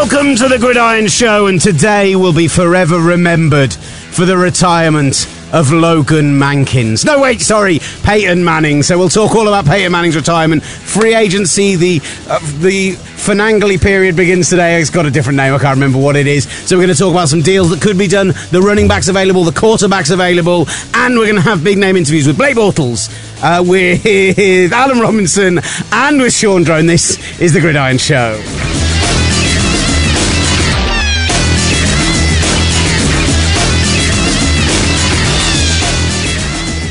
[0.00, 5.72] welcome to the Gridiron Show, and today will be forever remembered for the retirement of
[5.72, 7.04] Logan Mankins.
[7.04, 8.84] No, wait, sorry, Peyton Manning.
[8.84, 14.14] So we'll talk all about Peyton Manning's retirement, free agency, the uh, the Finangly period
[14.14, 14.80] begins today.
[14.80, 15.52] It's got a different name.
[15.52, 16.48] I can't remember what it is.
[16.48, 18.28] So we're going to talk about some deals that could be done.
[18.52, 22.28] The running backs available, the quarterbacks available, and we're going to have big name interviews
[22.28, 23.10] with Blake Bortles,
[23.42, 25.58] uh, with Allen Robinson,
[25.90, 26.86] and with Shaun Draughn.
[26.86, 28.40] This is the Gridiron Show.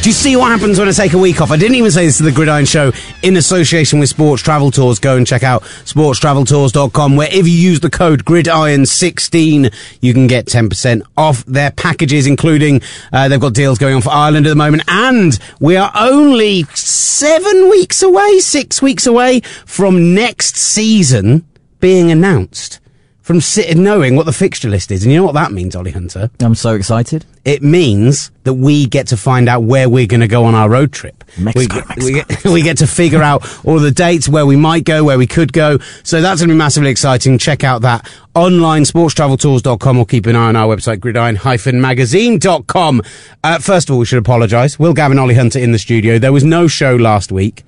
[0.08, 1.52] You see what happens when I take a week off?
[1.52, 2.94] I didn't even say this to the Gridiron Show
[3.24, 5.00] in association with Sports Travel Tours.
[5.00, 10.46] Go and check out sportstraveltours.com where if you use the code GRIDIRON16, you can get
[10.46, 12.80] 10% off their packages, including
[13.12, 14.84] uh, they've got deals going on for Ireland at the moment.
[14.88, 21.46] And we are only seven weeks away, six weeks away from next season
[21.82, 22.80] being announced.
[23.28, 25.04] From sitting knowing what the fixture list is.
[25.04, 26.32] And you know what that means, Olly Hunter?
[26.40, 27.26] I'm so excited.
[27.44, 30.70] it means that we get to find out where we're going to go on our
[30.70, 31.26] road trip.
[31.38, 34.86] Mexico, we, we, get, we get to figure out all the dates where we might
[34.86, 35.78] go, where we could go.
[36.04, 37.38] So that's going to be massively exciting.
[37.38, 43.02] Check out that online, sportstraveltours.com, or keep an eye on our website, gridiron-magazine.com.
[43.44, 44.80] Uh, first of all, we should apologise.
[44.80, 46.18] Will Gavin Olly Hunter in the studio.
[46.18, 47.66] There was no show last week.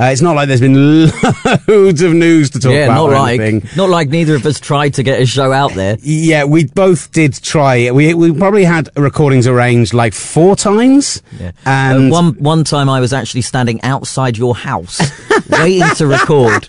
[0.00, 0.74] Uh, it's not like there's been
[1.68, 2.94] loads of news to talk yeah, about.
[2.94, 3.68] not or like anything.
[3.76, 5.98] not like neither of us tried to get a show out there.
[6.00, 7.90] Yeah, we both did try.
[7.90, 11.22] We we probably had recordings arranged like four times.
[11.38, 11.52] Yeah.
[11.66, 14.98] And Uh, one one time I was actually standing outside your house,
[15.50, 16.68] waiting to record,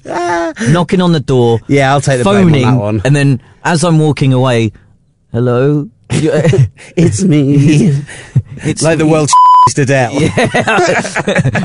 [0.69, 1.59] knocking on the door.
[1.67, 3.01] Yeah, I'll take the blame on that one.
[3.05, 4.73] and then as I'm walking away,
[5.31, 5.89] hello.
[6.13, 7.45] it's me.
[8.57, 9.11] it's like the me.
[9.11, 9.29] world
[9.75, 10.11] to death.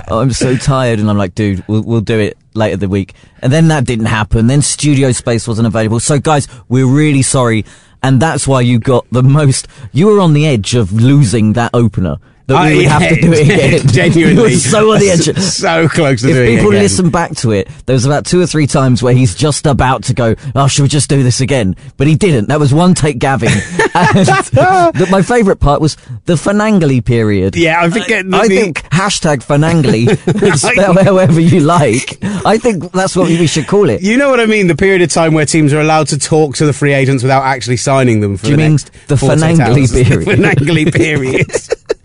[0.09, 3.15] Oh, I'm so tired, and I'm like, dude, we'll, we'll do it later the week.
[3.43, 4.47] And then that didn't happen.
[4.47, 5.99] Then studio space wasn't available.
[5.99, 7.65] So, guys, we're really sorry,
[8.03, 9.67] and that's why you got the most.
[9.93, 12.19] You were on the edge of losing that opener.
[12.49, 13.41] That we I- would have to do it
[13.83, 13.89] again.
[13.89, 14.43] Genuinely.
[14.43, 15.37] were so on the edge.
[15.43, 16.83] so close to if doing people it again.
[16.83, 20.05] listen back to it, there was about two or three times where he's just about
[20.05, 22.49] to go, "Oh, should we just do this again?" But he didn't.
[22.49, 23.49] That was one take, Gavin.
[23.49, 25.97] the, my favourite part was
[26.27, 27.57] the Finangly period.
[27.57, 30.07] Yeah, I think I the- think hashtag Finangly,
[30.57, 32.19] spell however you like.
[32.23, 34.03] I think that's what we should call it.
[34.03, 34.67] You know what I mean?
[34.69, 37.43] The period of time where teams are allowed to talk to the free agents without
[37.43, 39.93] actually signing them for Do you the mean next the 48 Finangly hours.
[39.93, 40.27] period?
[40.27, 41.51] The Finangly period.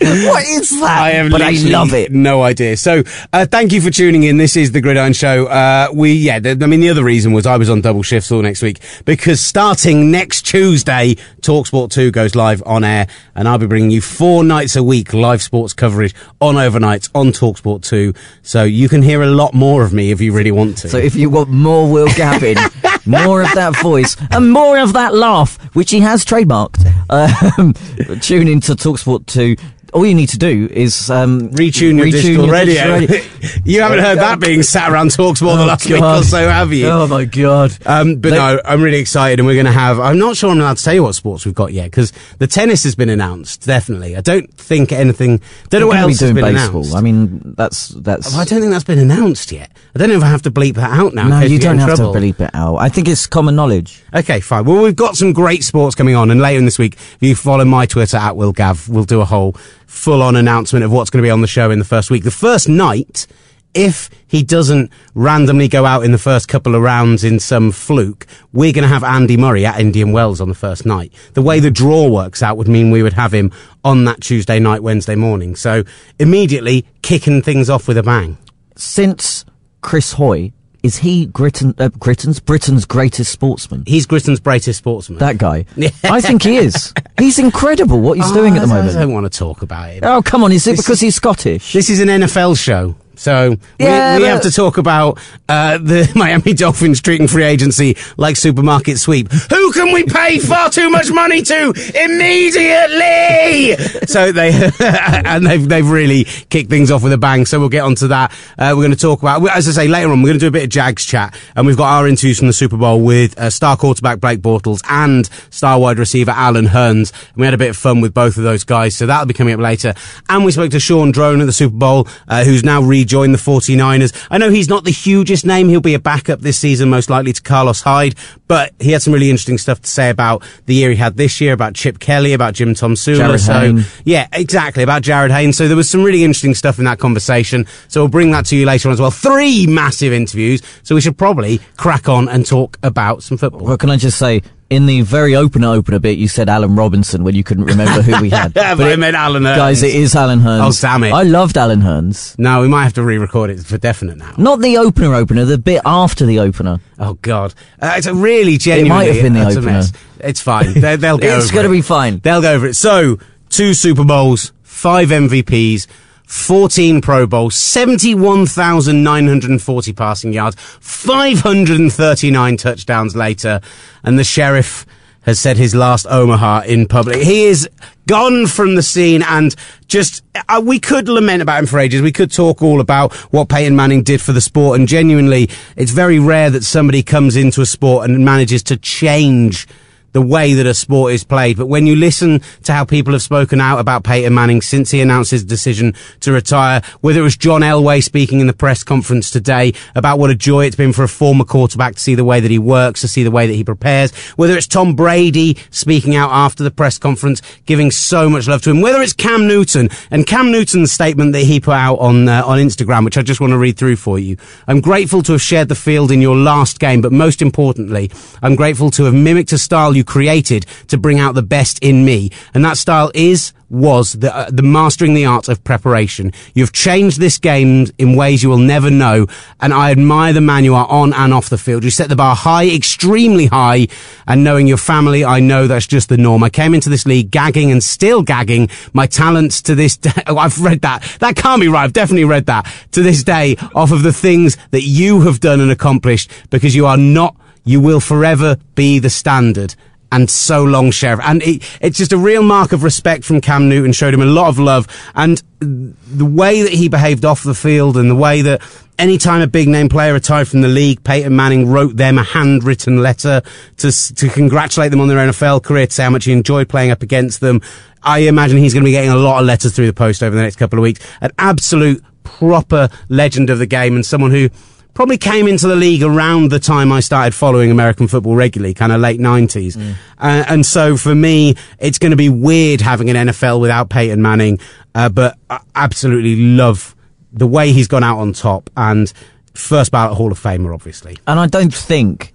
[0.02, 1.00] What is that?
[1.02, 2.12] I have but I love it.
[2.12, 2.78] No idea.
[2.78, 4.38] So, uh, thank you for tuning in.
[4.38, 5.46] This is the Gridiron Show.
[5.46, 8.32] Uh, we, yeah, the, I mean, the other reason was I was on double shifts
[8.32, 13.58] all next week because starting next Tuesday, Talksport 2 goes live on air and I'll
[13.58, 18.14] be bringing you four nights a week live sports coverage on overnights on Talksport 2.
[18.42, 20.90] So you can hear a lot more of me if you really want to.
[20.90, 22.58] So if you want more Will Gavin,
[23.06, 27.74] more of that voice, and more of that laugh, which he has trademarked, um,
[28.22, 29.56] tune into Talksport 2.
[29.94, 33.00] All you need to do is um, Retune your digital radio.
[33.02, 36.48] digital you haven't heard that being sat around talks more Oh, last week or so,
[36.50, 36.88] have you?
[36.88, 37.76] Oh my god!
[37.86, 40.00] Um, but They- no, I'm really excited, and we're going to have.
[40.00, 42.48] I'm not sure I'm allowed to tell you what sports we've got yet because the
[42.48, 43.66] tennis has been announced.
[43.66, 45.42] Definitely, I don't think anything.
[45.70, 46.82] Don't know what else has doing been baseball.
[46.82, 46.96] announced.
[46.96, 48.34] I mean, that's that's.
[48.36, 49.72] I don't think that's been announced yet.
[49.96, 51.28] I don't know if I have to bleep that out now.
[51.28, 52.14] no, you don't have trouble.
[52.14, 52.78] to bleep it out.
[52.78, 54.02] I think it's common knowledge.
[54.14, 54.64] Okay, fine.
[54.66, 57.36] Well, we've got some great sports coming on, and later in this week, if you
[57.36, 59.56] follow my Twitter at Will Gav, we'll do a whole
[59.92, 62.24] full-on announcement of what's going to be on the show in the first week.
[62.24, 63.28] The first night,
[63.74, 68.26] if he doesn't randomly go out in the first couple of rounds in some fluke,
[68.54, 71.14] we're going to have Andy Murray at Indian Wells on the first night.
[71.34, 73.52] The way the draw works out would mean we would have him
[73.84, 75.56] on that Tuesday night, Wednesday morning.
[75.56, 75.84] So
[76.18, 78.38] immediately kicking things off with a bang.
[78.78, 79.46] Since
[79.82, 80.54] Chris Hoy
[80.84, 83.84] is he Britain, uh, Britain's Britain's greatest sportsman?
[83.86, 85.20] He's Britain's greatest sportsman.
[85.20, 85.66] That guy.
[86.04, 86.94] I think he is.
[87.18, 88.00] He's incredible.
[88.00, 88.96] What he's doing at the moment.
[88.96, 90.04] I don't want to talk about it.
[90.04, 90.52] Oh come on!
[90.52, 91.74] Is it This because he's Scottish?
[91.74, 92.96] This is an NFL show.
[93.22, 98.36] So Yeah, we, have to talk about uh, the Miami Dolphins treating free agency like
[98.36, 99.32] supermarket sweep.
[99.32, 101.72] Who can we pay far too much money to
[102.04, 103.76] immediately?
[104.08, 107.46] so they and they've they've really kicked things off with a bang.
[107.46, 108.32] So we'll get onto that.
[108.58, 110.48] Uh, we're going to talk about, as I say later on, we're going to do
[110.48, 113.38] a bit of Jags chat, and we've got our interviews from the Super Bowl with
[113.38, 117.14] uh, star quarterback Blake Bortles and star wide receiver Allen Hurns.
[117.34, 118.96] And we had a bit of fun with both of those guys.
[118.96, 119.94] So that'll be coming up later.
[120.28, 123.34] And we spoke to Shaun Draughn at the Super Bowl, uh, who's now rejoined join
[123.34, 124.28] the 49ers.
[124.32, 125.68] I know he's not the hugest name.
[125.68, 128.16] He'll be a backup this season, most likely to Carlos Hyde,
[128.48, 131.42] but he had some really interesting stuff to say about the year he had this
[131.42, 133.18] year, about Chip Kelly, about Jim Tomsula.
[133.18, 135.58] Jared so, yeah, exactly, about Jared Haynes.
[135.58, 137.68] So there was some really interesting stuff in that conversation.
[137.90, 139.12] So we'll bring that to you later on as well.
[139.12, 140.62] Three massive interviews.
[140.84, 143.62] So we should probably crack on and talk about some football.
[143.66, 144.42] Well, can I just say,
[144.72, 148.22] in the very opener opener bit, you said Allen Robinson when you couldn't remember who
[148.22, 148.54] we had.
[148.54, 149.58] but I meant Allen Hurns.
[149.58, 150.62] Guys, it is Allen Hurns.
[150.66, 151.12] Oh, damn it.
[151.12, 152.40] I loved Allen Hurns.
[152.40, 154.34] No, we might have to re-record it for definite now.
[154.38, 156.80] Not the opener opener, the bit after the opener.
[156.98, 158.90] Oh God, uh, it's a really genuinely.
[158.90, 159.84] might have been the opener.
[160.22, 160.74] It's fine.
[160.74, 161.36] They, they'll go.
[161.36, 161.78] It's over going to it.
[161.78, 162.20] be fine.
[162.20, 162.76] They'll go over it.
[162.76, 163.20] So,
[163.50, 165.88] two Super Bowls, five MVPs,
[166.32, 173.60] 14 Pro Bowls, 71,940 passing yards, 539 touchdowns later,
[174.02, 174.86] and the Sheriff
[175.24, 177.18] has said his last Omaha in public.
[177.18, 177.70] He is
[178.08, 179.54] gone from the scene and
[179.88, 182.02] just, uh, we could lament about him for ages.
[182.02, 185.92] We could talk all about what Peyton Manning did for the sport and genuinely, it's
[185.92, 189.68] very rare that somebody comes into a sport and manages to change
[190.14, 191.58] the way that a sport is played.
[191.58, 195.02] But when you listen to how people have spoken out about Peyton Manning since he
[195.02, 199.32] announced his decision to retire, whether it was John Elway speaking in the press conference
[199.32, 202.40] today about what a joy it's been for a former quarterback to see the way
[202.40, 206.16] that he works, to see the way that he prepares, whether it's Tom Brady speaking
[206.16, 209.90] out after the press conference, giving so much love to him, whether it's Cam Newton
[210.10, 213.40] and Cam Newton's statement that he put out on, uh, on Instagram, which I just
[213.40, 214.38] want to read through for you.
[214.68, 218.12] I'm grateful to have shared the field in your last game, but most importantly,
[218.42, 222.06] I'm grateful to have mimicked a style you created to bring out the best in
[222.06, 222.32] me.
[222.54, 226.34] And that style is, was the, uh, the mastering the art of preparation.
[226.54, 229.28] You've changed this game in ways you will never know.
[229.62, 231.86] And I admire the man you are on and off the field.
[231.86, 233.88] You set the bar high, extremely high.
[234.28, 236.44] And knowing your family, I know that's just the norm.
[236.44, 238.70] I came into this league gagging and still gagging.
[238.92, 241.04] My talents to this day, oh, I've read that.
[241.22, 241.86] That can't be right.
[241.86, 245.62] I've definitely read that to this day off of the things that you have done
[245.62, 249.76] and accomplished because you are not, you will forever be the standard
[250.12, 251.22] and so long, Sheriff.
[251.24, 254.26] And it, it's just a real mark of respect from Cam Newton, showed him a
[254.26, 254.88] lot of love.
[255.16, 258.62] And the way that he behaved off the field and the way that
[259.00, 263.02] anytime a big name player retired from the league, Peyton Manning wrote them a handwritten
[263.02, 263.42] letter
[263.78, 266.92] to, to congratulate them on their NFL career, to say how much he enjoyed playing
[266.92, 267.62] up against them.
[268.04, 270.36] I imagine he's going to be getting a lot of letters through the post over
[270.36, 271.00] the next couple of weeks.
[271.22, 274.50] An absolute proper legend of the game and someone who
[274.94, 278.92] probably came into the league around the time I started following American football regularly, kind
[278.92, 279.78] of late 90s.
[280.18, 284.22] Uh, and so for me, it's going to be weird having an NFL without Peyton
[284.22, 284.60] Manning,
[284.94, 286.96] uh, but I absolutely love
[287.32, 289.12] the way he's gone out on top and
[289.54, 291.18] first ballot Hall of Famer, obviously.
[291.28, 292.34] And I don't think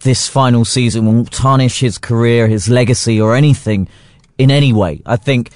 [0.00, 3.88] this final season will tarnish his career, his legacy, or anything
[4.38, 5.02] in any way.
[5.04, 5.50] I think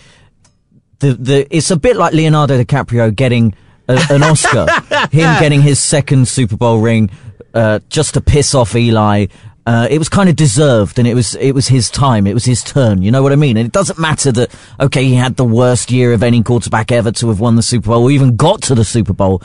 [0.98, 3.54] the the it's a bit like Leonardo DiCaprio getting
[3.88, 4.66] a, an Oscar,
[5.10, 7.10] him getting his second Super Bowl ring,
[7.54, 9.26] uh, just to piss off Eli.
[9.64, 12.26] Uh, it was kind of deserved, and it was it was his time.
[12.26, 13.02] It was his turn.
[13.02, 13.56] You know what I mean?
[13.56, 17.12] And it doesn't matter that okay, he had the worst year of any quarterback ever
[17.12, 19.42] to have won the Super Bowl, or even got to the Super Bowl.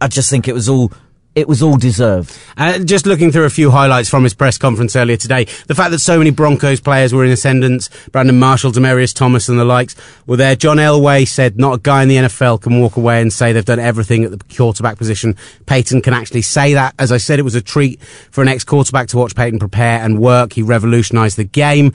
[0.00, 0.92] I just think it was all
[1.34, 2.36] it was all deserved.
[2.56, 5.90] Uh, just looking through a few highlights from his press conference earlier today, the fact
[5.90, 9.96] that so many Broncos players were in attendance, Brandon Marshall, Demaryius Thomas, and the likes
[10.26, 10.54] were there.
[10.56, 13.64] John Elway said, "Not a guy in the NFL can walk away and say they've
[13.64, 15.36] done everything at the quarterback position."
[15.66, 16.94] Peyton can actually say that.
[16.98, 20.18] As I said, it was a treat for an ex-quarterback to watch Peyton prepare and
[20.18, 20.52] work.
[20.52, 21.92] He revolutionised the game.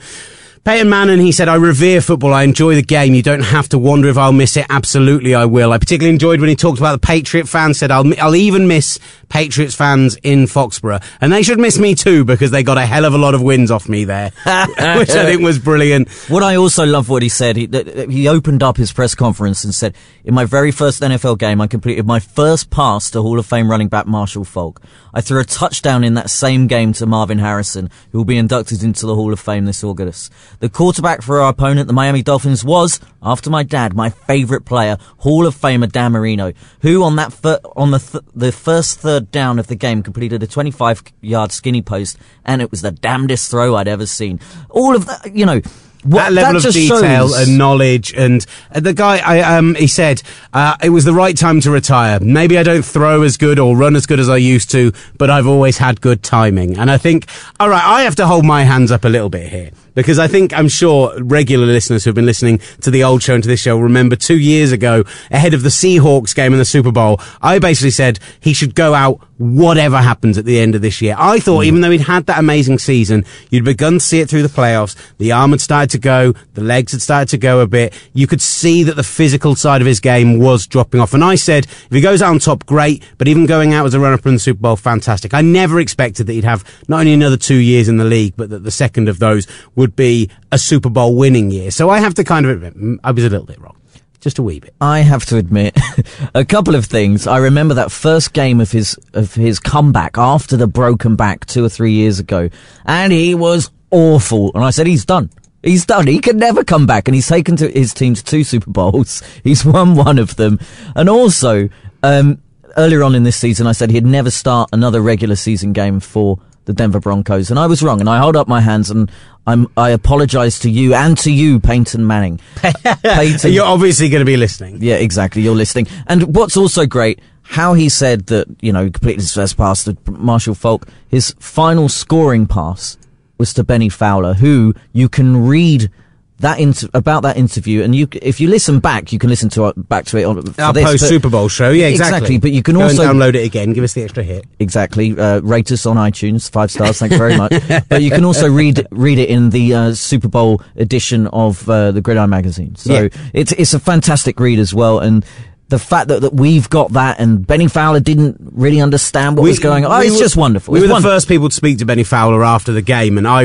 [0.64, 2.34] Peyton Manning, he said, I revere football.
[2.34, 3.14] I enjoy the game.
[3.14, 4.66] You don't have to wonder if I'll miss it.
[4.68, 5.72] Absolutely, I will.
[5.72, 8.98] I particularly enjoyed when he talked about the Patriot fans, said, I'll, I'll even miss
[9.28, 11.02] Patriots fans in Foxborough.
[11.20, 13.42] And they should miss me too because they got a hell of a lot of
[13.42, 16.08] wins off me there, which I think was brilliant.
[16.28, 19.14] What I also love what he said, he, th- th- he opened up his press
[19.14, 23.22] conference and said, in my very first NFL game, I completed my first pass to
[23.22, 24.82] Hall of Fame running back Marshall Faulk.
[25.14, 28.82] I threw a touchdown in that same game to Marvin Harrison, who will be inducted
[28.82, 30.32] into the Hall of Fame this August.
[30.60, 34.96] The quarterback for our opponent, the Miami Dolphins, was, after my dad, my favorite player,
[35.18, 36.52] Hall of Famer Dan Marino,
[36.82, 40.42] who on that fir- on the th- the first third down of the game completed
[40.42, 44.40] a 25 yard skinny post, and it was the damnedest throw I'd ever seen.
[44.70, 45.60] All of that, you know.
[46.04, 49.88] What, that level of detail shows- and knowledge and uh, the guy I um he
[49.88, 50.22] said
[50.54, 53.76] uh, it was the right time to retire maybe I don't throw as good or
[53.76, 56.98] run as good as I used to but I've always had good timing and I
[56.98, 57.26] think
[57.58, 60.28] all right I have to hold my hands up a little bit here because I
[60.28, 63.58] think I'm sure regular listeners who've been listening to the old show and to this
[63.58, 65.02] show remember two years ago,
[65.32, 68.94] ahead of the Seahawks game in the Super Bowl, I basically said he should go
[68.94, 71.14] out whatever happens at the end of this year.
[71.18, 71.66] I thought, mm.
[71.66, 74.96] even though he'd had that amazing season, you'd begun to see it through the playoffs.
[75.18, 77.94] The arm had started to go, the legs had started to go a bit.
[78.12, 81.14] You could see that the physical side of his game was dropping off.
[81.14, 83.02] And I said, if he goes out on top, great.
[83.16, 85.34] But even going out as a runner-up in the Super Bowl, fantastic.
[85.34, 88.50] I never expected that he'd have not only another two years in the league, but
[88.50, 91.70] that the second of those would be a Super Bowl winning year.
[91.70, 93.76] So I have to kind of admit, I was a little bit wrong.
[94.20, 94.74] Just a wee bit.
[94.80, 95.78] I have to admit
[96.34, 97.26] a couple of things.
[97.26, 101.64] I remember that first game of his of his comeback after the broken back two
[101.64, 102.48] or three years ago,
[102.84, 104.50] and he was awful.
[104.54, 105.30] And I said, he's done.
[105.62, 106.06] He's done.
[106.06, 107.08] He can never come back.
[107.08, 109.22] And he's taken to his team to two Super Bowls.
[109.44, 110.60] He's won one of them.
[110.94, 111.68] And also,
[112.02, 112.40] um,
[112.76, 116.38] earlier on in this season, I said he'd never start another regular season game for
[116.68, 117.98] the Denver Broncos, and I was wrong.
[117.98, 119.10] And I hold up my hands and
[119.46, 122.40] I'm I apologise to you and to you, Peyton Manning.
[123.02, 124.76] Peyton, you're obviously going to be listening.
[124.82, 125.40] Yeah, exactly.
[125.40, 125.88] You're listening.
[126.06, 129.84] And what's also great, how he said that you know he completed his first pass
[129.84, 130.86] to Marshall Faulk.
[131.08, 132.98] His final scoring pass
[133.38, 135.90] was to Benny Fowler, who you can read
[136.40, 139.64] that inter- about that interview, and you if you listen back, you can listen to
[139.64, 141.70] uh, back to it on our post Super Bowl show.
[141.70, 142.16] Yeah, exactly.
[142.16, 142.38] exactly.
[142.38, 143.72] But you can Go also download it again.
[143.72, 144.44] Give us the extra hit.
[144.58, 145.18] Exactly.
[145.18, 146.98] Uh, rate us on iTunes, five stars.
[146.98, 147.52] Thank you very much.
[147.88, 151.92] but you can also read read it in the uh, Super Bowl edition of uh,
[151.92, 152.76] the Gridiron magazine.
[152.76, 153.08] So yeah.
[153.32, 155.24] it's it's a fantastic read as well, and
[155.68, 159.50] the fact that, that we've got that and Benny Fowler didn't really understand what we,
[159.50, 159.92] was going on.
[159.92, 160.72] Oh, it's were, just wonderful.
[160.72, 161.10] We it's were wonderful.
[161.10, 163.44] the first people to speak to Benny Fowler after the game, and I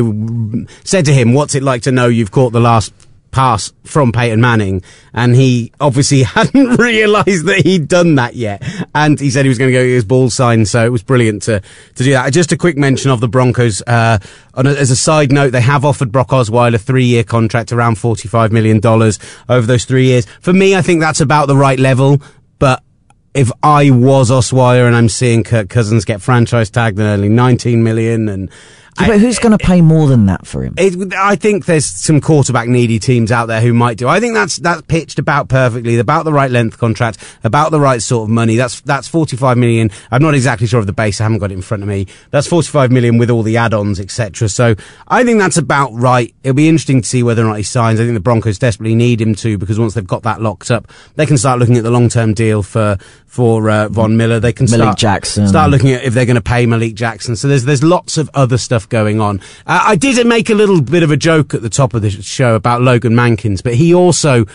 [0.85, 2.93] said to him, "What's it like to know you've caught the last
[3.33, 4.81] pass from Peyton Manning,
[5.13, 8.63] and he obviously hadn't realised that he'd done that yet.
[8.95, 11.03] And he said he was going to go get his ball signed, so it was
[11.03, 12.31] brilliant to to do that.
[12.31, 13.81] Just a quick mention of the Broncos.
[13.85, 14.19] Uh,
[14.55, 18.29] as a side note, they have offered Brock Osweiler a three year contract, around forty
[18.29, 20.25] five million dollars over those three years.
[20.39, 22.21] For me, I think that's about the right level,
[22.59, 22.81] but.
[23.35, 27.81] If I was Osweiler and I'm seeing Kirk Cousins get franchise tagged and earning 19
[27.81, 28.51] million and
[28.99, 30.73] yeah, but who's going to pay more than that for him?
[30.77, 34.07] It, I think there's some quarterback needy teams out there who might do.
[34.07, 38.01] I think that's that's pitched about perfectly, about the right length contract, about the right
[38.01, 38.55] sort of money.
[38.55, 39.91] That's that's 45 million.
[40.11, 41.19] I'm not exactly sure of the base.
[41.19, 42.07] I haven't got it in front of me.
[42.31, 44.49] That's 45 million with all the add-ons, etc.
[44.49, 44.75] So
[45.07, 46.33] I think that's about right.
[46.43, 47.99] It'll be interesting to see whether or not he signs.
[47.99, 50.87] I think the Broncos desperately need him to because once they've got that locked up,
[51.15, 54.39] they can start looking at the long-term deal for for uh, Von Miller.
[54.39, 55.47] They can Malik start, Jackson.
[55.47, 57.35] start looking at if they're going to pay Malik Jackson.
[57.35, 59.39] So there's there's lots of other stuff going on.
[59.65, 62.09] Uh, I did make a little bit of a joke at the top of the
[62.09, 64.45] show about Logan Mankins, but he also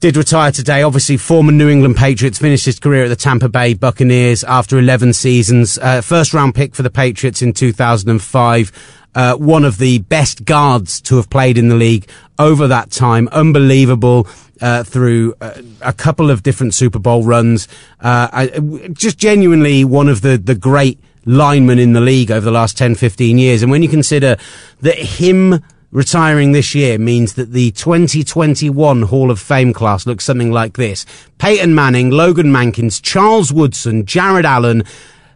[0.00, 0.82] did retire today.
[0.82, 5.12] Obviously, former New England Patriots finished his career at the Tampa Bay Buccaneers after 11
[5.12, 5.78] seasons.
[5.78, 8.96] Uh, first round pick for the Patriots in 2005.
[9.12, 13.28] Uh, one of the best guards to have played in the league over that time.
[13.28, 14.26] Unbelievable
[14.60, 17.68] uh, through uh, a couple of different Super Bowl runs.
[18.00, 18.46] Uh, I,
[18.92, 22.94] just genuinely one of the, the great linemen in the league over the last 10,
[22.94, 23.62] 15 years.
[23.62, 24.36] And when you consider
[24.80, 25.62] that him
[25.92, 31.04] retiring this year means that the 2021 Hall of Fame class looks something like this.
[31.38, 34.84] Peyton Manning, Logan Mankins, Charles Woodson, Jared Allen,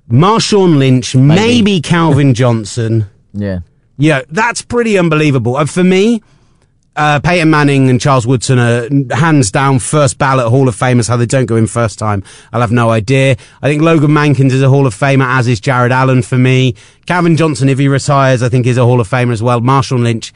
[0.08, 3.06] Marshawn Lynch, maybe, maybe Calvin Johnson.
[3.32, 3.60] Yeah.
[3.96, 5.56] Yeah, that's pretty unbelievable.
[5.56, 6.22] And for me,
[6.96, 11.08] uh, Peyton Manning and Charles Woodson are hands down first ballot Hall of Famers.
[11.08, 12.22] How they don't go in first time,
[12.52, 13.36] I'll have no idea.
[13.62, 16.74] I think Logan Mankins is a Hall of Famer, as is Jared Allen for me.
[17.06, 19.60] Calvin Johnson, if he retires, I think is a Hall of Famer as well.
[19.60, 20.32] Marshawn Lynch,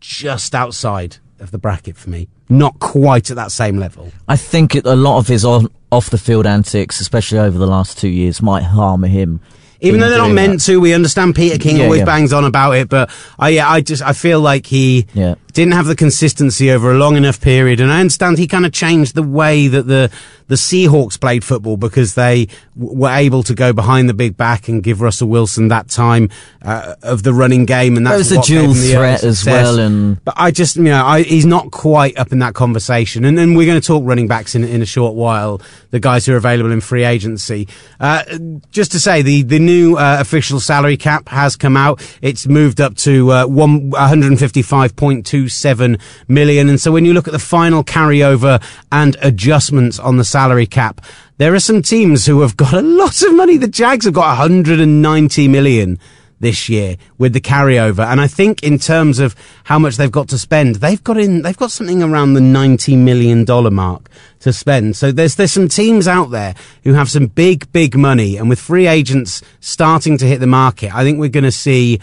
[0.00, 2.28] just outside of the bracket for me.
[2.48, 4.10] Not quite at that same level.
[4.26, 7.98] I think a lot of his on, off the field antics, especially over the last
[7.98, 9.40] two years, might harm him
[9.80, 10.72] even though they're not meant that.
[10.72, 12.04] to, we understand Peter King yeah, always yeah.
[12.04, 15.74] bangs on about it, but I, yeah, I just, I feel like he, yeah didn't
[15.74, 17.80] have the consistency over a long enough period.
[17.80, 20.08] And I understand he kind of changed the way that the
[20.46, 22.46] the Seahawks played football because they
[22.78, 26.30] w- were able to go behind the big back and give Russell Wilson that time
[26.62, 29.78] uh, of the running game, and that was a dual threat as well.
[29.78, 33.24] And but I just you know I, he's not quite up in that conversation.
[33.24, 35.60] And then we're going to talk running backs in in a short while,
[35.90, 37.66] the guys who are available in free agency.
[37.98, 38.22] Uh,
[38.70, 42.00] just to say the the new uh, official salary cap has come out.
[42.22, 46.68] It's moved up to uh, one hundred fifty five point two 1.27 million.
[46.68, 48.62] And so when you look at the final carryover
[48.92, 51.00] and adjustments on the salary cap,
[51.38, 53.56] there are some teams who have got a lot of money.
[53.56, 55.98] The Jags have got 190 million
[56.40, 58.06] this year with the carryover.
[58.06, 61.42] And I think in terms of how much they've got to spend, they've got in,
[61.42, 64.08] they've got something around the $90 million mark
[64.40, 64.96] to spend.
[64.96, 68.36] So there's, there's some teams out there who have some big, big money.
[68.36, 72.00] And with free agents starting to hit the market, I think we're going to see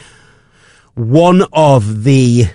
[0.95, 2.45] one of the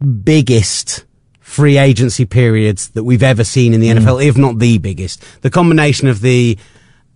[0.00, 1.04] biggest
[1.40, 5.24] free agency periods that we've ever seen in the NFL, if not the biggest.
[5.42, 6.58] The combination of the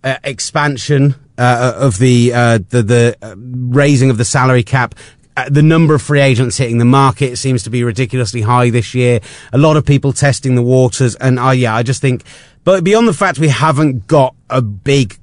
[0.03, 4.95] uh, expansion uh, of the uh, the the uh, raising of the salary cap.
[5.37, 8.93] Uh, the number of free agents hitting the market seems to be ridiculously high this
[8.93, 9.21] year.
[9.53, 12.23] A lot of people testing the waters, and uh, yeah, I just think.
[12.63, 15.17] But beyond the fact we haven't got a big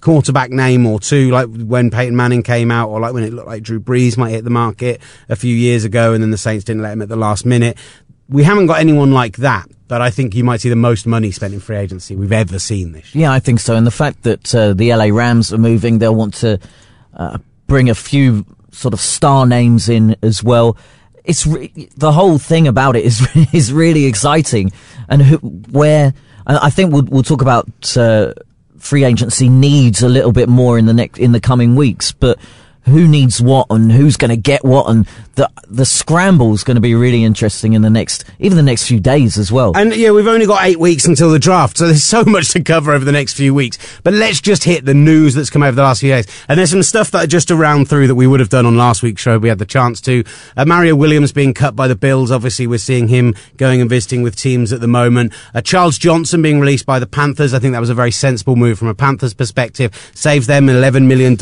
[0.00, 3.48] quarterback name or two, like when Peyton Manning came out, or like when it looked
[3.48, 6.64] like Drew Brees might hit the market a few years ago, and then the Saints
[6.64, 7.76] didn't let him at the last minute.
[8.28, 11.30] We haven't got anyone like that, but I think you might see the most money
[11.32, 13.22] spent in free agency we've ever seen this year.
[13.22, 13.74] Yeah, I think so.
[13.74, 16.60] And the fact that uh, the LA Rams are moving, they'll want to
[17.14, 20.76] uh, bring a few sort of star names in as well.
[21.24, 24.72] It's re- the whole thing about it is is really exciting,
[25.08, 26.14] and who, where
[26.46, 28.32] I think we'll we'll talk about uh,
[28.80, 32.38] free agency needs a little bit more in the next in the coming weeks, but
[32.84, 36.74] who needs what and who's going to get what and the the scramble is going
[36.74, 39.72] to be really interesting in the next even the next few days as well.
[39.76, 42.62] And yeah, we've only got eight weeks until the draft, so there's so much to
[42.62, 43.78] cover over the next few weeks.
[44.02, 46.26] But let's just hit the news that's come over the last few days.
[46.48, 49.02] And there's some stuff that just around through that we would have done on last
[49.02, 49.38] week's show.
[49.38, 50.24] We had the chance to.
[50.56, 52.30] Uh, Mario Williams being cut by the Bills.
[52.30, 55.32] Obviously, we're seeing him going and visiting with teams at the moment.
[55.54, 57.54] Uh, Charles Johnson being released by the Panthers.
[57.54, 59.94] I think that was a very sensible move from a Panthers perspective.
[60.14, 61.36] Saves them $11 million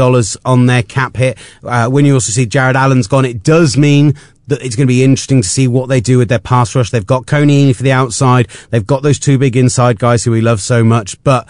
[0.44, 1.27] on their cap hit.
[1.62, 4.14] Uh, when you also see Jared Allen's gone, it does mean
[4.46, 6.90] that it's going to be interesting to see what they do with their pass rush.
[6.90, 8.48] They've got Kony for the outside.
[8.70, 11.46] They've got those two big inside guys who we love so much, but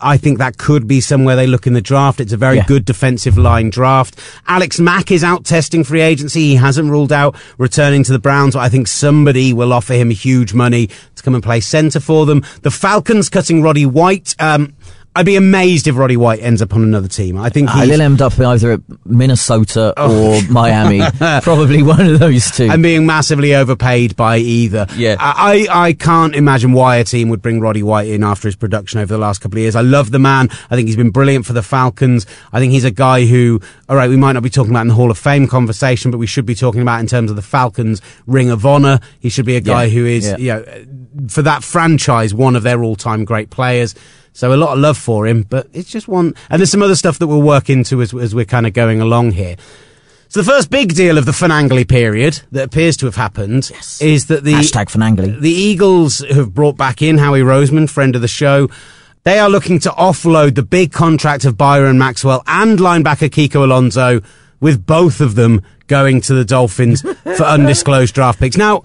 [0.00, 2.20] I think that could be somewhere they look in the draft.
[2.20, 2.64] It's a very Yeah.
[2.66, 4.18] good defensive line draft.
[4.46, 6.40] Alex Mack is out testing free agency.
[6.40, 10.08] He hasn't ruled out returning to the Browns, but I think somebody will offer him
[10.10, 12.42] huge money to come and play centre for them.
[12.62, 14.34] The Falcons cutting Roddy White.
[14.38, 14.72] Um,
[15.16, 17.38] I'd be amazed if Roddy White ends up on another team.
[17.38, 20.36] I think uh, He'll end up either at Minnesota Oh.
[20.36, 21.00] or Miami.
[21.42, 22.68] Probably one of those two.
[22.70, 24.86] and being massively overpaid by either.
[24.96, 25.16] Yeah.
[25.18, 29.00] I, I can't imagine why a team would bring Roddy White in after his production
[29.00, 29.74] over the last couple of years.
[29.74, 30.48] I love the man.
[30.70, 32.26] I think he's been brilliant for the Falcons.
[32.52, 34.88] I think he's a guy who, all right, we might not be talking about in
[34.88, 37.42] the Hall of Fame conversation, but we should be talking about in terms of the
[37.42, 39.00] Falcons Ring of Honor.
[39.20, 39.90] He should be a guy Yeah.
[39.90, 40.36] who is, Yeah.
[40.38, 43.94] you know, for that franchise, one of their all-time great players.
[44.36, 46.34] So a lot of love for him, but it's just one.
[46.50, 49.00] And there's some other stuff that we'll work into as, as we're kind of going
[49.00, 49.56] along here.
[50.28, 54.26] So the first big deal of the Finangly period that appears to have happened is
[54.26, 58.68] that the Hashtag the Eagles have brought back in Howie Roseman, friend of the show.
[59.22, 64.20] They are looking to offload the big contract of Byron Maxwell and linebacker Kiko Alonso,
[64.60, 68.58] with both of them going to the Dolphins for undisclosed draft picks.
[68.58, 68.84] Now,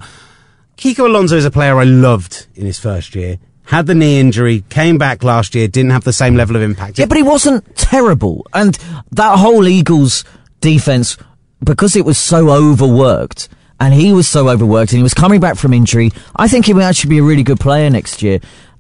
[0.78, 3.38] Kiko Alonso is a player I loved in his first year.
[3.65, 7.00] Had the knee injury, came back last year, didn't have the same level of impact.
[7.00, 8.45] Yeah, but he wasn't terrible.
[8.54, 8.78] And
[9.12, 10.26] that whole Eagles
[10.60, 11.17] defense,
[11.63, 13.47] because it was so overworked,
[13.80, 16.74] and he was so overworked, and he was coming back from injury, I think he
[16.74, 18.39] would actually be a really good player next year.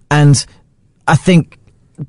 [0.09, 0.45] And
[1.07, 1.57] I think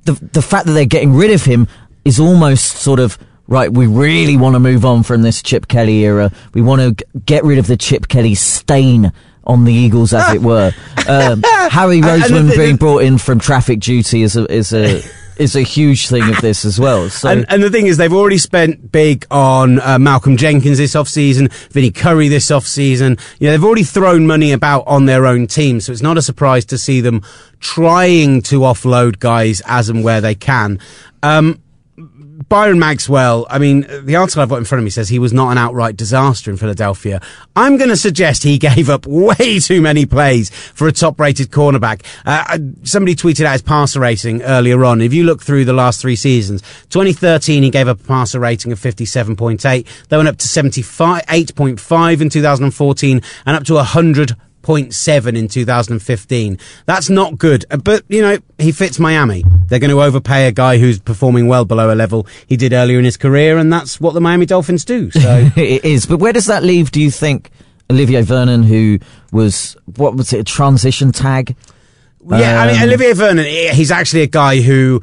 [0.04, 1.68] the the fact that they're getting rid of him
[2.04, 3.72] is almost sort of right.
[3.72, 6.32] We really want to move on from this Chip Kelly era.
[6.54, 9.12] We want to get rid of the Chip Kelly stain
[9.44, 10.72] on the Eagles, as it were.
[11.08, 15.02] Um, Harry Roseman being brought in from traffic duty is a is a
[15.36, 17.10] is a huge thing of this as well.
[17.10, 20.94] So And, and the thing is, they've already spent big on uh, Malcolm Jenkins this
[20.94, 23.20] offseason, Vinny Curry this offseason.
[23.40, 26.22] You know, they've already thrown money about on their own team, so it's not a
[26.22, 27.22] surprise to see them
[27.58, 30.78] trying to offload guys as and where they can.
[31.22, 31.60] Um,
[32.48, 35.32] Byron Maxwell, I mean, the article I've got in front of me says he was
[35.32, 37.20] not an outright disaster in Philadelphia.
[37.54, 41.50] I'm going to suggest he gave up way too many plays for a top rated
[41.50, 42.04] cornerback.
[42.24, 45.00] Uh, uh, somebody tweeted out his passer rating earlier on.
[45.00, 48.72] If you look through the last three seasons, 2013, he gave up a passer rating
[48.72, 49.86] of 57.8.
[50.08, 54.36] They went up to 78.5 in 2014 and up to 100.
[54.62, 56.58] 0.7 in 2015.
[56.86, 57.64] That's not good.
[57.70, 59.44] Uh, But, you know, he fits Miami.
[59.68, 62.98] They're going to overpay a guy who's performing well below a level he did earlier
[62.98, 65.10] in his career, and that's what the Miami Dolphins do.
[65.10, 66.06] So, it is.
[66.06, 66.90] But where does that leave?
[66.90, 67.50] Do you think
[67.90, 68.98] Olivier Vernon, who
[69.32, 71.56] was what was it, a transition tag?
[72.28, 75.00] yeah, I mean, Um, Olivier Vernon, he's actually a guy who,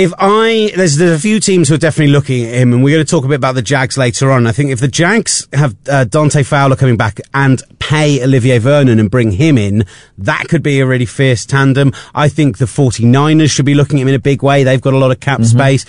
[0.00, 2.96] if I, there's, there's a few teams who are definitely looking at him, and we're
[2.96, 4.46] going to talk a bit about the Jags later on.
[4.46, 8.98] I think if the Jags have uh, Dante Fowler coming back and pay Olivier Vernon
[8.98, 9.84] and bring him in,
[10.16, 11.92] that could be a really fierce tandem.
[12.14, 14.64] I think the 49ers should be looking at him in a big way.
[14.64, 15.84] They've got a lot of cap space.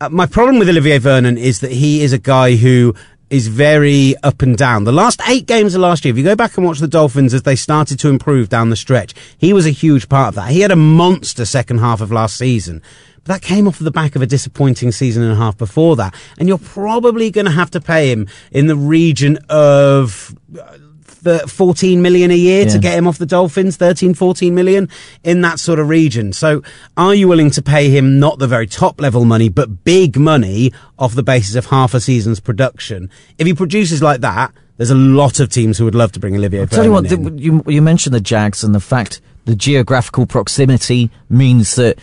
[0.00, 2.94] Uh, my problem with Olivier Vernon is that he is a guy who
[3.30, 4.84] is very up and down.
[4.84, 7.34] The last eight games of last year, if you go back and watch the Dolphins
[7.34, 10.52] as they started to improve down the stretch, he was a huge part of that.
[10.52, 12.80] He had a monster second half of last season.
[13.24, 16.14] But that came off the back of a disappointing season and a half before that.
[16.38, 20.78] And you're probably going to have to pay him in the region of uh,
[21.24, 24.88] th- 14 million a year to get him off the Dolphins, 13, 14 million
[25.22, 26.32] in that sort of region.
[26.32, 26.62] So
[26.96, 30.72] are you willing to pay him not the very top level money, but big money
[30.98, 33.10] off the basis of half a season's production?
[33.38, 36.34] If he produces like that, there's a lot of teams who would love to bring
[36.34, 40.26] Olivier Tell you what, the, you, you mentioned the Jags and the fact the geographical
[40.26, 41.98] proximity means that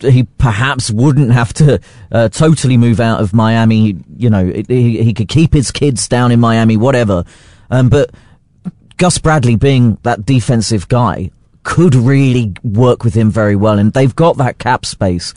[0.00, 1.80] he perhaps wouldn't have to
[2.10, 3.96] uh, totally move out of Miami.
[4.16, 7.24] You know, he, he could keep his kids down in Miami, whatever.
[7.70, 8.10] Um, but
[8.96, 11.30] Gus Bradley, being that defensive guy,
[11.62, 15.34] could really work with him very well, and they've got that cap space.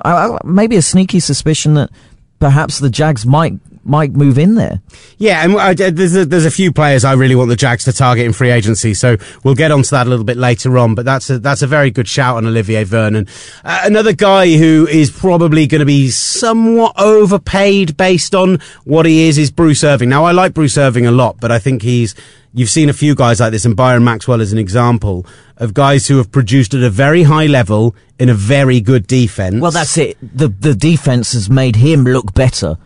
[0.00, 1.90] I, I, maybe a sneaky suspicion that
[2.38, 3.54] perhaps the Jags might
[3.86, 4.80] might move in there.
[5.18, 7.92] Yeah, and I, there's, a, there's a few players I really want the Jags to
[7.92, 10.94] target in free agency, so we'll get onto that a little bit later on.
[10.94, 13.26] But that's a, that's a very good shout on Olivier Vernon.
[13.64, 19.28] Uh, another guy who is probably going to be somewhat overpaid based on what he
[19.28, 20.08] is is Bruce Irvin.
[20.08, 22.14] Now, I like Bruce Irvin a lot, but I think he's
[22.56, 25.26] You've seen a few guys like this, and Byron Maxwell is an example
[25.58, 29.60] of guys who have produced at a very high level in a very good defense.
[29.60, 30.16] Well, that's it.
[30.22, 32.78] The the defense has made him look better,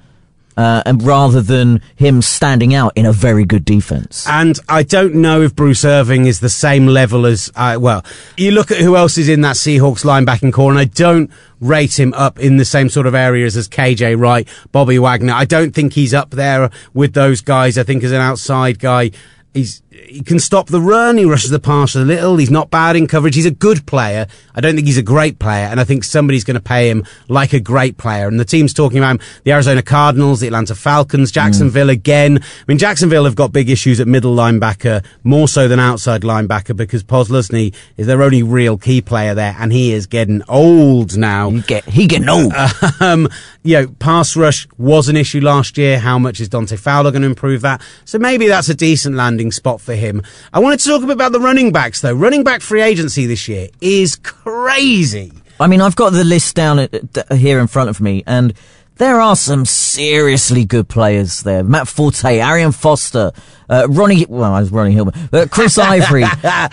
[0.61, 4.27] uh, and rather than him standing out in a very good defense.
[4.29, 8.05] And I don't know if Bruce Irvin is the same level as, uh, well,
[8.37, 11.99] you look at who else is in that Seahawks linebacking corps, and I don't rate
[11.99, 15.33] him up in the same sort of areas as KJ Wright, Bobby Wagner.
[15.33, 17.79] I don't think he's up there with those guys.
[17.79, 19.13] I think as an outside guy,
[19.55, 21.17] he's he can stop the run.
[21.19, 22.37] He rushes the pass a little.
[22.37, 23.35] He's not bad in coverage.
[23.35, 24.27] He's a good player.
[24.55, 27.05] I don't think he's a great player, and I think somebody's going to pay him
[27.29, 28.27] like a great player.
[28.27, 32.39] And the team's talking about him, the Arizona Cardinals, the Atlanta Falcons, Jacksonville again.
[32.43, 36.77] I mean, Jacksonville have got big issues at middle linebacker, more so than outside linebacker,
[36.77, 41.51] because Posluszny is their only real key player there, and he is getting old now.
[41.51, 42.53] He get he getting old.
[43.01, 43.29] Um,
[43.63, 45.99] you know, pass rush was an issue last year.
[45.99, 47.83] How much is Dante Fowler going to improve that?
[48.05, 50.23] So maybe that's a decent landing spot for him.
[50.53, 52.15] I wanted to talk a bit about the running backs, though.
[52.15, 55.33] Running back free agency this year is crazy.
[55.59, 56.89] I mean, I've got the list down
[57.35, 58.55] here in front of me, and
[59.01, 61.65] there are some seriously good players there.
[61.65, 63.33] Matt Forte, Arian Foster,
[63.71, 66.25] uh, Ronnie, well, I was Ronnie Hillman, uh, Chris Ivory,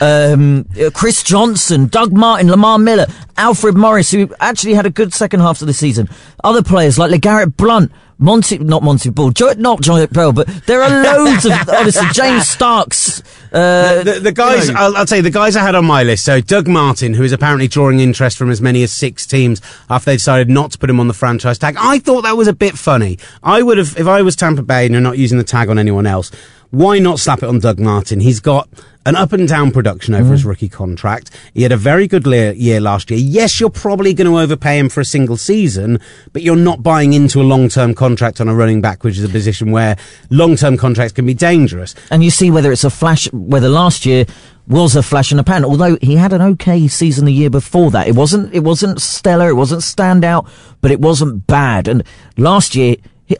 [0.01, 3.05] um, uh, Chris Johnson, Doug Martin, Lamar Miller,
[3.37, 6.09] Alfred Morris, who actually had a good second half of the season.
[6.43, 11.03] Other players like LeGarrette Blunt, Monty, not Montee Ball, not John Bell, but there are
[11.03, 13.23] loads of, honestly, James Starks.
[13.51, 14.79] Uh, The, the guys, you know.
[14.79, 16.25] I'll, I'll tell you, the guys I had on my list.
[16.25, 20.11] So Doug Martin, who is apparently drawing interest from as many as six teams after
[20.11, 21.75] they decided not to put him on the franchise tag.
[21.79, 23.17] I thought that was a bit funny.
[23.43, 25.77] I would have, if I was Tampa Bay and you're not using the tag on
[25.79, 26.31] anyone else,
[26.71, 28.19] why not slap it on Doug Martin?
[28.19, 28.69] He's got
[29.05, 30.47] an up and down production over his mm.
[30.47, 31.31] rookie contract.
[31.53, 33.19] He had a very good le- year last year.
[33.19, 35.99] Yes, you're probably going to overpay him for a single season,
[36.33, 39.23] but you're not buying into a long term contract on a running back, which is
[39.23, 39.95] a position where
[40.29, 41.95] long term contracts can be dangerous.
[42.11, 44.25] and you see whether it's a flash, whether last year
[44.67, 45.63] was a flash in the pan.
[45.63, 49.47] Although he had an okay season the year before that, it wasn't it wasn't stellar,
[49.47, 50.49] it wasn't standout,
[50.81, 51.87] but it wasn't bad.
[51.87, 52.03] And
[52.35, 53.37] last year, he,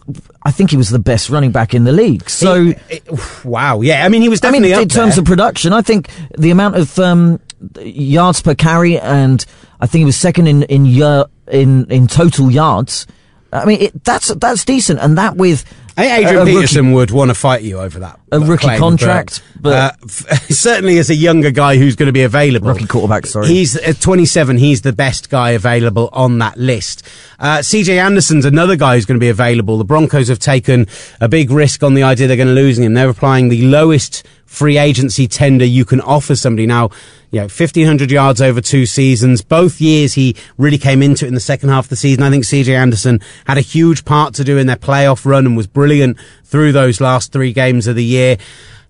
[0.47, 2.29] I think he was the best running back in the league.
[2.29, 2.73] So.
[2.89, 3.03] It-
[3.43, 4.05] wow, yeah.
[4.05, 5.21] I mean, he was I mean, in terms there.
[5.21, 7.41] of production, I think the amount of um,
[7.81, 9.45] yards per carry, and
[9.81, 13.07] I think he was second in in year, in in total yards.
[13.51, 15.65] I mean, it, that's that's decent, and that with
[15.97, 18.19] I think Adrian a rookie- Peterson would want to fight you over that.
[18.31, 22.21] A rookie contract, but- uh, f- certainly as a younger guy who's going to be
[22.21, 22.67] available.
[22.69, 23.47] Rookie quarterback, sorry.
[23.47, 24.57] He's at 27.
[24.57, 27.01] He's the best guy available on that list.
[27.39, 29.77] Uh, CJ Anderson's another guy who's going to be available.
[29.79, 30.85] The Broncos have taken
[31.19, 32.93] a big risk on the idea they're going to lose him.
[32.93, 36.89] They're applying the lowest free agency tender you can offer somebody now.
[37.29, 39.41] You know, 1500 yards over two seasons.
[39.41, 42.23] Both years he really came into it in the second half of the season.
[42.23, 45.57] I think CJ Anderson had a huge part to do in their playoff run and
[45.57, 48.37] was brilliant through those last three games of the year.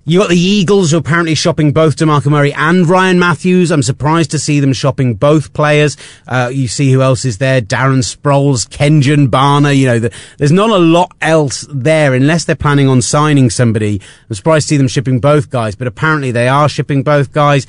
[0.09, 3.71] You got the Eagles who are apparently shopping both DeMarco Murray and Ryan Mathews.
[3.71, 5.97] I'm surprised to see them shopping both players.
[6.25, 7.59] Uh, you see who else is there?
[7.59, 9.75] Darren Sproles, Kenjon Barner.
[9.77, 13.99] You know, the, there's not a lot else there unless they're planning on signing somebody.
[14.29, 17.67] I'm surprised to see them shipping both guys, but apparently they are shipping both guys.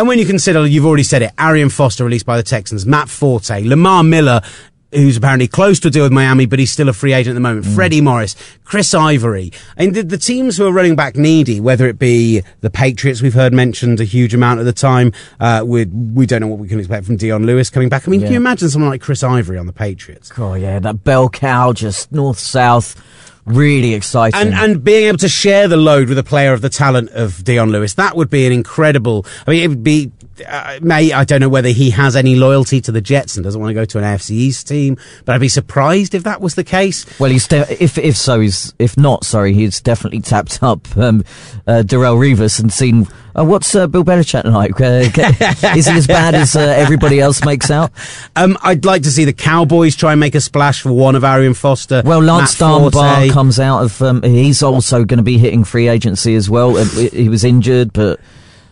[0.00, 3.08] And when you consider, you've already said it, Arian Foster released by the Texans, Matt
[3.08, 4.42] Forte, Lamar Miller,
[4.92, 7.34] who's apparently close to a deal with Miami, but he's still a free agent at
[7.34, 7.66] the moment.
[7.66, 11.98] Freddie Morris, Chris Ivory, and the, the teams who are running back needy, whether it
[11.98, 15.12] be the Patriots, we've heard mentioned a huge amount of the time.
[15.38, 18.06] Uh, we we don't know what we can expect from Dion Lewis coming back.
[18.06, 20.30] I mean, can you imagine someone like Chris Ivory on the Patriots?
[20.38, 23.00] oh yeah, that bell cow just north south,
[23.44, 24.40] really exciting.
[24.40, 27.44] And and being able to share the load with a player of the talent of
[27.44, 29.26] Dion Lewis, that would be an incredible.
[29.46, 30.10] I mean, it would be
[30.46, 33.60] uh, may I don't know whether he has any loyalty to the Jets and doesn't
[33.60, 36.54] want to go to an AFC East team, but I'd be surprised if that was
[36.54, 37.06] the case.
[37.18, 41.24] Well, he's de- if if so, he's if not, sorry, he's definitely tapped up um,
[41.66, 43.06] uh, Darrelle Revis and seen
[43.38, 44.80] uh, what's uh, Bill Belichick like.
[44.80, 47.92] Uh, is he as bad as uh, everybody else makes out?
[48.36, 51.24] Um, I'd like to see the Cowboys try and make a splash for one of
[51.24, 52.02] Arian Foster.
[52.04, 54.02] Well, Lance Matt comes out of.
[54.02, 56.76] Um, he's also going to be hitting free agency as well.
[56.76, 58.20] He was injured, but.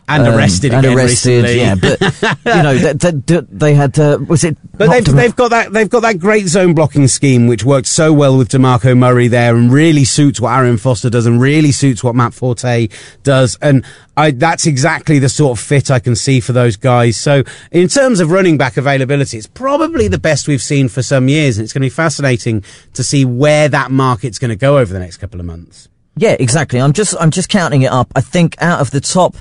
[0.09, 1.61] And um, arrested and again arrested, recently.
[1.61, 1.75] yeah.
[1.75, 2.01] But
[2.57, 4.57] you know, th- th- th- they had uh, was it?
[4.77, 8.13] But they've, they've got that they've got that great zone blocking scheme which worked so
[8.13, 12.03] well with Demarco Murray there and really suits what Arian Foster does and really suits
[12.03, 12.89] what Matt Forte
[13.23, 13.85] does and
[14.17, 17.17] I that's exactly the sort of fit I can see for those guys.
[17.17, 21.29] So in terms of running back availability, it's probably the best we've seen for some
[21.29, 24.79] years and it's going to be fascinating to see where that market's going to go
[24.79, 25.89] over the next couple of months.
[26.17, 26.81] Yeah, exactly.
[26.81, 28.11] I'm just I'm just counting it up.
[28.17, 29.37] I think out of the top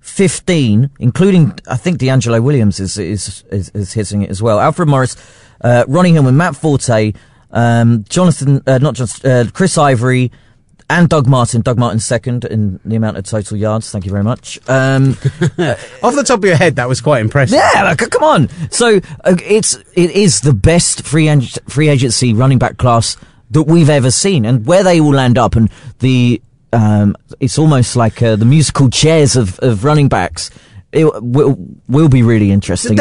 [0.00, 4.58] fifteen, including I think DeAngelo Williams is is is, is hitting it as well.
[4.60, 5.16] Alfred Morris,
[5.62, 7.12] uh, Ronnie Hillman, Matt Forte,
[7.50, 10.30] um, Jonathan, uh, not just uh, Chris Ivory.
[10.92, 11.60] And Doug Martin.
[11.60, 13.92] Doug Martin second in the amount of total yards.
[13.92, 14.58] Thank you very much.
[14.68, 15.10] Um,
[16.02, 17.60] Off the top of your head, that was quite impressive.
[17.74, 18.48] yeah, like, come on.
[18.72, 23.16] So uh, it's it is the best free ag- free agency running back class
[23.52, 27.96] that we've ever seen, and where they all land up, and the um, it's almost
[27.96, 30.50] like uh, the musical chairs of, of running backs.
[30.92, 31.56] It will
[31.88, 32.96] will be really interesting.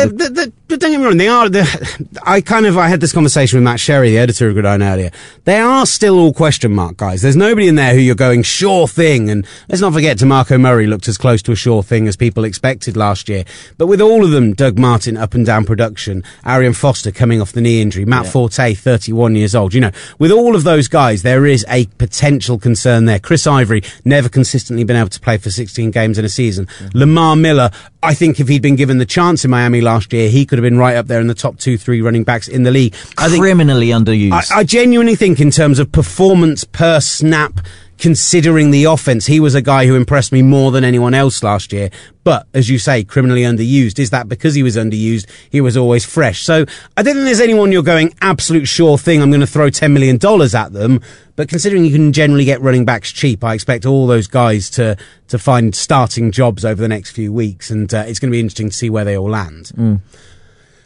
[0.69, 1.49] But don't get me wrong, they are.
[1.49, 4.83] The, I kind of I had this conversation with Matt Sherry, the editor of Gridiron
[4.83, 5.09] earlier.
[5.45, 7.23] They are still all question mark guys.
[7.23, 9.31] There's nobody in there who you're going sure thing.
[9.31, 12.43] And let's not forget, Demarco Murray looked as close to a sure thing as people
[12.43, 13.45] expected last year.
[13.79, 17.51] But with all of them, Doug Martin up and down production, Arian Foster coming off
[17.51, 19.73] the knee injury, Matt Forte 31 years old.
[19.73, 23.19] You know, with all of those guys, there is a potential concern there.
[23.19, 26.67] Chris Ivory never consistently been able to play for 16 games in a season.
[26.93, 27.71] Lamar Miller,
[28.03, 30.69] I think if he'd been given the chance in Miami last year, he could have
[30.69, 32.93] been right up there in the top two, three running backs in the league.
[33.17, 34.51] I think criminally underused.
[34.51, 37.59] I, I genuinely think, in terms of performance per snap,
[37.99, 41.73] considering the offense, he was a guy who impressed me more than anyone else last
[41.73, 41.89] year.
[42.23, 43.99] But as you say, criminally underused.
[43.99, 45.29] Is that because he was underused?
[45.49, 46.43] He was always fresh.
[46.43, 49.21] So I don't think there's anyone you're going absolute sure thing.
[49.21, 51.01] I'm going to throw ten million dollars at them.
[51.35, 54.97] But considering you can generally get running backs cheap, I expect all those guys to
[55.27, 58.39] to find starting jobs over the next few weeks, and uh, it's going to be
[58.39, 60.01] interesting to see where they all land.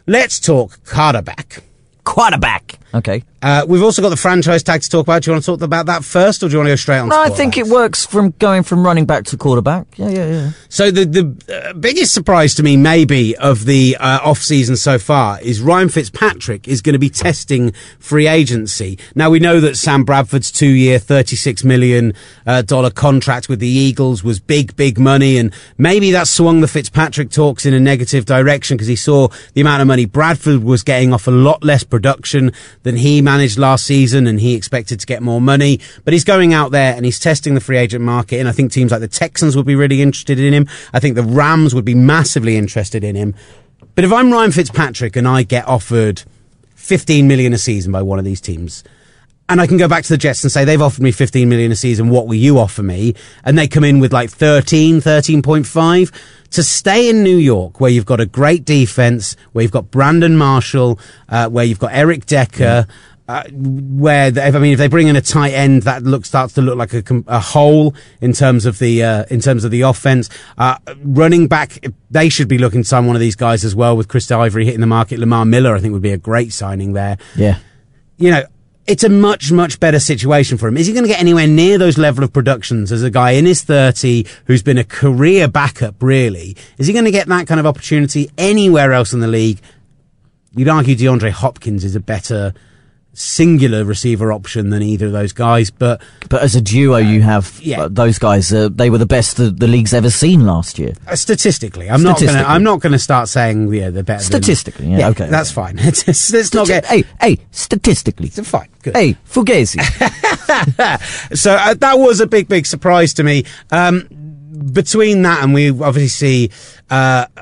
[0.06, 1.62] Let's talk quarterback.
[2.04, 2.78] Quarterback.
[2.92, 3.24] Okay.
[3.44, 5.22] Uh, we've also got the franchise tag to talk about.
[5.22, 7.00] Do you want to talk about that first, or do you want to go straight
[7.00, 7.10] on?
[7.10, 9.86] No, I think it works from going from running back to quarterback.
[9.98, 10.50] Yeah, yeah, yeah.
[10.70, 14.98] So the the uh, biggest surprise to me, maybe of the uh, off season so
[14.98, 18.98] far, is Ryan Fitzpatrick is going to be testing free agency.
[19.14, 22.14] Now we know that Sam Bradford's two year, thirty six million
[22.46, 26.68] uh, dollar contract with the Eagles was big, big money, and maybe that swung the
[26.68, 30.82] Fitzpatrick talks in a negative direction because he saw the amount of money Bradford was
[30.82, 32.50] getting off a lot less production
[32.84, 35.80] than he managed last season, and he expected to get more money.
[36.04, 38.72] But he's going out there and he's testing the free agent market, and I think
[38.72, 40.68] teams like the Texans would be really interested in him.
[40.92, 43.34] I think the Rams would be massively interested in him.
[43.94, 46.22] But if I'm Ryan Fitzpatrick and I get offered
[46.74, 48.82] 15 million a season by one of these teams,
[49.48, 51.70] and I can go back to the Jets and say they've offered me 15 million
[51.70, 52.08] a season.
[52.08, 53.14] What will you offer me?
[53.44, 56.12] And they come in with like 13, 13.5
[56.50, 60.36] to stay in New York, where you've got a great defense, where you've got Brandon
[60.36, 62.86] Marshall, uh, where you've got Eric Decker.
[63.26, 66.52] Uh, where they, I mean, if they bring in a tight end, that look starts
[66.54, 69.80] to look like a, a hole in terms of the uh, in terms of the
[69.80, 70.28] offense.
[70.58, 73.96] Uh, running back, they should be looking to sign one of these guys as well.
[73.96, 76.92] With Chris Ivory hitting the market, Lamar Miller, I think would be a great signing
[76.92, 77.56] there Yeah.
[78.18, 78.42] you know,
[78.86, 80.76] it's a much, much better situation for him.
[80.76, 83.46] Is he going to get anywhere near those level of productions as a guy in
[83.46, 86.54] his 30 who's been a career backup, really?
[86.76, 89.60] Is he going to get that kind of opportunity anywhere else in the league?
[90.54, 92.52] You'd argue DeAndre Hopkins is a better
[93.14, 97.58] singular receiver option than either of those guys, but But as a duo, you have
[97.62, 97.82] yeah.
[97.82, 98.52] uh, those guys.
[98.52, 100.92] Uh, they were the best the, the league's ever seen last year.
[101.06, 104.18] uh, statistically, I'm not going to, I'm not going to start saying, yeah, they're better
[104.22, 105.28] than- Statistically, yeah, okay.
[105.28, 105.76] That's fine.
[105.84, 108.26] Let's let's not get, Hey, hey, statistically.
[108.34, 108.94] It's fine, good.
[108.96, 109.80] Hey, Fugazi.
[111.34, 113.44] So uh, that was a big, big surprise to me.
[113.70, 114.06] Um,
[114.72, 116.50] between that and we obviously see
[116.90, 117.40] uh, uh,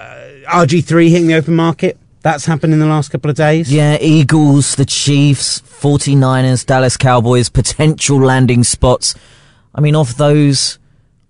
[0.49, 1.99] RG3 hitting the open market.
[2.23, 3.73] That's happened in the last couple of days.
[3.73, 9.15] yeah, Eagles, the Chiefs, 49ers, Dallas Cowboys, potential landing spots.
[9.75, 10.79] I mean, of those,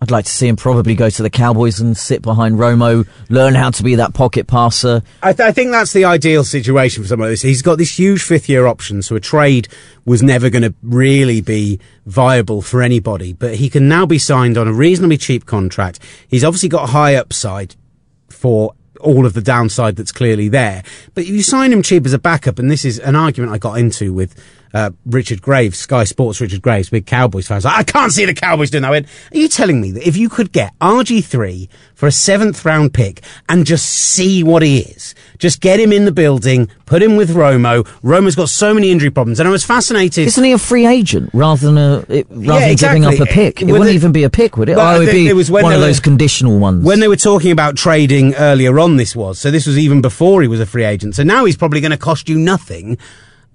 [0.02, 3.54] I'd like to see him probably go to the Cowboys and sit behind Romo, learn
[3.54, 5.02] how to be that pocket passer.
[5.22, 7.42] I, th- I think that's the ideal situation for someone like this.
[7.42, 9.68] He's got this huge fifth year option, so a trade
[10.04, 13.32] was never going to really be viable for anybody.
[13.32, 16.00] But he can now be signed on a reasonably cheap contract.
[16.28, 17.76] He's obviously got high upside
[18.28, 20.82] for all of the downside that's clearly there.
[21.14, 23.78] But you sign him cheap as a backup, and this is an argument I got
[23.78, 24.34] into with
[24.74, 27.64] uh, Richard Graves, Sky Sports Richard Graves, big Cowboys fans.
[27.64, 28.88] Like, I can't see the Cowboys doing that.
[28.88, 32.64] I went, Are you telling me that if you could get RG3 for a seventh
[32.64, 37.02] round pick and just see what he is, just get him in the building, put
[37.02, 37.84] him with Romo.
[38.02, 40.26] Romo's got so many injury problems, and I was fascinated.
[40.26, 43.26] Isn't he a free agent rather than a it, rather Yeah, than giving up a
[43.26, 43.60] pick?
[43.62, 44.76] It wouldn't even be a pick, would it?
[44.76, 46.84] Well, oh, it would be it was one of were- those conditional ones.
[46.84, 49.38] when they were talking about trading earlier on, this was.
[49.38, 51.14] So this was even before he was a free agent.
[51.14, 52.98] So now he's probably going to cost you nothing.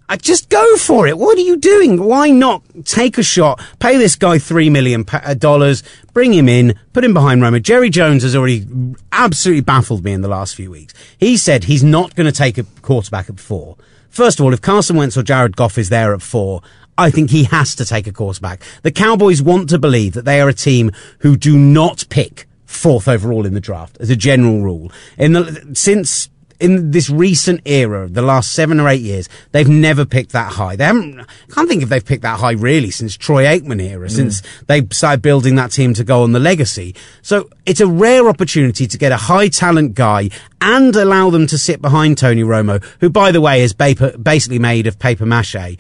[0.10, 1.18] I just go for it.
[1.18, 2.02] What are you doing?
[2.02, 3.62] Why not take a shot?
[3.80, 5.84] Pay this guy three million uh, dollars.
[6.14, 6.80] Bring him in.
[6.94, 7.62] Put him behind Romo.
[7.62, 8.66] Jerry Jones has already
[9.12, 10.94] absolutely baffled me in the last few weeks.
[11.18, 13.76] He said he's not going to take a quarterback at four.
[14.10, 16.62] First of all, if Carson Wentz or Jared Goff is there at four,
[16.98, 18.62] I think he has to take a quarterback.
[18.84, 23.08] The Cowboys want to believe that they are a team who do not pick fourth
[23.08, 24.92] overall in the draft as a general rule.
[25.18, 30.06] In the since in this recent era, the last seven or eight years, they've never
[30.06, 30.76] picked that high.
[30.76, 31.20] They haven't.
[31.20, 34.12] I can't think if they've picked that high really since Troy Aikman era, mm.
[34.12, 36.96] since they started building that team to go on the legacy.
[37.22, 41.58] So it's a rare opportunity to get a high talent guy and allow them to
[41.58, 45.78] sit behind Tony Romo, who, by the way, is paper, basically made of paper mache.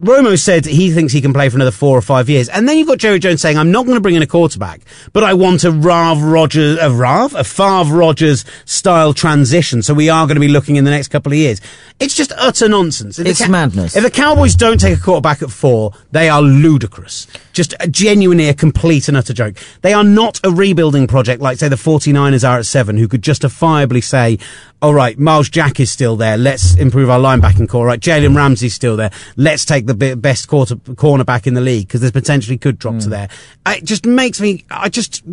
[0.00, 2.48] Romo said he thinks he can play for another four or five years.
[2.48, 4.80] And then you've got Jerry Jones saying, I'm not going to bring in a quarterback,
[5.12, 9.82] but I want a Rav Rogers, a Rav, a Favre Rogers style transition.
[9.82, 11.60] So we are going to be looking in the next couple of years.
[12.00, 13.20] It's just utter nonsense.
[13.20, 13.94] If It's madness.
[13.94, 17.28] If the Cowboys don't take a quarterback at four, they are ludicrous.
[17.52, 19.56] Just a genuinely a complete and utter joke.
[19.82, 23.22] They are not a rebuilding project like, say, the 49ers are at seven, who could
[23.22, 24.40] justifiably say,
[24.84, 26.36] all right, Myles Jack is still there.
[26.36, 27.86] Let's improve our linebacking corps.
[27.86, 29.10] Right, Jalen Ramsey's still there.
[29.34, 33.08] Let's take the best quarter, cornerback in the league because there's potentially could drop to
[33.08, 33.30] there.
[33.66, 35.24] It just makes me, I just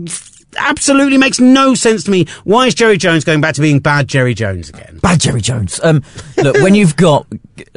[0.58, 2.28] absolutely makes no sense to me.
[2.46, 5.00] Why is Jerry Jones going back to being bad Jerry Jones again?
[5.02, 5.82] Bad Jerry Jones.
[5.84, 6.02] Um,
[6.38, 7.28] look, when you've got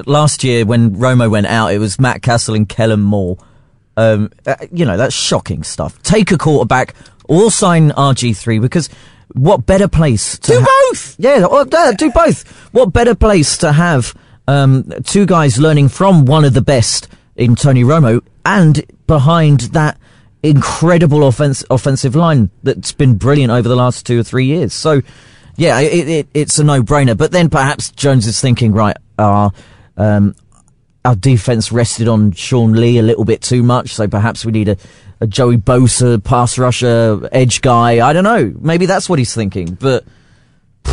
[0.06, 3.36] last year when Romo went out, it was Matt Cassel and Kellen Moore.
[3.96, 6.00] Um, uh, you know that's shocking stuff.
[6.02, 8.88] Take a quarterback or sign RG three because
[9.32, 11.16] what better place to Do ha- both.
[11.18, 12.46] Yeah, or, uh, do both.
[12.72, 14.14] What better place to have
[14.46, 19.98] um, two guys learning from one of the best in Tony Romo and behind that
[20.42, 24.74] incredible offense, offensive line that's been brilliant over the last two or three years.
[24.74, 25.00] So,
[25.56, 27.16] yeah, it, it, it's a no-brainer.
[27.16, 29.52] But then perhaps Jones is thinking, right, our
[29.96, 30.34] um,
[31.04, 34.68] our defense rested on Sean Lee a little bit too much, so perhaps we need
[34.70, 34.76] a,
[35.20, 38.06] a Joey Bosa pass rusher edge guy.
[38.06, 38.52] I don't know.
[38.60, 39.74] Maybe that's what he's thinking.
[39.74, 40.04] But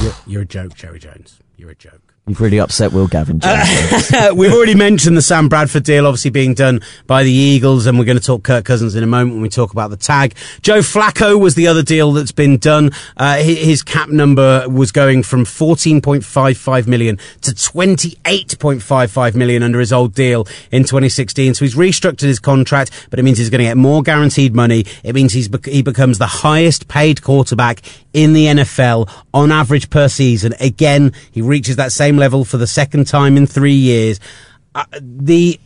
[0.01, 1.39] You're, you're a joke, Jerry Jones.
[1.57, 2.10] You're a joke.
[2.27, 3.39] You've really upset Will Gavin.
[3.39, 4.11] Jones.
[4.35, 8.05] We've already mentioned the Sam Bradford deal, obviously being done by the Eagles, and we're
[8.05, 10.35] going to talk Kirk Cousins in a moment when we talk about the tag.
[10.61, 12.91] Joe Flacco was the other deal that's been done.
[13.17, 20.13] Uh, his cap number was going from 14.55 million to 28.55 million under his old
[20.13, 21.55] deal in 2016.
[21.55, 24.85] So he's restructured his contract, but it means he's going to get more guaranteed money.
[25.03, 27.81] It means he's he becomes the highest paid quarterback
[28.13, 30.53] in the NFL on average per season.
[30.59, 34.19] Again, he reaches that same level for the second time in three years.
[34.75, 35.59] Uh, the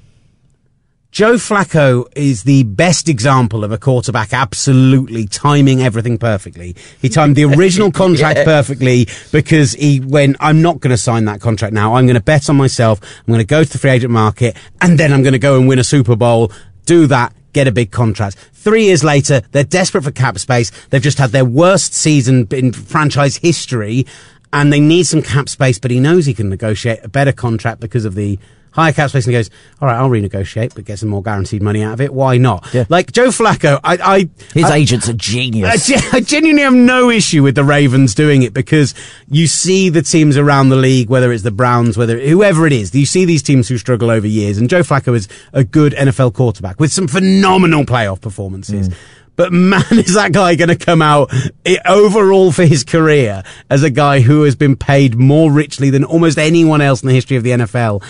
[1.15, 6.75] Joe Flacco is the best example of a quarterback absolutely timing everything perfectly.
[7.01, 11.39] He timed the original contract perfectly because he went, I'm not going to sign that
[11.39, 11.95] contract now.
[11.95, 12.99] I'm going to bet on myself.
[13.01, 15.57] I'm going to go to the free agent market and then I'm going to go
[15.57, 16.51] and win a Super Bowl.
[16.85, 17.33] Do that.
[17.55, 18.35] Get a big contract.
[18.51, 20.73] Three years later, they're desperate for cap space.
[20.89, 24.05] They've just had their worst season in franchise history
[24.51, 27.79] and they need some cap space, but he knows he can negotiate a better contract
[27.79, 28.37] because of the
[28.75, 29.49] higher cap space and he goes,
[29.81, 32.13] all right, I'll renegotiate, but get some more guaranteed money out of it.
[32.13, 32.67] Why not?
[32.73, 32.85] Yeah.
[32.89, 35.87] Like Joe Flacco, I, I, His I, agent's a I, genius.
[35.87, 38.93] gen- I genuinely have no issue with the Ravens doing it because
[39.29, 42.93] you see the teams around the league, whether it's the Browns, whether whoever it is,
[42.93, 46.33] you see these teams who struggle over years, and Joe Flacco is a good NFL
[46.33, 48.89] quarterback with some phenomenal playoff performances.
[48.89, 48.95] Mm.
[49.37, 51.29] But man, is that guy going to come out
[51.65, 56.03] i- overall for his career as a guy who has been paid more richly than
[56.05, 58.01] almost anyone else in the history of the NFL?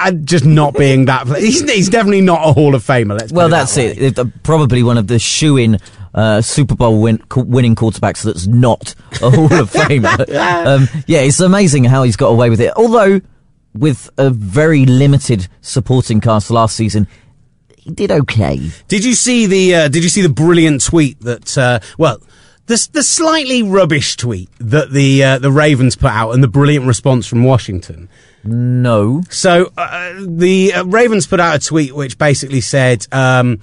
[0.00, 3.18] And just not being that, he's, he's definitely not a Hall of Famer.
[3.18, 4.02] Let's Well, that's that it.
[4.02, 5.78] It- uh, Probably one of the shoe-in
[6.14, 10.20] uh, Super Bowl win- winning quarterbacks that's not a Hall of Famer.
[10.66, 12.72] um, yeah, it's amazing how he's got away with it.
[12.76, 13.20] Although,
[13.74, 17.06] with a very limited supporting cast last season,
[17.76, 18.70] he did okay.
[18.88, 21.56] Did you see the uh, Did you see the brilliant tweet that?
[21.56, 22.20] Uh, well,
[22.66, 26.86] the the slightly rubbish tweet that the uh, the Ravens put out, and the brilliant
[26.86, 28.08] response from Washington.
[28.44, 29.22] No.
[29.30, 33.06] So uh, the uh, Ravens put out a tweet which basically said.
[33.12, 33.60] Um,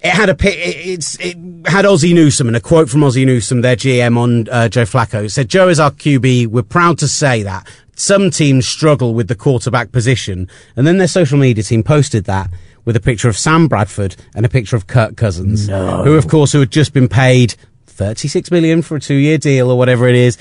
[0.00, 1.36] it had a it's it
[1.66, 5.24] had Ozzie Newsome and a quote from Ozzie Newsome, their GM on uh, Joe Flacco.
[5.24, 6.48] It said, "Joe is our QB.
[6.48, 11.06] We're proud to say that." Some teams struggle with the quarterback position, and then their
[11.06, 12.50] social media team posted that
[12.84, 16.50] with a picture of Sam Bradford and a picture of Kirk Cousins, who, of course,
[16.50, 17.54] who had just been paid
[17.86, 20.36] 36 million for a two year deal or whatever it is,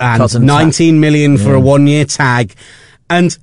[0.00, 2.54] and Cousin 19 million for a one year tag.
[3.10, 3.36] And,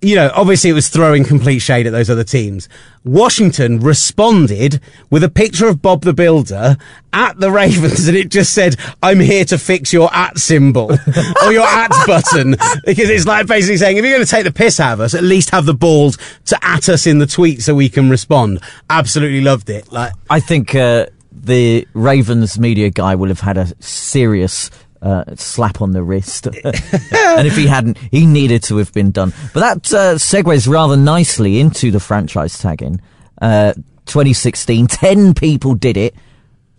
[0.00, 2.68] you know, obviously it was throwing complete shade at those other teams.
[3.04, 6.76] Washington responded with a picture of Bob the Builder
[7.12, 10.92] at the Ravens and it just said, I'm here to fix your at symbol
[11.42, 12.56] or your at button.
[12.84, 15.14] Because it's like basically saying, if you're going to take the piss out of us,
[15.14, 18.60] at least have the balls to at us in the tweet so we can respond.
[18.90, 19.90] Absolutely loved it.
[19.90, 24.70] Like, I think uh, the Ravens media guy will have had a serious
[25.04, 26.46] uh, slap on the wrist.
[26.64, 29.32] and if he hadn't, he needed to have been done.
[29.52, 33.00] But that uh, segues rather nicely into the franchise tagging.
[33.40, 33.74] Uh,
[34.06, 36.14] 2016, 10 people did it.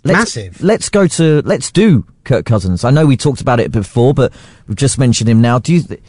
[0.03, 0.61] Let's, Massive.
[0.61, 2.83] Let's go to, let's do Kirk Cousins.
[2.83, 4.33] I know we talked about it before, but
[4.67, 5.59] we've just mentioned him now.
[5.59, 6.01] Do you, th-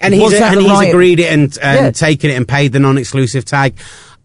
[0.00, 1.90] and he's, and he's right- agreed it and, and Yeah.
[1.90, 3.78] taken it and paid the non-exclusive tag.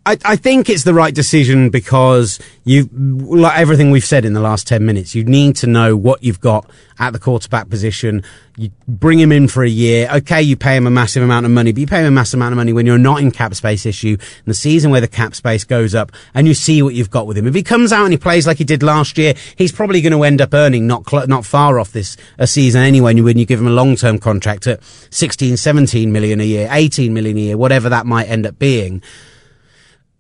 [0.04, 4.40] I, I think it's the right decision because you, like everything we've said in the
[4.40, 8.24] last 10 minutes, you need to know what you've got at the quarterback position.
[8.58, 10.10] You bring him in for a year.
[10.12, 12.40] Okay, you pay him a massive amount of money, but you pay him a massive
[12.40, 15.08] amount of money when you're not in cap space issue in the season where the
[15.08, 17.46] cap space goes up and you see what you've got with him.
[17.46, 20.14] If he comes out and he plays like he did last year, he's probably going
[20.14, 23.38] to end up earning not cl- not far off this a season anyway And when
[23.38, 27.42] you give him a long-term contract at 16, 17 million a year, 18 million a
[27.42, 29.04] year, whatever that might end up being.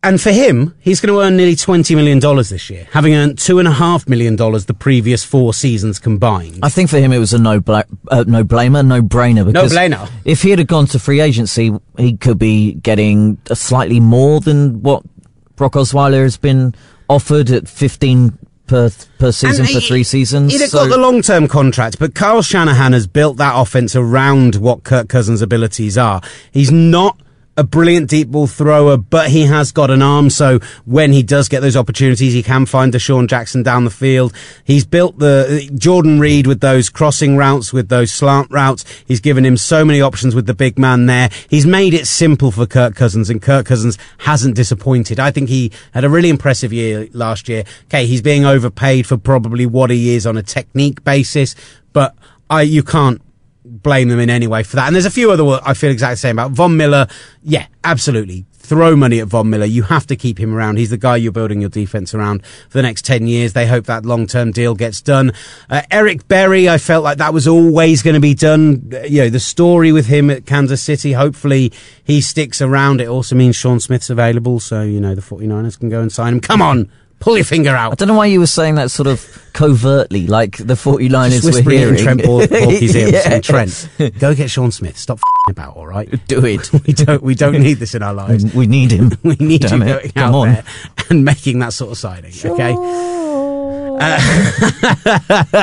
[0.03, 4.09] And for him, he's going to earn nearly $20 million this year, having earned $2.5
[4.09, 6.57] million the previous four seasons combined.
[6.63, 9.45] I think for him it was a no bla- uh, no blamer, no brainer.
[9.45, 10.09] Because No-brainer.
[10.25, 15.03] If he had gone to free agency, he could be getting slightly more than what
[15.55, 16.73] Brock Osweiler has been
[17.07, 18.35] offered at fifteen
[18.65, 18.89] per
[19.19, 20.51] per season And for he- three seasons.
[20.51, 23.95] He'd have So- got the long term contract, but Carl Shanahan has built that offense
[23.95, 26.21] around what Kirk Cousins' abilities are.
[26.51, 27.19] He's not
[27.61, 31.47] a brilliant deep ball thrower, but he has got an arm, so when he does
[31.47, 34.33] get those opportunities, he can find DeSean Jackson down the field.
[34.63, 38.83] He's built the Jordan Reed with those crossing routes, with those slant routes.
[39.05, 41.29] He's given him so many options with the big man there.
[41.49, 45.19] He's made it simple for Kirk Cousins, and Kirk Cousins hasn't disappointed.
[45.19, 47.63] I think he had a really impressive year last year.
[47.85, 51.55] Okay, he's being overpaid for probably what he is on a technique basis,
[51.93, 52.15] but
[52.49, 53.21] I you can't
[53.71, 54.87] blame them in any way for that.
[54.87, 56.51] And there's a few other I feel exactly the same about.
[56.51, 57.07] Von Miller,
[57.43, 58.45] yeah, absolutely.
[58.53, 59.65] Throw money at Von Miller.
[59.65, 60.77] You have to keep him around.
[60.77, 63.53] He's the guy you're building your defense around for the next 10 years.
[63.53, 65.33] They hope that long term deal gets done.
[65.69, 68.91] Uh, Eric Berry, I felt like that was always going to be done.
[69.07, 71.71] You know, the story with him at Kansas City, hopefully
[72.03, 73.01] he sticks around.
[73.01, 74.59] It also means Sean Smith's available.
[74.59, 76.39] So, you know, the 49ers can go and sign him.
[76.39, 76.91] Come on,
[77.21, 77.93] pull your finger out.
[77.93, 81.43] I don't know why you were saying that sort of covertly, like the 49ers Just
[81.45, 81.95] were whispering it hearing.
[81.97, 83.09] in Trent Por- Porky's ear.
[83.09, 83.39] Yeah.
[83.39, 84.97] Trent, go get Sean Smith.
[84.97, 86.09] Stop f***ing about, all right?
[86.27, 86.69] Do it.
[86.87, 87.21] We don't.
[87.23, 88.53] We don't need this in our lives.
[88.53, 89.11] We need him.
[89.23, 90.01] We need Damn you it.
[90.01, 90.47] going Come out on.
[90.53, 90.63] there
[91.09, 92.33] and making that sort of signing.
[92.43, 92.73] Okay.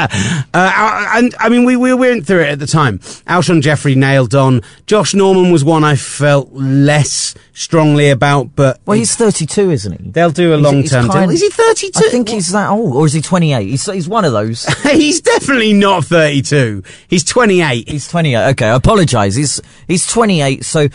[0.54, 2.98] Uh, and I mean, we, we went through it at the time.
[3.26, 4.62] Alshon Jeffery nailed on.
[4.86, 10.10] Josh Norman was one I felt less strongly about, but Well, he's 32, isn't he?
[10.10, 11.30] they'll do a He's- long he's term deal.
[11.30, 11.98] Is he 32?
[11.98, 13.68] I think he's that old, or is he 28?
[13.68, 14.64] He's, he's one of those.
[14.84, 16.82] he's definitely not 32.
[17.08, 17.88] He's 28.
[17.88, 18.48] He's 28.
[18.50, 19.34] Okay, I apologise.
[19.34, 20.88] He's he's 28, so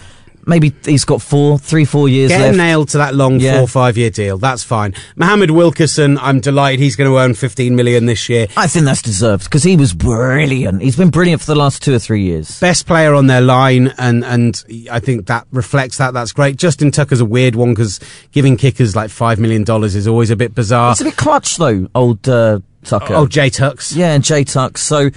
[0.46, 2.58] maybe he's got four, three, four years Get left.
[2.58, 3.60] nailed to that long Yeah.
[3.60, 4.38] four five year deal.
[4.38, 4.94] That's fine.
[5.16, 8.48] Muhammad Wilkerson, I'm delighted he's going to earn 15 million this year.
[8.58, 10.82] I think that's deserved because he was brilliant.
[10.82, 12.60] He's been brilliant for the last two or three years.
[12.60, 16.14] best player on their line, and and I think that reflects that.
[16.14, 16.58] That's great.
[16.58, 18.00] Justin Tucker's a weird one because
[18.32, 20.92] giving kickers like five million dollars is always a bit bizarre.
[20.92, 23.14] It's a bit clutch though, old uh, Tucker.
[23.16, 23.94] Oh, Jay Tucks.
[23.96, 24.78] Yeah, and J Tuck.
[24.78, 25.10] So,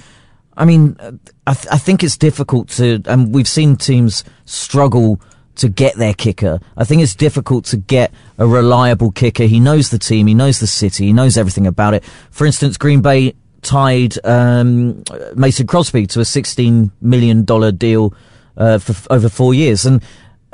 [0.57, 0.97] I mean,
[1.45, 5.21] I, th- I think it's difficult to, and we've seen teams struggle
[5.55, 6.59] to get their kicker.
[6.75, 9.43] I think it's difficult to get a reliable kicker.
[9.43, 12.03] He knows the team, he knows the city, he knows everything about it.
[12.31, 15.03] For instance, Green Bay tied um,
[15.35, 17.43] Mason Crosby to a $16 million
[17.77, 18.13] deal
[18.55, 19.85] uh, for f- over four years.
[19.85, 20.03] And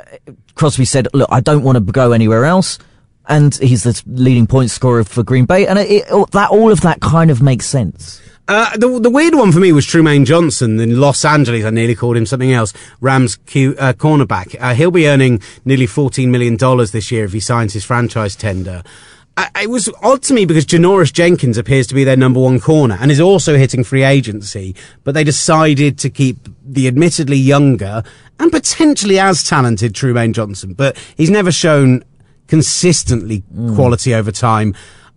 [0.00, 2.78] uh, Crosby said, look, I don't want to go anywhere else.
[3.26, 5.66] And he's the leading point scorer for Green Bay.
[5.66, 8.20] And it, it, that, all of that kind of makes sense.
[8.46, 11.64] Uh, the, the weird one for me was Trumaine Johnson in Los Angeles.
[11.64, 12.74] I nearly called him something else.
[13.00, 14.54] Rams Q, uh, cornerback.
[14.60, 16.56] Uh, he'll be earning nearly $14 million
[16.92, 18.82] this year if he signs his franchise tender.
[19.36, 22.60] Uh, it was odd to me because Janoris Jenkins appears to be their number one
[22.60, 28.02] corner and is also hitting free agency, but they decided to keep the admittedly younger
[28.38, 30.74] and potentially as talented Trumaine Johnson.
[30.74, 32.04] But he's never shown
[32.46, 33.42] consistently
[33.74, 34.74] quality over time.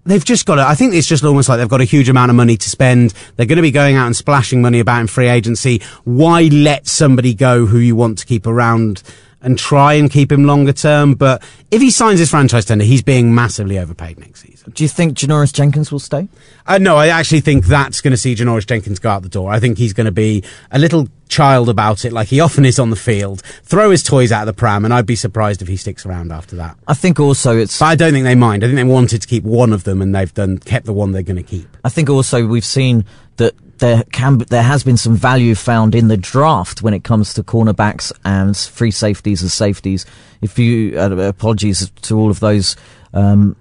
[0.07, 2.29] They've just got to, I think it's just almost like they've got a huge amount
[2.29, 3.13] of money to spend.
[3.35, 5.81] They're going to be going out and splashing money about in free agency.
[6.05, 9.03] Why let somebody go who you want to keep around
[9.47, 11.15] and try and keep him longer term?
[11.15, 11.41] But
[11.71, 14.71] if he signs his franchise tender, he's being massively overpaid next season.
[14.75, 16.27] Do you think Janoris Jenkins will stay?
[16.65, 19.51] Uh, no, I actually think that's going to see Janoris Jenkins go out the door.
[19.51, 22.77] I think he's going to be a little child about it, like he often is
[22.77, 25.67] on the field, throw his toys out of the pram, and I'd be surprised if
[25.67, 26.77] he sticks around after that.
[26.87, 27.79] I think also it's.
[27.79, 28.63] But I don't think they mind.
[28.63, 31.13] I think they wanted to keep one of them, and they've done kept the one
[31.13, 31.77] they're going to keep.
[31.83, 33.05] I think also we've seen
[33.37, 37.33] that there can there has been some value found in the draft when it comes
[37.35, 40.05] to cornerbacks and free safeties and safeties.
[40.41, 42.75] If you uh, apologies to all of those.
[43.13, 43.55] Um,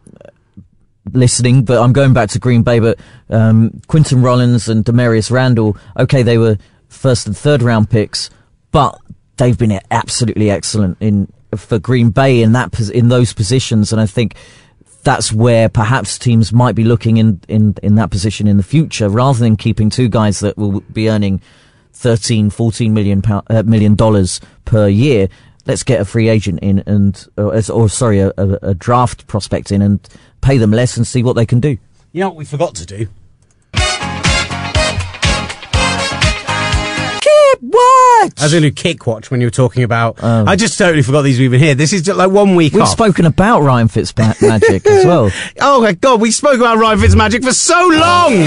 [1.12, 2.80] listening, but I'm going back to Green Bay.
[2.80, 2.98] But
[3.30, 6.58] um, Quinten Rollins and Damarious Randall, okay, they were
[6.88, 8.28] first and third round picks,
[8.72, 8.98] but
[9.36, 14.06] they've been absolutely excellent in for Green Bay in that in those positions, and I
[14.06, 14.34] think
[15.06, 19.08] that's where perhaps teams might be looking in, in, in that position in the future
[19.08, 21.40] rather than keeping two guys that will be earning
[21.92, 25.28] 13, 14 million, uh, million dollars per year.
[25.64, 29.70] Let's get a free agent in and, or, or sorry, a, a, a draft prospect
[29.70, 30.00] in and
[30.40, 31.78] pay them less and see what they can do.
[32.10, 33.06] You know what we forgot to do?
[37.60, 38.32] What?
[38.40, 40.18] I was going to do kick watch when you were talking about.
[40.22, 40.44] Oh.
[40.46, 41.74] I just totally forgot these were even here.
[41.74, 42.88] This is just like one week We've off.
[42.88, 45.30] spoken about Ryan Fitzmagic as well.
[45.60, 48.46] oh my god, we spoke about Ryan Fitzmagic for so long.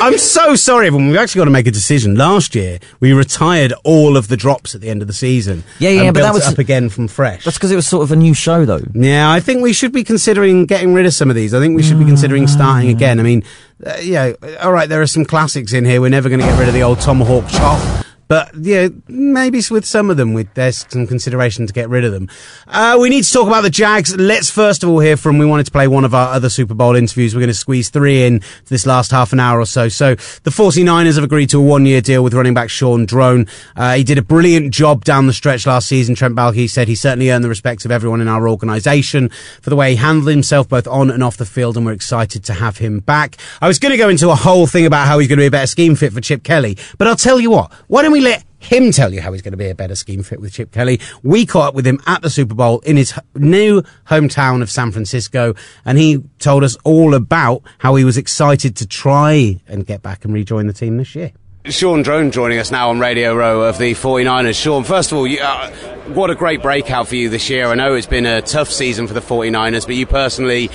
[0.00, 1.08] I'm so sorry, everyone.
[1.08, 2.14] We've actually got to make a decision.
[2.14, 5.64] Last year, we retired all of the drops at the end of the season.
[5.78, 7.44] Yeah, yeah, and but that built it was- up again from fresh.
[7.44, 8.82] That's because it was sort of a new show, though.
[8.94, 11.54] Yeah, I think we should be considering getting rid of some of these.
[11.54, 13.18] I think we should be considering starting again.
[13.20, 13.42] I mean,
[13.84, 16.00] uh, yeah, all right, there are some classics in here.
[16.00, 18.04] We're never going to get rid of the old Tomahawk chop.
[18.28, 22.12] But yeah, maybe with some of them, with there's some consideration to get rid of
[22.12, 22.28] them.
[22.66, 24.16] Uh, we need to talk about the Jags.
[24.16, 25.38] Let's first of all hear from.
[25.38, 27.34] We wanted to play one of our other Super Bowl interviews.
[27.34, 29.88] We're going to squeeze three in to this last half an hour or so.
[29.88, 33.46] So the 49ers have agreed to a one-year deal with running back Shaun Draughn.
[33.76, 36.14] Uh, he did a brilliant job down the stretch last season.
[36.14, 39.28] Trent Baalke said he certainly earned the respect of everyone in our organisation
[39.60, 42.44] for the way he handled himself both on and off the field, and we're excited
[42.44, 43.36] to have him back.
[43.60, 45.46] I was going to go into a whole thing about how he's going to be
[45.46, 47.72] a better scheme fit for Chip Kelly, but I'll tell you what.
[47.88, 50.22] Why don't we let him tell you how he's going to be a better scheme
[50.22, 51.00] fit with Chip Kelly.
[51.22, 54.92] We caught up with him at the Super Bowl in his new hometown of San
[54.92, 55.54] Francisco,
[55.84, 60.24] and he told us all about how he was excited to try and get back
[60.24, 61.32] and rejoin the team this year.
[61.66, 64.60] Shaun Draughn joining us now on Radio Row of the 49ers.
[64.60, 65.70] Sean, first of all, you, uh,
[66.08, 67.66] what a great breakout for you this year.
[67.66, 70.70] I know it's been a tough season for the 49ers, but you personally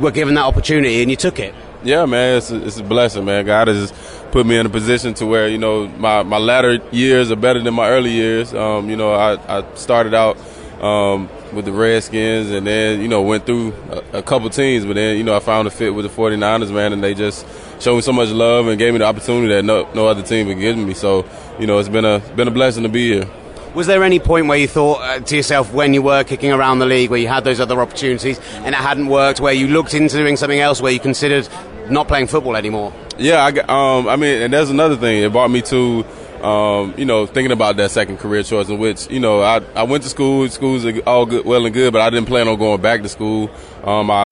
[0.00, 1.54] were given that opportunity and you took it.
[1.84, 3.44] Yeah, man, it's a, it's a blessing, man.
[3.44, 3.92] God has
[4.32, 7.60] put me in a position to where you know my, my latter years are better
[7.60, 8.54] than my early years.
[8.54, 10.38] Um, you know, I, I started out
[10.82, 14.94] um, with the Redskins and then you know went through a, a couple teams, but
[14.94, 17.46] then you know I found a fit with the 49ers, man, and they just
[17.82, 20.46] showed me so much love and gave me the opportunity that no no other team
[20.46, 20.94] had given me.
[20.94, 21.26] So
[21.58, 23.28] you know, it's been a been a blessing to be here.
[23.74, 26.78] Was there any point where you thought uh, to yourself when you were kicking around
[26.78, 29.94] the league, where you had those other opportunities and it hadn't worked, where you looked
[29.94, 31.48] into doing something else, where you considered
[31.90, 32.92] not playing football anymore?
[33.18, 35.22] Yeah, I, um, I mean, and there's another thing.
[35.22, 36.04] It brought me to,
[36.44, 39.84] um, you know, thinking about that second career choice, in which, you know, I, I
[39.84, 40.48] went to school.
[40.48, 43.50] Schools all good, well and good, but I didn't plan on going back to school.
[43.84, 44.24] Um, I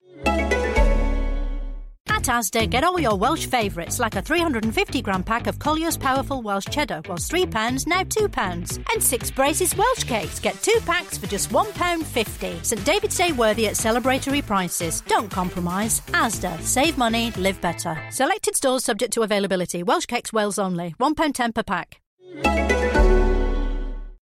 [2.22, 6.40] At Asda, get all your Welsh favourites like a 350 gram pack of Collier's Powerful
[6.40, 8.84] Welsh Cheddar was £3, now £2.
[8.92, 10.38] And six Brace's Welsh cakes.
[10.38, 12.64] Get two packs for just £1.50.
[12.64, 15.00] St David's Day worthy at celebratory prices.
[15.08, 16.00] Don't compromise.
[16.12, 18.00] Asda, save money, live better.
[18.10, 19.82] Selected stores subject to availability.
[19.82, 20.94] Welsh cakes, Wales only.
[21.00, 22.00] £1.10 per pack.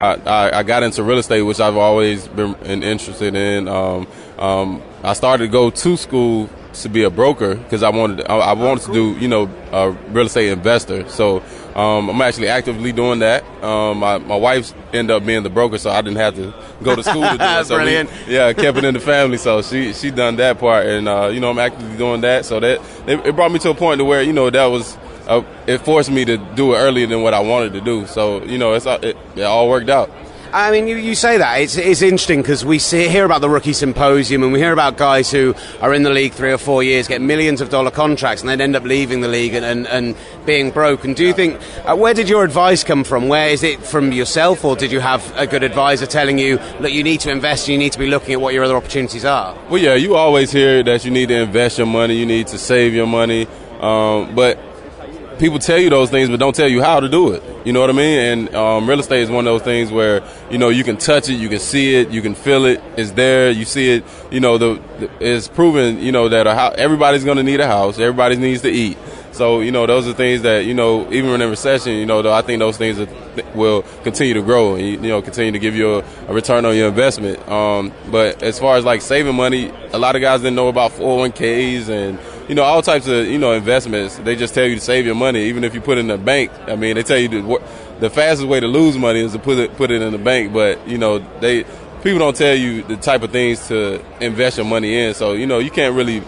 [0.01, 3.69] I, I, I got into real estate, which I've always been interested in.
[3.69, 4.07] Um,
[4.39, 8.37] um, I started to go to school to be a broker because I wanted I,
[8.39, 11.09] I wanted to do you know a real estate investor.
[11.09, 11.43] So
[11.75, 13.45] um, I'm actually actively doing that.
[13.63, 16.53] Um, my my wife's ended up being the broker, so I didn't have to
[16.83, 17.39] go to school to do it.
[17.67, 17.85] So we-
[18.29, 19.37] yeah, I kept it in the family.
[19.39, 22.45] So she she done that part, and uh, you know I'm actively doing that.
[22.45, 24.97] So that it, it brought me to a point to where you know that was.
[25.29, 28.05] Uh, it forced me to do it earlier than what I wanted to do.
[28.07, 30.11] So you know, it's uh, it, it all worked out.
[30.53, 31.61] I mean, you, you say that.
[31.61, 34.97] It's, it's interesting because we see, hear about the rookie symposium and we hear about
[34.97, 38.43] guys who are in the league three or four years, get millions of dollar contracts,
[38.43, 41.05] and then end up leaving the league and, and, and being broke.
[41.05, 43.29] And do you think, uh, where did your advice come from?
[43.29, 46.93] Where is it from yourself, or did you have a good advisor telling you, look,
[46.93, 49.25] you need to invest, and you need to be looking at what your other opportunities
[49.25, 49.57] are?
[49.69, 52.59] Well, yeah, you always hear that you need to invest your money, you need to
[52.59, 53.47] save your money,
[53.81, 54.59] um, but
[55.41, 57.43] people tell you those things, but don't tell you how to do it.
[57.65, 58.19] You know what I mean?
[58.19, 61.29] And um, real estate is one of those things where you know you can touch
[61.29, 62.81] it, you can see it, you can feel it.
[62.97, 63.51] It's there.
[63.51, 64.05] You see it.
[64.31, 65.99] You know, the, the it's proven.
[65.99, 67.99] You know that house, everybody's going to need a house.
[67.99, 68.99] Everybody needs to eat.
[69.33, 72.31] So you know, those are things that you know, even in a recession, you know,
[72.31, 72.99] I think those things
[73.55, 76.77] will continue to grow and you know continue to give you a, a return on
[76.77, 77.49] your investment.
[77.49, 80.91] Um, but as far as like saving money, a lot of guys didn't know about
[80.93, 82.19] 401ks and
[82.51, 84.17] you know all types of you know investments.
[84.19, 86.19] They just tell you to save your money, even if you put it in the
[86.19, 86.51] bank.
[86.67, 87.63] I mean, they tell you to,
[88.01, 90.53] the fastest way to lose money is to put it put it in the bank.
[90.53, 91.63] But you know they
[92.03, 95.15] people don't tell you the type of things to invest your money in.
[95.15, 96.25] So you know you can't really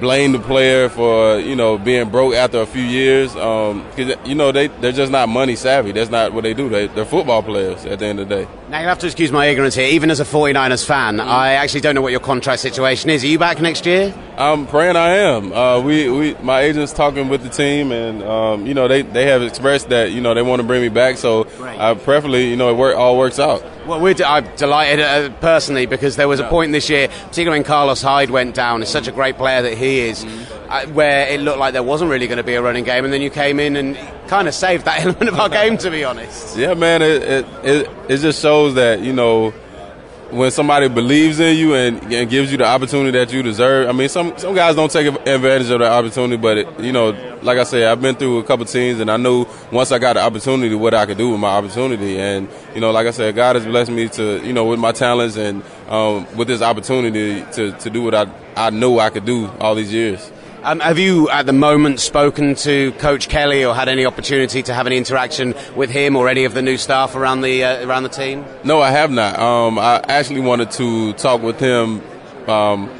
[0.00, 4.34] blame the player for you know being broke after a few years because um, you
[4.34, 5.92] know they they're just not money savvy.
[5.92, 6.68] That's not what they do.
[6.68, 8.48] They, they're football players at the end of the day.
[8.68, 9.88] Now you have to excuse my ignorance here.
[9.88, 11.28] Even as a 49ers fan, mm-hmm.
[11.28, 13.22] I actually don't know what your contract situation is.
[13.24, 14.14] Are you back next year?
[14.36, 15.52] I'm praying I am.
[15.52, 19.26] Uh, we, we my agent's talking with the team, and um, you know they, they
[19.26, 21.16] have expressed that you know they want to bring me back.
[21.16, 23.62] So uh, preferably you know it work, all works out.
[23.86, 27.60] Well, we're d- I'm delighted uh, personally because there was a point this year, particularly
[27.60, 28.82] when Carlos Hyde went down.
[28.82, 30.70] It's such a great player that he is, mm-hmm.
[30.70, 33.12] uh, where it looked like there wasn't really going to be a running game, and
[33.12, 33.96] then you came in and
[34.28, 36.56] kind of saved that element of our game, to be honest.
[36.56, 39.52] Yeah, man, it it, it, it just shows that you know
[40.34, 43.88] when somebody believes in you and, and, gives you the opportunity that you deserve.
[43.88, 47.10] I mean, some some guys don't take advantage of the opportunity, but it, you know,
[47.42, 50.14] like I said, I've been through a couple teams, and I knew once I got
[50.14, 52.18] the opportunity what I could do with my opportunity.
[52.18, 54.90] And you know, like I said, God has blessed me to you know with my
[54.90, 58.26] talents and um, with this opportunity to to do what I
[58.56, 60.32] I know I could do all these years.
[60.64, 64.72] Um, have you, at the moment, spoken to Coach Kelly or had any opportunity to
[64.72, 68.04] have any interaction with him or any of the new staff around the uh, around
[68.04, 68.46] the team?
[68.64, 69.38] No, I have not.
[69.38, 72.00] Um, I actually wanted to talk with him
[72.48, 72.90] um,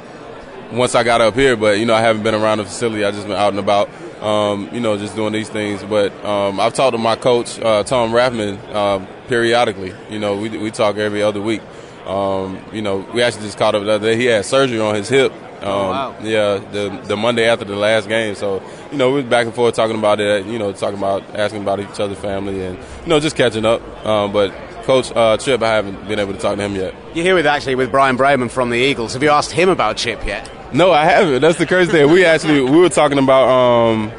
[0.72, 3.02] once I got up here, but you know I haven't been around the facility.
[3.02, 3.88] I just been out and about,
[4.22, 5.82] um, you know, just doing these things.
[5.82, 9.94] But um, I've talked to my coach uh, Tom Rathman uh, periodically.
[10.10, 11.62] You know, we we talk every other week.
[12.04, 14.16] Um, you know, we actually just caught up the other day.
[14.18, 15.32] He had surgery on his hip
[15.62, 16.16] um, oh, wow.
[16.22, 18.34] Yeah, the the Monday after the last game.
[18.34, 20.46] So you know, we was back and forth talking about it.
[20.46, 23.82] You know, talking about asking about each other's family and you know just catching up.
[24.04, 24.52] Um, but
[24.84, 26.94] Coach uh, Chip, I haven't been able to talk to him yet.
[27.14, 29.14] You're here with actually with Bryan Braman from the Eagles.
[29.14, 30.50] Have you asked him about Chip yet?
[30.74, 31.40] No, I haven't.
[31.40, 32.10] That's the crazy thing.
[32.10, 33.48] We actually we were talking about.
[33.48, 34.12] Um,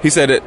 [0.00, 0.42] he said that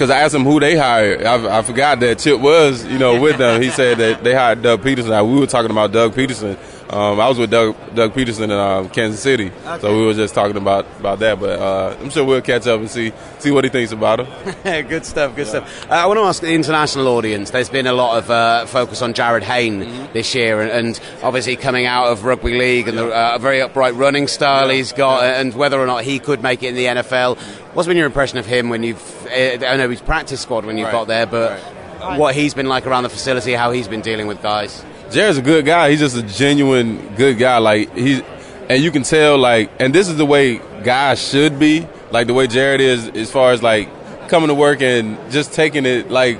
[0.00, 1.24] because I asked him who they hired.
[1.24, 3.60] I, I, forgot that Chip was, you know, with them.
[3.60, 5.30] He said that they hired Doug Pederson.
[5.30, 6.56] We were talking about Doug Pederson
[6.90, 9.80] um, I was with Doug, Doug Pederson in uh, Kansas City, okay.
[9.80, 11.38] so we were just talking about, about that.
[11.38, 14.26] But uh, I'm sure we'll catch up and see see what he thinks about him.
[14.88, 15.64] good stuff, good yeah.
[15.64, 15.88] stuff.
[15.88, 17.50] Uh, I want to ask the international audience.
[17.50, 20.12] There's been a lot of uh, focus on Jarryd Hayne mm-hmm.
[20.14, 23.04] this year, and, and, obviously coming out of rugby league and yeah.
[23.04, 24.74] the uh, very upright running style yeah.
[24.74, 27.38] he's got, and whether or not he could make it in the NFL.
[27.72, 29.26] What's been your impression of him when you've?
[29.26, 30.92] Uh, I know he's practice squad when you've right.
[30.92, 31.62] got there, but.
[32.00, 32.18] Right.
[32.18, 34.82] What he's been like around the facility, how he's been dealing with guys.
[35.10, 35.90] Jarryd's a good guy.
[35.90, 37.58] He's just a genuine good guy.
[37.58, 38.22] Like he's,
[38.68, 41.86] and you can tell like, and this is the way guys should be.
[42.10, 43.88] Like the way Jarryd is, as far as like
[44.28, 46.38] coming to work and just taking it like.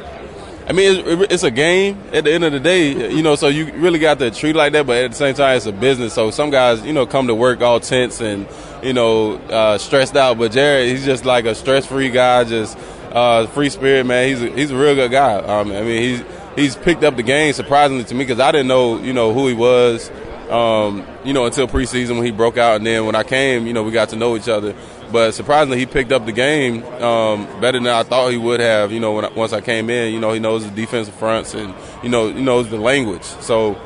[0.68, 3.34] I mean, it's, it's a game at the end of the day, you know.
[3.34, 5.72] So you really got to treat like that, but at the same time, it's a
[5.72, 6.12] business.
[6.12, 8.46] So some guys, you know, come to work all tense and
[8.80, 10.38] you know uh, stressed out.
[10.38, 12.78] But Jarryd, he's just like a stress-free guy, just
[13.10, 14.28] uh, free spirit, man.
[14.28, 15.38] He's a, he's a real good guy.
[15.38, 16.22] Um, I mean, he's
[16.60, 19.48] he's picked up the game surprisingly to me because I didn't know you know who
[19.48, 20.10] he was.
[20.50, 23.72] Um, you know, until preseason when he broke out, and then when I came, you
[23.72, 24.74] know, we got to know each other.
[25.12, 28.90] But surprisingly, he picked up the game um, better than I thought he would have.
[28.90, 31.54] You know, when I, once I came in, you know, he knows the defensive fronts
[31.54, 33.22] and you know, he knows the language.
[33.22, 33.80] So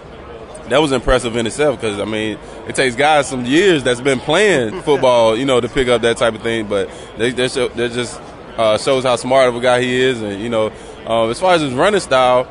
[0.68, 4.20] that was impressive in itself because I mean, it takes guys some years that's been
[4.20, 6.66] playing football, you know, to pick up that type of thing.
[6.66, 8.20] But they, they, show, they just
[8.56, 10.72] uh, shows how smart of a guy he is, and you know,
[11.06, 12.48] um, as far as his running style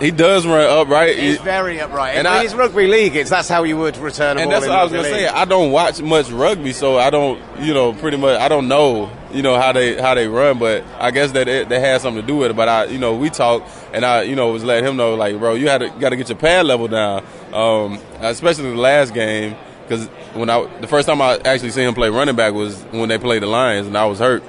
[0.00, 1.18] he does run upright.
[1.18, 2.16] He's very upright.
[2.16, 3.16] And I, he's rugby league.
[3.16, 5.12] It's that's how you would return a And that's what I was gonna league.
[5.12, 5.26] say.
[5.26, 9.10] I don't watch much rugby, so I don't, you know, pretty much I don't know,
[9.32, 10.58] you know, how they how they run.
[10.58, 12.54] But I guess that it, that has something to do with it.
[12.54, 15.38] But I, you know, we talked, and I, you know, was letting him know, like,
[15.38, 19.14] bro, you had to got to get your pad level down, um, especially the last
[19.14, 19.56] game.
[19.82, 23.08] Because when I the first time I actually seen him play running back was when
[23.08, 24.42] they played the Lions, and I was hurt.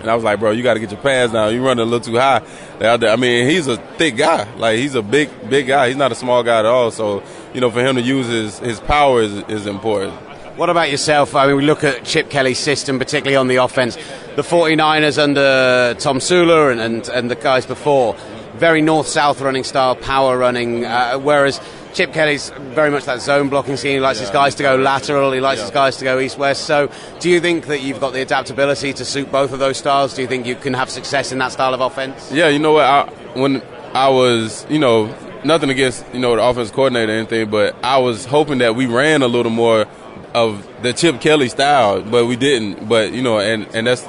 [0.00, 1.52] And I was like, bro, you got to get your pads down.
[1.54, 2.42] You're running a little too high.
[2.80, 4.50] I mean, he's a thick guy.
[4.54, 5.88] Like he's a big, big guy.
[5.88, 6.90] He's not a small guy at all.
[6.90, 7.22] So,
[7.52, 10.14] you know, for him to use his, his power is, is important.
[10.56, 11.34] What about yourself?
[11.34, 13.96] I mean, we look at Chip Kelly's system, particularly on the offense.
[14.36, 18.14] the 49ers under Tomsula and, and, and the guys before.
[18.54, 21.60] Very north south running style, power running, uh, whereas
[21.92, 23.94] Chip Kelly's very much that zone blocking scheme.
[23.94, 26.64] He likes his guys to go lateral, he likes his guys to go east west.
[26.64, 30.14] So, do you think that you've got the adaptability to suit both of those styles?
[30.14, 32.30] Do you think you can have success in that style of offense?
[32.32, 32.84] Yeah, you know what?
[32.84, 33.62] I, when
[33.94, 35.14] I was, you know,
[35.44, 38.86] nothing against you know the offense coordinator or anything, but I was hoping that we
[38.86, 39.86] ran a little more
[40.34, 42.88] of the Chip Kelly style, but we didn't.
[42.88, 44.06] But you know, and and that's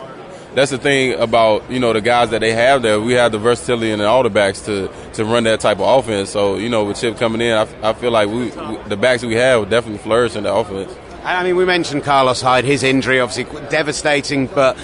[0.53, 2.99] that's the thing about you know the guys that they have there.
[2.99, 6.29] We have the versatility and all the backs to to run that type of offense.
[6.29, 9.23] So you know, with Chip coming in, I, I feel like we, we the backs
[9.23, 10.95] we have will definitely flourish in the offense.
[11.23, 14.75] I mean, we mentioned Carlos Hyde, his injury obviously devastating, but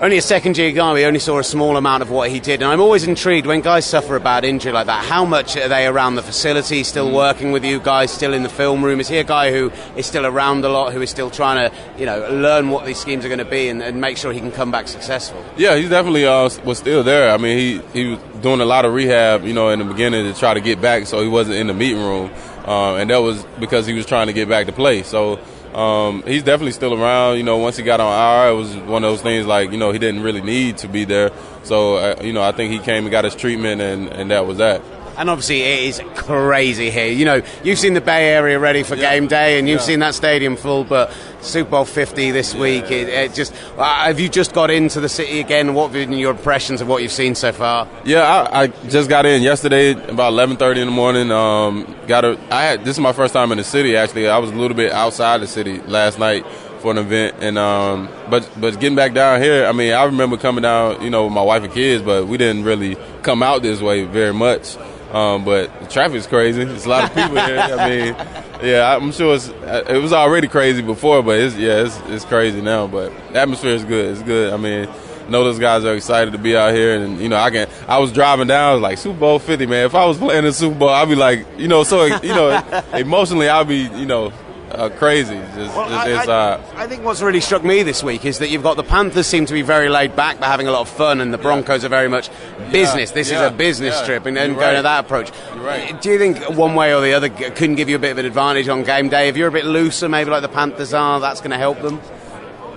[0.00, 2.62] only a second year guy, we only saw a small amount of what he did.
[2.62, 5.68] And I'm always intrigued when guys suffer a bad injury like that, how much are
[5.68, 7.14] they around the facility, still mm.
[7.14, 8.98] working with you guys, still in the film room?
[8.98, 11.76] Is he a guy who is still around a lot, who is still trying to,
[11.98, 14.40] you know, learn what these schemes are going to be and, and make sure he
[14.40, 15.44] can come back successful?
[15.58, 17.30] Yeah, he definitely uh, was still there.
[17.30, 20.32] I mean, he, he was doing a lot of rehab, you know, in the beginning
[20.32, 22.30] to try to get back, so he wasn't in the meeting room.
[22.64, 25.02] Uh, and that was because he was trying to get back to play.
[25.02, 25.40] So
[25.74, 27.36] um, he's definitely still around.
[27.36, 29.78] You know, once he got on IR, it was one of those things like you
[29.78, 31.30] know he didn't really need to be there.
[31.62, 34.46] So uh, you know, I think he came and got his treatment, and and that
[34.46, 34.82] was that.
[35.20, 37.12] And obviously, it is crazy here.
[37.12, 39.10] You know, you've seen the Bay Area ready for yeah.
[39.10, 39.86] game day, and you've yeah.
[39.86, 40.82] seen that stadium full.
[40.82, 41.12] But
[41.42, 42.60] Super Bowl 50 this yeah.
[42.62, 45.74] week, it, it just uh, have you just got into the city again?
[45.74, 47.86] What have been your impressions of what you've seen so far?
[48.02, 51.30] Yeah, I, I just got in yesterday about 11:30 in the morning.
[51.30, 53.96] Um, got a, I had this is my first time in the city.
[53.96, 56.46] Actually, I was a little bit outside the city last night
[56.80, 60.38] for an event, and um, but but getting back down here, I mean, I remember
[60.38, 63.60] coming down, you know, with my wife and kids, but we didn't really come out
[63.60, 64.78] this way very much.
[65.12, 66.62] Um, but the traffic's crazy.
[66.62, 67.58] It's a lot of people here.
[67.58, 68.14] I mean,
[68.62, 72.60] yeah, I'm sure it's, it was already crazy before, but it's, yeah, it's, it's crazy
[72.60, 72.86] now.
[72.86, 74.12] But the atmosphere is good.
[74.12, 74.52] It's good.
[74.52, 74.88] I mean,
[75.30, 77.68] know those guys are excited to be out here, and you know, I can.
[77.88, 79.86] I was driving down, I was like Super Bowl 50, man.
[79.86, 82.82] If I was playing the Super Bowl, I'd be like, you know, so you know,
[82.92, 84.32] emotionally, I'd be, you know,
[84.70, 85.34] uh, crazy.
[85.34, 88.62] Just, well, I, I, I, think what's really struck me this week is that you've
[88.62, 91.20] got the Panthers seem to be very laid back, they're having a lot of fun,
[91.20, 91.86] and the Broncos yeah.
[91.86, 92.30] are very much
[92.70, 93.10] business.
[93.10, 93.14] Yeah.
[93.14, 93.46] This yeah.
[93.46, 95.32] is a business trip, and then going to that approach.
[95.56, 96.00] Right.
[96.00, 98.26] Do you think one way or the other couldn't give you a bit of an
[98.26, 99.28] advantage on game day?
[99.28, 102.00] If you're a bit looser, maybe like the Panthers are, that's going to help them.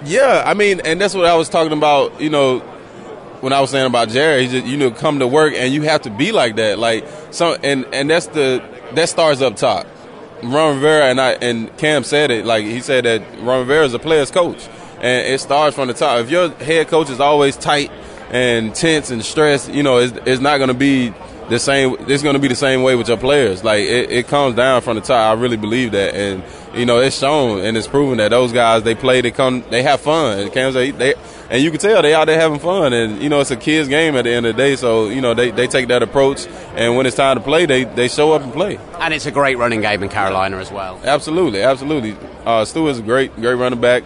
[0.05, 2.19] Yeah, I mean, and that's what I was talking about.
[2.19, 2.59] You know,
[3.41, 6.01] when I was saying about Jerry, just, you know, come to work and you have
[6.03, 6.79] to be like that.
[6.79, 8.63] Like so, and and that's the
[8.93, 9.85] that starts up top.
[10.43, 12.45] Ron Rivera and I and Cam said it.
[12.45, 14.67] Like he said that Ron Rivera is a player's coach,
[14.97, 16.19] and it starts from the top.
[16.19, 17.91] If your head coach is always tight
[18.31, 21.13] and tense and stressed, you know, it's, it's not going to be
[21.49, 21.95] the same.
[22.07, 23.63] It's going to be the same way with your players.
[23.63, 25.37] Like it, it comes down from the top.
[25.37, 28.83] I really believe that, and you know, it's shown and it's proven that those guys
[28.83, 30.39] they play, they come, they have fun.
[30.39, 31.13] And Cam say they
[31.53, 32.93] and you can tell they out there having fun.
[32.93, 34.75] And you know, it's a kids' game at the end of the day.
[34.75, 37.83] So you know, they, they take that approach, and when it's time to play, they
[37.83, 38.79] they show up and play.
[38.99, 40.99] And it's a great running game in Carolina as well.
[41.03, 42.17] Absolutely, absolutely.
[42.43, 44.03] Uh, Stu is a great great running back,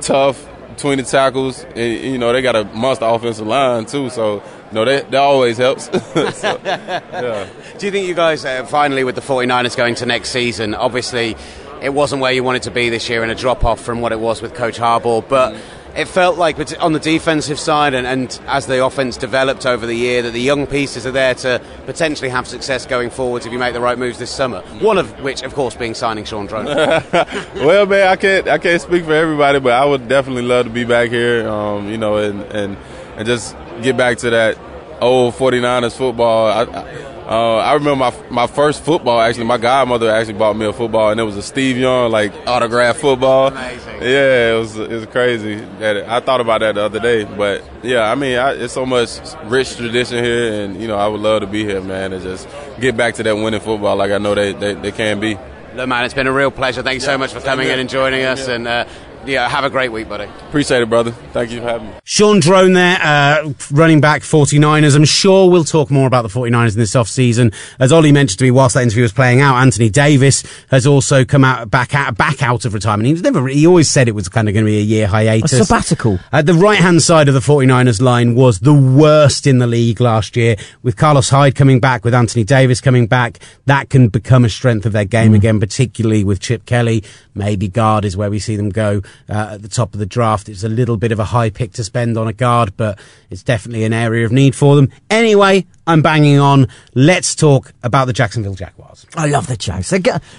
[0.00, 1.62] tough between the tackles.
[1.76, 4.10] And, you know, they got a monster offensive line too.
[4.10, 5.84] So you know, that, that always helps.
[6.34, 7.48] so, yeah.
[7.78, 11.36] Do you think you guys, uh, finally, with the 49ers going to next season, obviously
[11.80, 14.12] it wasn't where you wanted to be this year and a drop off from what
[14.12, 15.52] it was with Coach Harbaugh, but.
[15.52, 15.60] Mm
[15.94, 19.94] it felt like on the defensive side and, and, as the offense developed over the
[19.94, 23.58] year that the young pieces are there to potentially have success going forwards if you
[23.58, 24.62] make the right moves this summer.
[24.80, 26.66] One of which, of course, being signing Shaun Draughn.
[26.66, 30.72] well, man, I can't I can't speak for everybody, but I would definitely love to
[30.72, 31.48] be back here.
[31.48, 32.76] Um, you know, and, and
[33.16, 34.58] and just get back to that
[35.00, 36.46] old 49ers football.
[36.46, 39.18] I, I, uh, I remember my my first football.
[39.18, 42.30] Actually, my godmother actually bought me a football, and it was a Steve Young like
[42.46, 43.46] autograph football.
[43.46, 44.02] Amazing.
[44.02, 45.54] Yeah, it was it was crazy.
[45.78, 48.84] That I thought about that the other day, but yeah, I mean, I, it's so
[48.84, 52.22] much rich tradition here, and you know, I would love to be here, man, and
[52.22, 52.46] just
[52.78, 55.38] get back to that winning football like I know they they, they can be.
[55.74, 56.82] Look, man, it's been a real pleasure.
[56.82, 58.54] Thank you yeah, so much for coming in and joining us, yeah.
[58.56, 58.84] and uh,
[59.26, 60.24] yeah, have a great week, buddy.
[60.24, 61.12] Appreciate it, brother.
[61.32, 61.94] Thank you for having me.
[62.04, 64.96] Shaun Draughn there, uh, running back 49ers.
[64.96, 67.52] I'm sure we'll talk more about the 49ers in this off season.
[67.78, 71.24] As Olly mentioned to me whilst that interview was playing out, Anthony Davis has also
[71.24, 73.06] come out back out, back out of retirement.
[73.06, 75.06] He was never, he always said it was kind of going to be a year
[75.06, 75.52] hiatus.
[75.52, 76.18] A sabbatical.
[76.32, 80.00] Uh, the right hand side of the 49ers line was the worst in the league
[80.00, 83.38] last year with Carlos Hyde coming back, with Anthony Davis coming back.
[83.66, 85.36] That can become a strength of their game mm.
[85.36, 87.04] again, particularly with Chip Kelly.
[87.34, 90.48] Maybe guard is where we see them go uh, at the top of the draft.
[90.48, 92.98] It's a little bit of a high pick to spend on a guard, but
[93.30, 94.90] it's definitely an area of need for them.
[95.08, 96.68] Anyway, I'm banging on.
[96.94, 99.06] Let's talk about the Jacksonville Jaguars.
[99.16, 99.92] I love the Jags.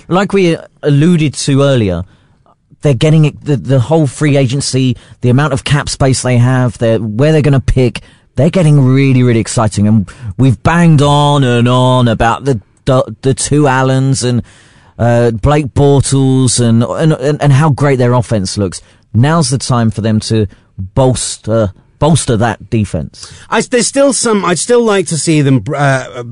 [0.08, 2.04] Like we alluded to earlier,
[2.82, 6.78] they're getting it, the, the whole free agency, the amount of cap space they have,
[6.78, 8.02] they're, where they're going to pick.
[8.36, 9.88] They're getting really, really exciting.
[9.88, 14.44] And we've banged on and on about the, the, the two Allens and,
[14.98, 18.82] uh, Blake Bortles and, and, and how great their offense looks.
[19.14, 23.32] Now's the time for them to bolster, bolster that defense.
[23.50, 24.44] I, there's still some.
[24.44, 26.24] I'd still like to see them uh,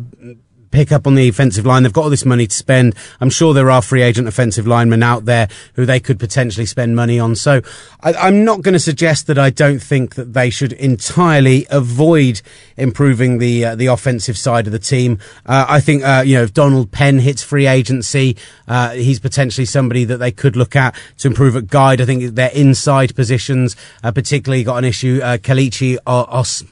[0.71, 1.83] pick up on the offensive line.
[1.83, 2.95] They've got all this money to spend.
[3.19, 6.95] I'm sure there are free agent offensive linemen out there who they could potentially spend
[6.95, 7.35] money on.
[7.35, 7.61] So
[8.01, 12.41] I, am not going to suggest that I don't think that they should entirely avoid
[12.77, 15.19] improving the uh, the offensive side of the team.
[15.45, 19.65] Uh, I think uh, you know if Donald Penn hits free agency, uh, he's potentially
[19.65, 22.01] somebody that they could look at to improve at guide.
[22.01, 25.19] I think their inside positions, uh, particularly got an issue.
[25.21, 26.63] Uh, Kelechi Os.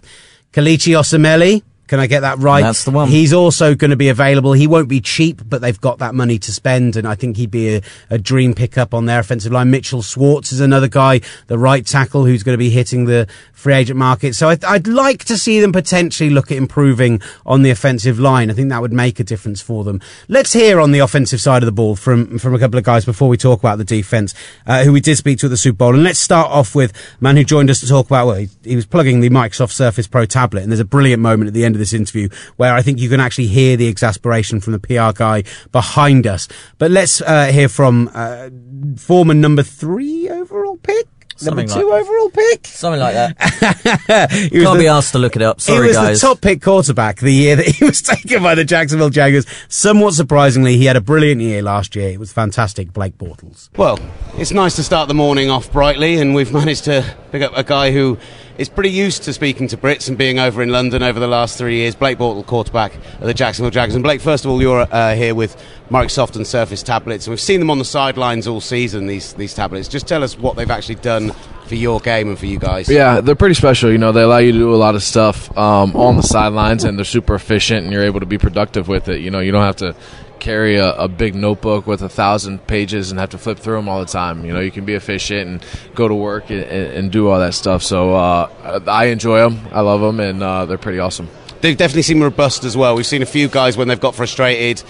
[0.51, 2.61] Kelechi Osemele, can I get that right?
[2.61, 3.09] That's the one.
[3.09, 4.53] He's also going to be available.
[4.53, 7.49] He won't be cheap, but they've got that money to spend, and I think he'd
[7.49, 7.81] be a,
[8.11, 9.71] a dream pickup on their offensive line.
[9.71, 13.73] Mitchell Schwartz is another guy, the right tackle, who's going to be hitting the free
[13.73, 14.35] agent market.
[14.35, 18.51] So I, would like to see them potentially look at improving on the offensive line.
[18.51, 19.99] I think that would make a difference for them.
[20.27, 23.03] Let's hear on the offensive side of the ball from from a couple of guys
[23.03, 24.35] before we talk about the defense,
[24.67, 25.95] uh, who we did speak to at the Super Bowl.
[25.95, 28.27] And let's start off with a man who joined us to talk about.
[28.27, 31.47] Well, he, he was plugging the Microsoft Surface Pro tablet, and there's a brilliant moment
[31.47, 34.59] at the end of this interview where I think you can actually hear the exasperation
[34.61, 36.47] from the PR guy behind us.
[36.77, 38.49] But let's uh, hear from uh,
[38.97, 41.07] former number three overall pick.
[41.41, 42.67] Number two like- overall pick.
[42.67, 43.37] Something like that.
[44.51, 45.61] He was Can't the- be asked to look it up.
[45.61, 46.21] Sorry, he Sorry, was guys.
[46.21, 49.45] the top pick quarterback the year that he was taken by the Jacksonville Jaguars.
[49.69, 52.09] Somewhat surprisingly, he had a brilliant year last year.
[52.09, 53.69] It was fantastic, Blake Bortles.
[53.77, 53.99] Well,
[54.35, 57.63] it's nice to start the morning off brightly, and we've managed to pick up a
[57.63, 58.17] guy who
[58.59, 61.57] is pretty used to speaking to Brits and being over in London over the last
[61.57, 61.95] three years.
[61.95, 63.95] Blake Bortles, quarterback of the Jacksonville Jaguars.
[63.95, 65.55] And Blake, first of all, you're uh, here with
[65.89, 69.07] Microsoft and Surface tablets, and we've seen them on the sidelines all season.
[69.07, 69.87] These these tablets.
[69.87, 71.31] Just tell us what they've actually done
[71.67, 72.89] for your game and for you guys.
[72.89, 73.91] Yeah, they're pretty special.
[73.91, 76.83] You know, they allow you to do a lot of stuff um, on the sidelines,
[76.83, 79.21] and they're super efficient, and you're able to be productive with it.
[79.21, 79.95] You know, you don't have to
[80.39, 83.89] carry a, a big notebook with a thousand pages and have to flip through them
[83.89, 84.45] all the time.
[84.45, 85.65] You know, you can be efficient and
[85.95, 87.83] go to work and, and, and do all that stuff.
[87.83, 89.67] So uh, I enjoy them.
[89.71, 91.29] I love them, and uh, they're pretty awesome.
[91.61, 92.95] They've definitely seem robust as well.
[92.95, 94.81] We've seen a few guys when they've got frustrated.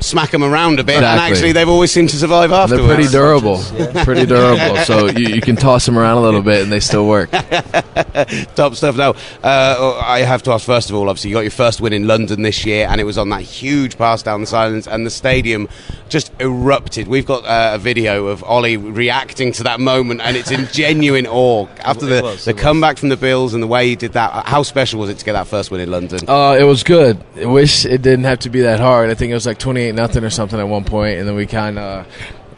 [0.00, 2.86] Smack them around a bit, and actually they've always seemed to survive afterwards.
[2.86, 3.58] They're pretty durable,
[4.04, 4.76] pretty durable.
[4.78, 7.30] So you, you can toss them around a little bit, and they still work.
[8.54, 8.96] Top stuff.
[8.96, 11.08] Now, uh, I have to ask first of all.
[11.08, 13.42] Obviously, you got your first win in London this year, and it was on that
[13.42, 15.68] huge pass down the silence, and the stadium
[16.08, 17.08] just erupted.
[17.08, 21.26] We've got uh, a video of Olly reacting to that moment, and it's in genuine
[21.26, 22.62] awe after the, was, the it was.
[22.62, 24.46] comeback from the Bills and the way he did that.
[24.46, 26.20] How special was it to get that first win in London?
[26.28, 27.22] Uh, it was good.
[27.36, 29.10] I wish it didn't have to be that hard.
[29.10, 31.34] I think it was like twenty eight nothing or something at one point, and then
[31.34, 32.06] we kind of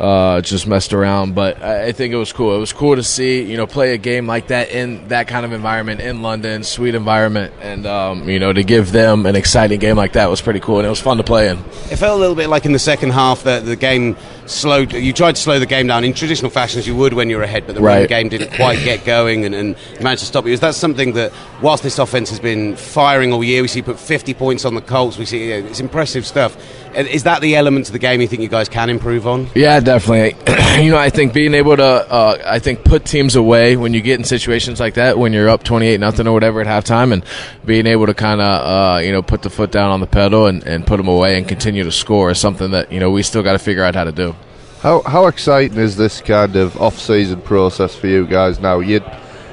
[0.01, 1.35] uh, just messed around.
[1.35, 2.57] But I, think it was cool.
[2.57, 5.45] It was cool to see you know play a game like that in that kind
[5.47, 9.79] of environment in London, sweet environment, and um, you know to give them an exciting
[9.79, 11.59] game like that was pretty cool, and it was fun to play in.
[11.91, 14.17] It felt a little bit like in the second half that the game
[14.47, 14.93] slowed.
[14.93, 17.43] You tried to slow the game down in traditional fashion as you would when you're
[17.43, 18.09] ahead, but the Right.
[18.09, 20.53] game didn't quite get going, and, and you managed to stop it.
[20.53, 23.85] Is that something that, whilst this offense has been firing all year, we see you
[23.85, 25.17] put 50 points on the Colts.
[25.17, 26.57] We see you know, it's impressive stuff.
[26.95, 29.49] And Is that the element of the game you think you guys can improve on?
[29.55, 30.37] Yeah, definitely.
[30.83, 34.03] you know, I think being able to, uh, I think put teams away when you
[34.03, 37.13] get in situations like that, when you're up twenty eight nothing or whatever at halftime,
[37.13, 37.25] and
[37.65, 40.47] being able to kind of, uh, you know, put the foot down on the pedal
[40.47, 43.23] and, and put them away and continue to score is something that you know we
[43.23, 44.35] still got to figure out how to do.
[44.81, 48.81] How how exciting is this kind of off-season process for you guys now?
[48.81, 49.01] You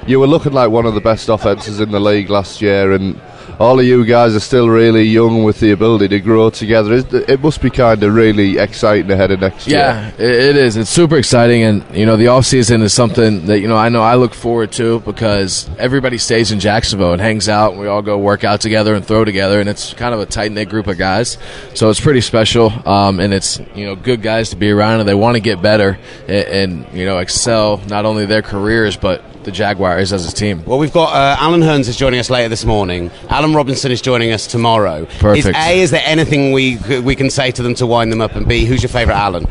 [0.07, 3.21] you were looking like one of the best offenses in the league last year, and
[3.59, 7.03] all of you guys are still really young with the ability to grow together.
[7.11, 9.79] It must be kind of really exciting ahead of next year.
[9.79, 10.77] Yeah, it, it is.
[10.77, 13.89] It's super exciting, and you know, the off season is something that you know I
[13.89, 17.87] know I look forward to because everybody stays in Jacksonville and hangs out, and we
[17.87, 20.69] all go work out together and throw together, and it's kind of a tight knit
[20.69, 21.37] group of guys.
[21.73, 25.09] So it's pretty special, um, and it's you know good guys to be around, and
[25.09, 29.23] they want to get better and, and you know excel not only their careers but
[29.49, 30.63] the Jaguars as a team.
[30.65, 33.11] Well, we've got uh, Allen Hurns is joining us later this morning.
[33.29, 35.05] Allen Robinson is joining us tomorrow.
[35.19, 35.47] Perfect.
[35.47, 38.35] Is A, is there anything we we can say to them to wind them up?
[38.35, 39.47] And B, who's your favourite Allen?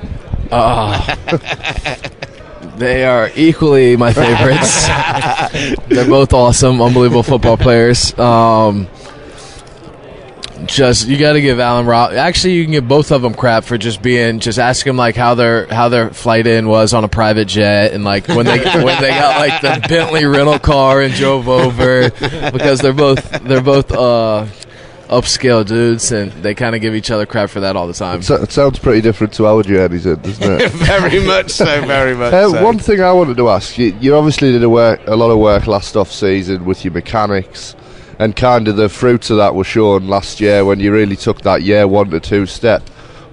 [2.78, 4.86] They are equally my favorites.
[5.88, 8.16] They're both awesome, unbelievable football players.
[8.16, 8.86] Um,
[10.66, 12.12] just you got to give Allen Rob.
[12.12, 14.40] Actually, you can give both of them crap for just being.
[14.40, 17.92] Just ask them like how their how their flight in was on a private jet,
[17.92, 22.10] and like when they when they got like the Bentley rental car and drove over,
[22.50, 23.90] because they're both they're both.
[23.92, 24.46] Uh,
[25.08, 28.20] upscale dudes, and they kind of give each other crap for that all the time.
[28.20, 30.70] So, it sounds pretty different to our journeys, in, doesn't it?
[30.72, 32.62] very much so, very much Uh, so.
[32.62, 35.38] one thing I wanted to ask you, you obviously did a, work, a lot of
[35.38, 37.74] work last off season with your mechanics,
[38.18, 41.42] and kind of the fruits of that were shown last year when you really took
[41.42, 42.82] that year one to two step.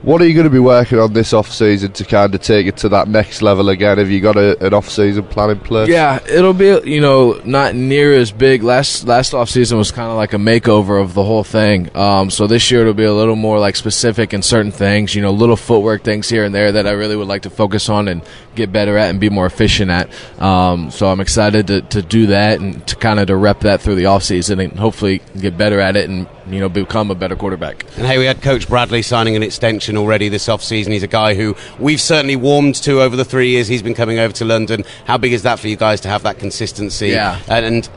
[0.05, 2.67] What are you going to be working on this off season to kind of take
[2.67, 3.97] it to that next level again?
[3.97, 5.89] Have you got a, an off season plan in place?
[5.89, 8.61] Yeah, it'll be you know not near as big.
[8.61, 11.89] Last last off season was kind of like a makeover of the whole thing.
[11.97, 15.15] Um, so this year it'll be a little more like specific in certain things.
[15.15, 17.89] You know, little footwork things here and there that I really would like to focus
[17.89, 18.21] on and
[18.53, 20.11] get better at and be more efficient at.
[20.39, 23.81] Um, so I'm excited to, to do that and to kind of to rep that
[23.81, 27.15] through the off season and hopefully get better at it and you know become a
[27.15, 27.85] better quarterback.
[27.97, 30.91] And hey, we had Coach Bradley signing an extension already this off-season.
[30.93, 34.19] He's a guy who we've certainly warmed to over the three years he's been coming
[34.19, 34.83] over to London.
[35.05, 37.09] How big is that for you guys to have that consistency?
[37.09, 37.39] Yeah.
[37.47, 37.89] And, and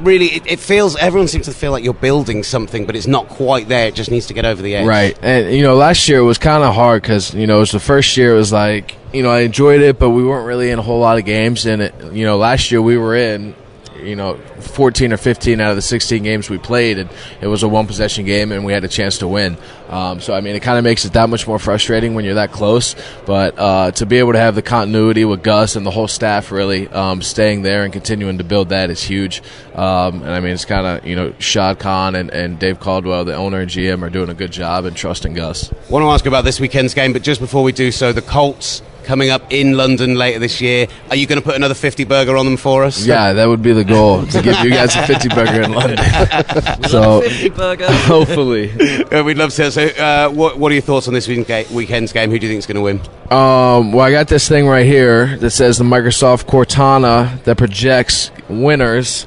[0.00, 3.28] really, it, it feels, everyone seems to feel like you're building something, but it's not
[3.28, 3.88] quite there.
[3.88, 4.86] It just needs to get over the edge.
[4.86, 5.18] Right.
[5.22, 7.80] And, you know, last year was kind of hard because, you know, it was the
[7.80, 10.78] first year, it was like, you know, I enjoyed it, but we weren't really in
[10.78, 11.64] a whole lot of games.
[11.66, 13.54] And, it, you know, last year we were in,
[14.02, 17.10] you know, 14 or 15 out of the 16 games we played, and
[17.40, 19.56] it was a one possession game, and we had a chance to win.
[19.88, 22.34] Um, so, I mean, it kind of makes it that much more frustrating when you're
[22.34, 22.96] that close.
[23.24, 26.50] But uh, to be able to have the continuity with Gus and the whole staff
[26.50, 29.42] really um, staying there and continuing to build that is huge.
[29.74, 33.24] Um, and I mean, it's kind of, you know, Shad Khan and, and Dave Caldwell,
[33.24, 35.72] the owner and GM, are doing a good job and trusting Gus.
[35.88, 38.82] want to ask about this weekend's game, but just before we do so, the Colts
[39.06, 40.88] coming up in London later this year.
[41.08, 43.06] Are you going to put another 50 burger on them for us?
[43.06, 45.98] Yeah, that would be the goal to give you guys a 50 burger in London.
[46.88, 47.22] so
[47.54, 47.86] burger.
[47.90, 48.70] hopefully,
[49.10, 49.70] Uh, we'd love to hear.
[49.70, 52.30] So, uh, what, what are your thoughts on this weekend weekend's game?
[52.30, 53.00] Who do you think is going to win?
[53.30, 58.30] um, well, I got this thing right here that says the Microsoft Cortana that projects
[58.48, 59.26] winners.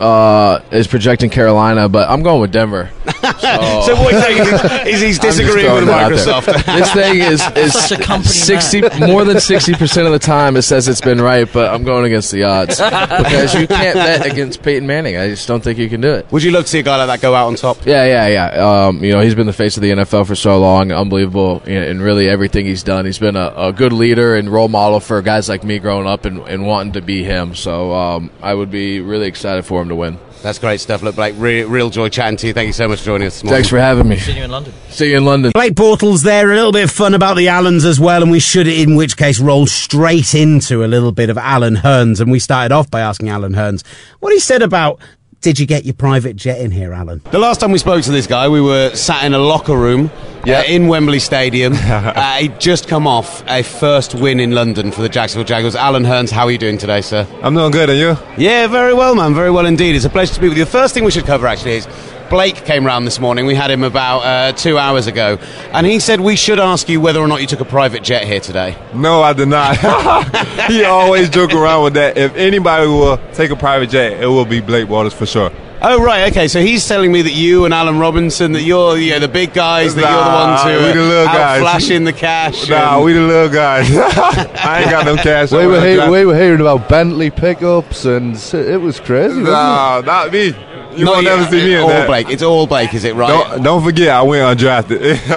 [0.00, 2.90] Uh, is projecting Carolina, but I'm going with Denver.
[3.38, 6.18] So, what he's saying is, is he's disagreeing with it out there.
[6.18, 6.64] Microsoft.
[6.78, 10.56] this thing is is Such a company sixty more than sixty percent of the time
[10.56, 14.26] it says it's been right, but I'm going against the odds because you can't bet
[14.26, 15.16] against Peyton Manning.
[15.16, 16.30] I just don't think you can do it.
[16.32, 17.86] Would you love to see a guy like that go out on top?
[17.86, 18.86] Yeah, yeah, yeah.
[18.86, 21.82] Um, you know, he's been the face of the NFL for so long, unbelievable in,
[21.82, 23.04] in really everything he's done.
[23.04, 26.24] He's been a, a good leader and role model for guys like me growing up
[26.24, 27.54] and, and wanting to be him.
[27.54, 30.18] So um, I would be really excited for him to win.
[30.42, 31.02] That's great stuff.
[31.02, 32.52] Look, Blake, re- real joy chatting to you.
[32.52, 33.50] Thank you so much for joining us this.
[33.50, 34.18] Thanks for having me.
[34.18, 34.72] See you in London.
[34.88, 35.50] See you in London.
[35.52, 38.38] Blake Bortles there, a little bit of fun about the Allens as well, and we
[38.38, 42.20] should, in which case, roll straight into a little bit of Allen Hurns.
[42.20, 43.84] And we started off by asking Allen Hurns
[44.20, 45.00] what he said about.
[45.40, 47.22] Did you get your private jet in here, Allen?
[47.30, 50.10] The last time we spoke to this guy, we were sat in a locker room
[50.44, 50.60] Yeah.
[50.60, 51.74] uh, in Wembley Stadium.
[51.76, 55.76] uh, he'd just come off a first win in London for the Jacksonville Jaguars.
[55.76, 57.24] Allen Hurns, how are you doing today, sir?
[57.40, 58.16] I'm doing good, are you?
[58.36, 59.32] Yeah, very well, man.
[59.32, 59.94] Very well indeed.
[59.94, 60.64] It's a pleasure to be with you.
[60.64, 61.86] The first thing we should cover actually is
[62.30, 63.46] Blake came round this morning.
[63.46, 65.38] We had him about uh, two hours ago,
[65.72, 68.24] and he said we should ask you whether or not you took a private jet
[68.24, 68.76] here today.
[68.94, 69.76] No, I did not.
[70.70, 72.18] he always joke around with that.
[72.18, 75.50] If anybody will take a private jet, it will be Blake Waters for sure.
[75.80, 76.48] Oh right, okay.
[76.48, 79.52] So he's telling me that you and Allen Robinson, that you're you know, the big
[79.54, 81.60] guys, that Nah, you're the ones who we the are little out guys.
[81.60, 82.68] flashing the cash.
[82.68, 83.86] Nah, we the little guys.
[83.96, 85.52] I ain't got no cash.
[85.52, 89.28] We on were, my he- we were hearing about Bentley pickups, and it was crazy.
[89.28, 89.50] wasn't it?
[89.52, 90.52] Nah, not me.
[90.96, 91.28] You Not won't you.
[91.30, 92.06] never see me in all that.
[92.06, 92.28] Blake.
[92.30, 93.28] It's all Blake, is it right?
[93.28, 95.18] Don't, don't forget, I went undrafted.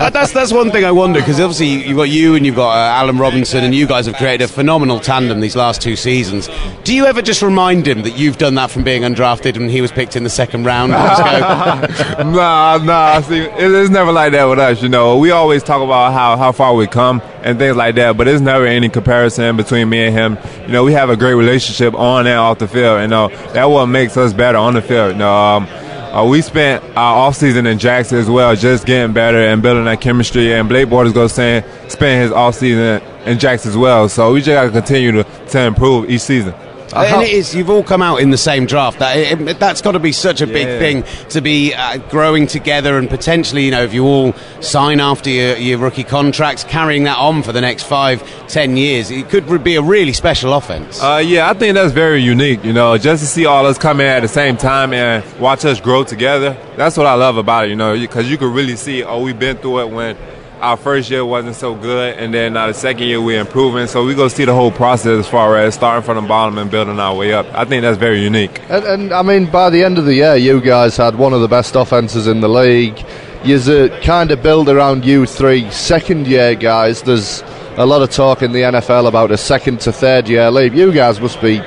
[0.00, 2.70] That- that's that's one thing I wonder because obviously you've got you and you've got
[2.76, 6.48] uh, Allen Robinson and you guys have created a phenomenal tandem these last two seasons.
[6.84, 9.80] Do you ever just remind him that you've done that from being undrafted and he
[9.80, 10.92] was picked in the second round?
[10.94, 13.20] And just nah, nah.
[13.20, 14.82] See, it, it's never like that with us.
[14.82, 18.16] You know, we always talk about how, how far we come and things like that,
[18.16, 20.38] but it's never any comparison between me and him.
[20.66, 23.00] You know, we have a great relationship on and off the field.
[23.02, 25.16] You know, that what makes us better on the field.
[25.16, 25.64] Know, um,
[26.12, 30.00] uh, we spent our offseason in Jackson as well, just getting better and building that
[30.00, 30.52] chemistry.
[30.52, 34.08] And Blake Bortles goes saying spend his offseason in Jackson as well.
[34.08, 36.54] So we just got to continue to to improve each season.
[36.94, 37.54] And it is.
[37.54, 38.98] You've all come out in the same draft.
[38.98, 40.78] That it, that's got to be such a big Yeah.
[40.78, 45.30] thing to be uh, growing together and potentially, you know, if you all sign after
[45.30, 49.62] your, your rookie contracts, carrying that on for the next five, ten years, it could
[49.64, 51.02] be a really special offense.
[51.02, 52.64] Uh, yeah, I think that's very unique.
[52.64, 55.64] You know, just to see all us come in at the same time and watch
[55.64, 56.56] us grow together.
[56.76, 57.70] That's what I love about it.
[57.70, 60.16] You know, because you could really see, oh, we've been through it when
[60.60, 63.86] our first year wasn't so good, and then now the second year we're improving.
[63.86, 66.70] So we go see the whole process as far as starting from the bottom and
[66.70, 67.46] building our way up.
[67.52, 68.60] I think that's very unique.
[68.68, 71.40] And, and I mean, by the end of the year, you guys had one of
[71.40, 72.98] the best offenses in the league.
[73.42, 77.02] Uh, kind of built around you three second year guys.
[77.02, 77.42] There's
[77.76, 80.74] a lot of talk in the NFL about a second to third year leap.
[80.74, 81.62] You guys must be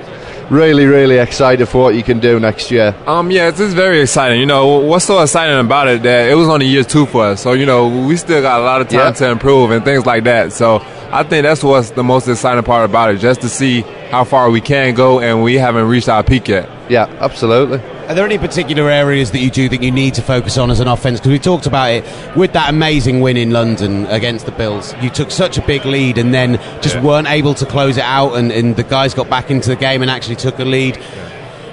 [0.49, 2.95] really, really excited for what you can do next year.
[3.07, 4.39] Um, yeah, it's just very exciting.
[4.39, 7.41] You know, what's so exciting about it that it was only year two for us.
[7.41, 9.11] So, you know, we still got a lot of time Yeah.
[9.11, 10.53] to improve and things like that.
[10.53, 13.81] So I think that's what's the most exciting part about it, just to see
[14.11, 16.69] how far we can go and we haven't reached our peak yet.
[16.89, 17.79] Yeah, absolutely.
[18.07, 20.81] Are there any particular areas that you do think you need to focus on as
[20.81, 21.19] an offense?
[21.19, 24.93] Because we talked about it with that amazing win in London against the Bills.
[25.01, 27.01] You took such a big lead and then just Yeah.
[27.01, 30.01] weren't able to close it out, and, and the guys got back into the game
[30.01, 30.99] and actually took a lead.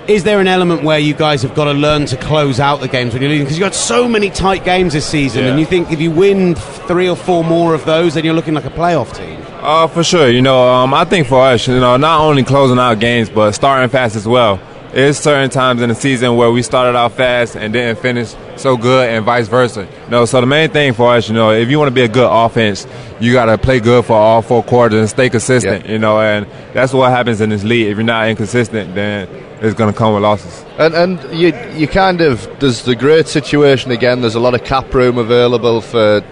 [0.07, 2.89] Is there an element where you guys have got to learn to close out the
[2.89, 3.45] games when you're leading?
[3.45, 5.51] Because you've got so many tight games this season, Yeah.
[5.51, 8.55] and you think if you win three or four more of those, then you're looking
[8.55, 9.37] like a playoff team.
[9.63, 10.29] Uh, for sure.
[10.31, 13.51] You know, um, I think for us, you know, not only closing out games, but
[13.53, 14.61] starting fast as well.
[14.93, 18.77] There's certain times in the season where we started out fast and didn't finish so
[18.77, 19.89] good, and vice versa.
[20.05, 22.03] You know, so the main thing for us, you know, if you want to be
[22.03, 22.87] a good offense,
[23.21, 25.87] you got to play good for all four quarters and stay consistent.
[25.87, 27.87] You know, and that's what happens in this league.
[27.87, 29.29] If you're not inconsistent, then
[29.61, 30.65] it's going to come with losses.
[30.79, 34.23] And and you you kind of there's the great situation again.
[34.23, 36.25] There's a lot of cap room available for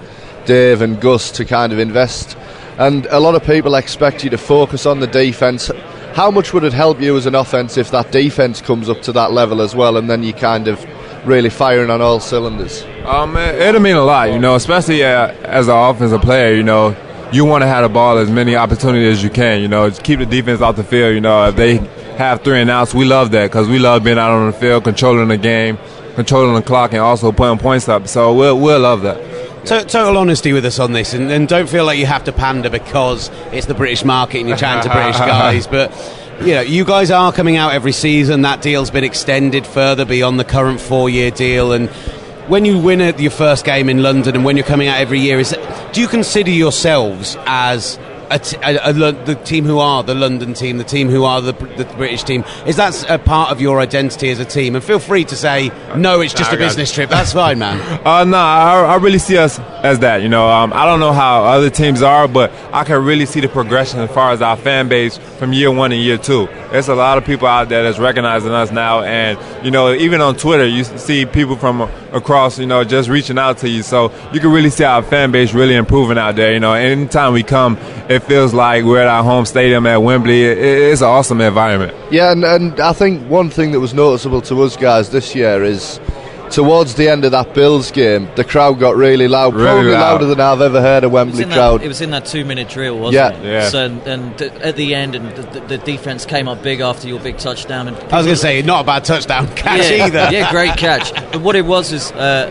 [0.47, 2.37] Dave and Gus to kind of invest,
[2.79, 5.71] and a lot of people expect you to focus on the defense.
[6.19, 9.13] How much would it help you as an offense if that defense comes up to
[9.13, 10.85] that level as well, and then you kind of
[11.25, 12.83] really firing on all cylinders?
[13.05, 16.57] Um, it, it'll mean a lot, you know, especially uh, as an offensive player.
[16.57, 16.97] You know,
[17.31, 19.63] you want to have the ball as many opportunities as you can.
[19.63, 21.15] You know, keep the defense off the field.
[21.15, 21.77] You know, if they
[22.17, 24.83] have three and outs, we love that because we love being out on the field,
[24.83, 25.79] controlling the game,
[26.17, 28.09] controlling the clock, and also putting points up.
[28.09, 29.38] So we'll we'll love that.
[29.69, 32.33] To- total honesty with us on this, and, and don't feel like you have to
[32.33, 35.67] pander because it's the British market and you're chatting to British guys.
[35.67, 35.93] But
[36.41, 38.43] you know, you guys are coming out every season.
[38.43, 41.91] That deal's been extended further beyond the current four-year deal, and
[42.49, 45.21] when you win at your first game in London, and when you're coming out every
[45.21, 47.99] year, is that, do you consider yourselves as
[48.31, 51.41] a t- a- a the team who are the London team, the team who are
[51.41, 52.45] the, the British team?
[52.67, 54.75] Is that a part of your identity as a team?
[54.75, 57.11] And feel free to say no, it's just Nah, a business trip.
[57.11, 57.79] That's fine, man.
[58.09, 60.23] Uh, no, I, I really see us as that.
[60.23, 63.41] You know, um, I don't know how other teams are, but I can really see
[63.41, 66.47] the progression as far as our fan base from year one and year two.
[66.71, 70.21] There's a lot of people out there that's recognizing us now, and you know, even
[70.21, 73.83] on Twitter, you see people from across, you know, just reaching out to you.
[73.83, 76.53] So you can really see our fan base really improving out there.
[76.53, 77.77] You know, anytime we come,
[78.09, 80.45] it feels like we're at our home stadium at Wembley.
[80.45, 81.95] It, it's an awesome environment.
[82.11, 85.63] Yeah, and, and I think one thing that was noticeable to us guys this year
[85.65, 86.01] is
[86.51, 90.01] towards the end of that Bills game, the crowd got really loud, Really probably loud.
[90.13, 91.81] louder than I've ever heard a Wembley in crowd.
[91.81, 93.39] that, it was in that two-minute drill, wasn't Yeah.
[93.39, 93.45] it?
[93.45, 93.69] Yeah.
[93.69, 97.07] So, and, and at the end, and the, the, the defense came up big after
[97.07, 97.87] your big touchdown.
[97.89, 100.29] And I was going to say, not a bad touchdown catch yeah, either.
[100.33, 101.13] Yeah, great catch.
[101.33, 102.51] But what it was is uh,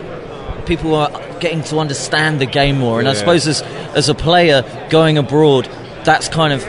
[0.68, 1.10] people were
[1.40, 3.62] getting to understand the game more, and I suppose as
[3.96, 5.66] as a player going abroad,
[6.04, 6.62] that's kind of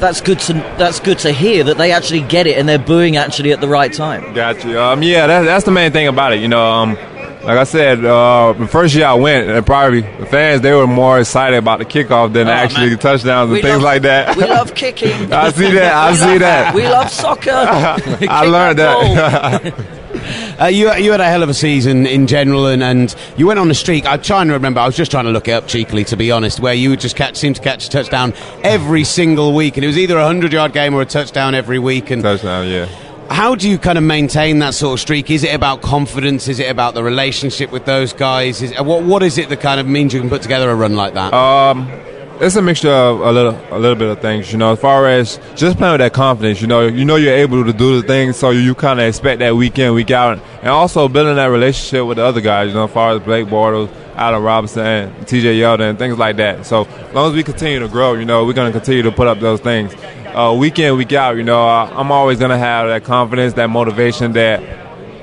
[0.00, 3.16] that's good to that's good to hear that they actually get it and they're booing
[3.16, 4.32] actually at the right time.
[4.32, 4.78] Got you.
[4.80, 6.40] Um, yeah, that, that's the main thing about it.
[6.40, 10.26] You know, um, like I said, uh, the first year I went, and probably the
[10.26, 12.90] fans they were more excited about the kickoff than Oh, actually man.
[12.92, 14.36] the touchdowns and We things love- like that.
[14.36, 15.12] We love kicking.
[15.32, 15.94] I see that.
[15.94, 16.74] I see that.
[16.74, 17.50] We love soccer.
[17.52, 19.74] I learned that.
[20.60, 23.58] Uh, you, you had a hell of a season in general, and, and you went
[23.58, 24.06] on a streak.
[24.06, 24.80] I'm trying to remember.
[24.80, 27.00] I was just trying to look it up cheekily, to be honest, where you would
[27.00, 30.24] just catch, seem to catch a touchdown every single week, and it was either a
[30.26, 32.10] hundred yard game or a touchdown every week.
[32.10, 32.86] And Touchdown, yeah.
[33.30, 35.30] how do you kind of maintain that sort of streak?
[35.30, 36.48] Is it about confidence?
[36.48, 38.62] Is it about the relationship with those guys?
[38.62, 40.96] Is, what what is it that kind of means you can put together a run
[40.96, 41.32] like that?
[41.34, 41.88] Um,
[42.40, 44.52] it's a mixture of a little, a little bit of things.
[44.52, 46.60] You know, as far as just playing with that confidence.
[46.60, 49.40] You know, you know you're able to do the things, so you kind of expect
[49.40, 52.68] that week in, week out, and also building that relationship with the other guys.
[52.68, 55.58] You know, as far as Blake Bortles, Allen Robinson, T.J.
[55.58, 56.66] Yeldon, and things like that.
[56.66, 59.12] So as long as we continue to grow, you know, we're going to continue to
[59.12, 59.94] put up those things.
[60.26, 63.54] Uh, week in, week out, you know, I, I'm always going to have that confidence,
[63.54, 64.62] that motivation that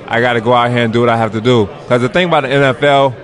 [0.07, 1.65] I got to go out here and do what I have to do.
[1.65, 3.22] Because the thing about the NFL,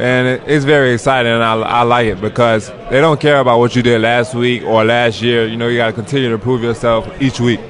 [0.00, 3.58] and it, it's very exciting, and I, I like it because they don't care about
[3.58, 5.46] what you did last week or last year.
[5.46, 7.60] You know, you got to continue to prove yourself each week.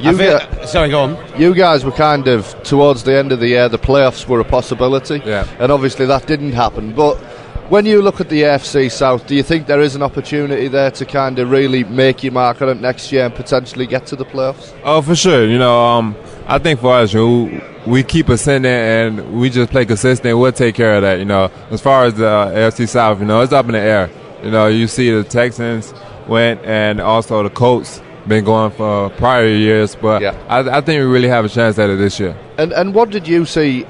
[0.00, 1.16] you, feel- gu- sorry, go on.
[1.40, 4.44] you guys were kind of towards the end of the year, the playoffs were a
[4.44, 5.46] possibility, Yeah.
[5.58, 6.94] and obviously that didn't happen.
[6.94, 7.16] But
[7.70, 10.90] when you look at the AFC South, do you think there is an opportunity there
[10.92, 14.16] to kind of really make your mark on it next year and potentially get to
[14.16, 14.72] the playoffs?
[14.84, 15.46] Oh, for sure.
[15.46, 16.16] You know, um,
[16.52, 17.48] I think for us, know,
[17.86, 20.36] we keep ascending and we just play consistent.
[20.36, 21.20] We'll take care of that.
[21.20, 23.78] You know, as far as the uh, AFC South, you know, it's up in the
[23.78, 24.10] air.
[24.42, 25.94] You know, you see the Texans
[26.26, 30.36] went and also the Colts been going for prior years, but Yeah.
[30.48, 32.36] I, I think we really have a chance at it this year.
[32.58, 33.86] And and what did you see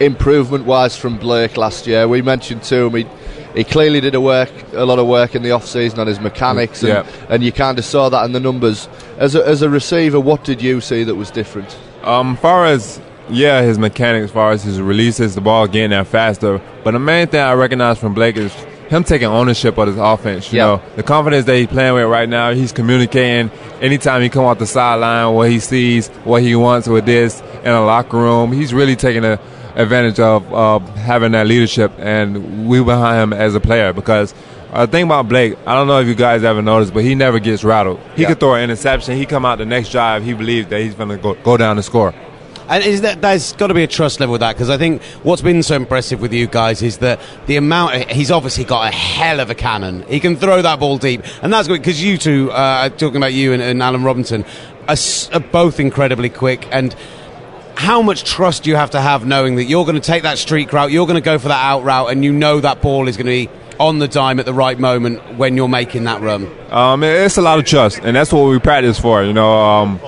[0.00, 2.06] improvement wise from Blake last year?
[2.06, 3.06] We mentioned to him he
[3.54, 6.20] he clearly did a work a lot of work in the off season on his
[6.20, 7.26] mechanics, and, Yeah.
[7.28, 8.88] and you kind of saw that in the numbers.
[9.18, 11.76] As a, as a receiver, what did you see that was different?
[12.08, 16.04] Um, far as yeah, his mechanics, as far as his releases, the ball getting there
[16.04, 16.60] faster.
[16.82, 18.52] But the main thing I recognize from Blake is
[18.88, 20.50] him taking ownership of his offense.
[20.50, 20.64] You Yeah.
[20.64, 22.52] know, the confidence that he's playing with right now.
[22.52, 23.50] He's communicating
[23.82, 27.70] anytime he come off the sideline, what he sees, what he wants with this in
[27.72, 28.52] a locker room.
[28.52, 29.38] He's really taking a
[29.76, 34.32] advantage of uh, having that leadership, and we behind him as a player because.
[34.72, 37.14] Uh, the thing about Blake, I don't know if you guys ever noticed, but he
[37.14, 38.00] never gets rattled.
[38.16, 38.28] He Yeah.
[38.28, 39.16] could throw an interception.
[39.16, 40.24] He come out the next drive.
[40.24, 42.12] He believes that he's going to go, go down and score.
[42.68, 45.00] And is that there's got to be a trust level with that because I think
[45.22, 48.94] what's been so impressive with you guys is that the amount he's obviously got a
[48.94, 50.04] hell of a cannon.
[50.06, 53.32] He can throw that ball deep, and that's good because you two, uh, talking about
[53.32, 54.44] you and, and Allen Robinson,
[54.86, 54.96] are,
[55.32, 56.94] are both incredibly quick and.
[57.74, 60.36] How much trust do you have to have knowing that you're going to take that
[60.36, 63.06] streak route, you're going to go for that out route, and you know that ball
[63.06, 66.20] is going to be on the dime at the right moment when you're making that
[66.20, 66.48] run?
[66.70, 69.22] Um, it's a lot of trust, and that's what we practice for.
[69.24, 70.00] You know, um,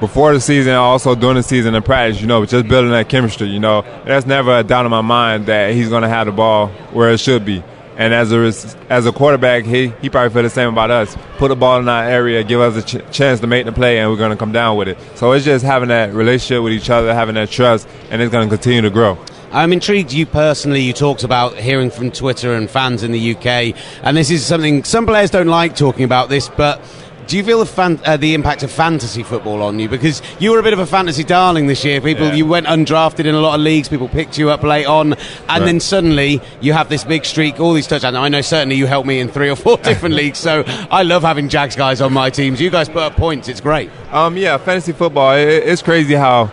[0.00, 3.48] before the season, also during the season in practice, you know, just building that chemistry.
[3.48, 6.32] You know, there's never a doubt in my mind that he's going to have the
[6.32, 7.62] ball where it should be.
[7.98, 8.52] And as a
[8.92, 11.16] as a quarterback, he he probably feel the same about us.
[11.38, 13.98] Put the ball in our area, give us a ch- chance to make the play,
[13.98, 14.98] and we're going to come down with it.
[15.14, 18.50] So it's just having that relationship with each other, having that trust, and it's going
[18.50, 19.16] to continue to grow.
[19.52, 20.12] I'm intrigued.
[20.12, 24.30] You personally, you talked about hearing from Twitter and fans in the UK, and this
[24.30, 26.80] is something some players don't like talking about this, but.
[27.28, 29.88] Do you feel the, fan, uh, the impact of fantasy football on you?
[29.88, 32.00] Because you were a bit of a fantasy darling this year.
[32.00, 32.34] People, Yeah.
[32.34, 33.88] you went undrafted in a lot of leagues.
[33.88, 35.58] People picked you up late on, and Right.
[35.64, 38.14] then suddenly you have this big streak, all these touchdowns.
[38.14, 41.02] Now, I know certainly you helped me in three or four different leagues, so I
[41.02, 42.60] love having Jags guys on my teams.
[42.60, 43.90] You guys put up points; it's great.
[44.12, 45.32] Um, yeah, fantasy football.
[45.34, 46.52] It, it's crazy how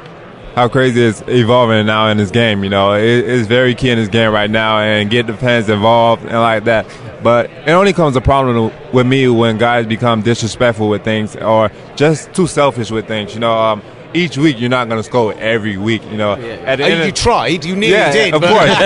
[0.56, 2.64] how crazy it's evolving now in this game.
[2.64, 5.70] You know, it, it's very key in this game right now, and get the fans
[5.70, 6.86] involved and like that.
[7.24, 11.72] But it only comes a problem with me when guys become disrespectful with things or
[11.96, 13.34] just too selfish with things.
[13.34, 13.82] You know, um,
[14.14, 16.04] each week you're not going to score every week.
[16.12, 18.34] You know, at the Uh, end of- you tried, you nearly yeah, did.
[18.34, 18.70] of course.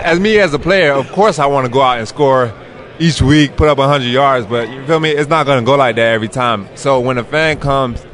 [0.00, 2.52] as me as a player, of course, I want to go out and score
[2.98, 4.46] each week, put up 100 yards.
[4.46, 5.10] But you feel me?
[5.10, 6.68] It's not going to go like that every time.
[6.74, 8.04] So when a fan comes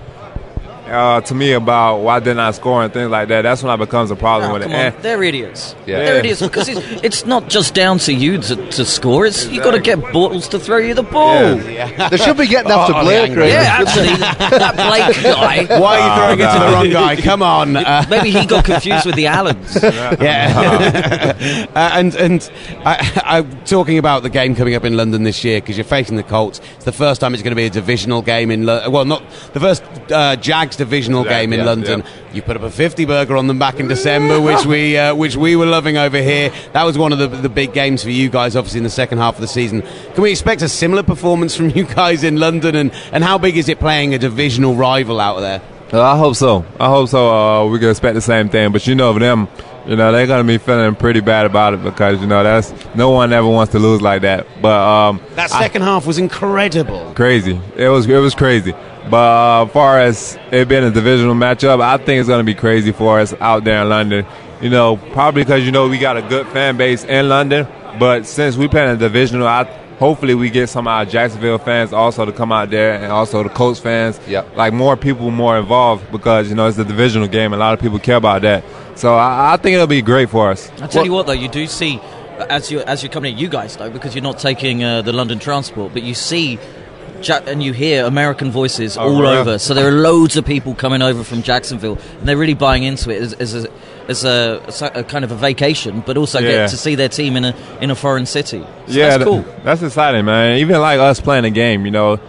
[0.92, 3.76] uh, to me about why didn't I score and things like that, that's when I
[3.76, 4.74] becomes a problem Oh, with come it.
[4.74, 4.80] on.
[4.92, 5.74] And- They're idiots.
[5.86, 5.98] Yeah.
[5.98, 9.26] They're idiots because it's, it's not just down to you to, to score.
[9.26, 11.56] It's you got to get Bortles to throw you the ball.
[11.62, 12.08] Yeah.
[12.12, 13.48] They should be getting after Oh, Blake, angry.
[13.48, 14.16] Yeah, absolutely.
[14.18, 15.22] that Blake
[15.68, 15.80] guy.
[15.80, 17.16] Why are you throwing it to the wrong guy?
[17.16, 17.76] Come on.
[17.76, 19.78] Uh, Maybe he got confused with the Allens.
[19.82, 21.66] yeah.
[21.74, 22.50] uh, and and
[22.84, 26.16] I, I'm talking about the game coming up in London this year because you're facing
[26.16, 26.60] the Colts.
[26.76, 29.22] It's the first time it's going to be a divisional game in Lo- well, not
[29.54, 32.00] the first uh, Jags divisional Yeah, game in yeah, London.
[32.00, 32.34] yeah.
[32.34, 35.36] You put up a 50 burger on them back in December, which we uh, which
[35.36, 36.50] we were loving over here.
[36.72, 39.18] That was one of the the big games for you guys, obviously in the second
[39.18, 39.82] half of the season.
[40.14, 42.74] Can we expect a similar performance from you guys in London?
[42.76, 45.60] And and how big is it playing a divisional rival out there?
[45.92, 46.64] Uh, I hope so.
[46.80, 47.20] I hope so.
[47.28, 48.72] Uh, we can expect the same thing.
[48.72, 49.46] But you know, them,
[49.86, 53.10] you know, they're gonna be feeling pretty bad about it because you know that's no
[53.10, 54.46] one ever wants to lose like that.
[54.62, 57.12] But um, That I- second half was incredible.
[57.14, 57.60] crazy.
[57.76, 58.72] It was it was crazy.
[59.10, 62.44] But uh, as far as it being a divisional matchup, I think it's going to
[62.44, 64.26] be crazy for us out there in London.
[64.60, 67.66] You know, probably because you know we got a good fan base in London.
[67.98, 69.64] But since we playing a divisional, I
[69.98, 73.42] hopefully we get some of our Jacksonville fans also to come out there, and also
[73.42, 74.20] the Colts fans.
[74.28, 74.56] Yep.
[74.56, 77.52] Like more people more involved because you know it's a divisional game.
[77.52, 78.64] and A lot of people care about that.
[78.94, 80.70] So I, I think it'll be great for us.
[80.80, 82.00] I tell you what, though, you do see
[82.48, 85.38] as you as you're coming, you guys though, because you're not taking uh, the London
[85.38, 86.58] transport, but you see.
[87.22, 89.36] Ja- and you hear American voices Oh, all really?
[89.36, 92.82] over, so there are loads of people coming over from Jacksonville, and they're really buying
[92.82, 93.68] into it as, as, a,
[94.08, 96.50] as a, a kind of a vacation, but also Yeah.
[96.50, 98.60] get to see their team in a in a foreign city.
[98.60, 99.54] So yeah, that's th- cool.
[99.64, 100.58] that's exciting, man.
[100.58, 102.20] Even like us playing a game, you know, it,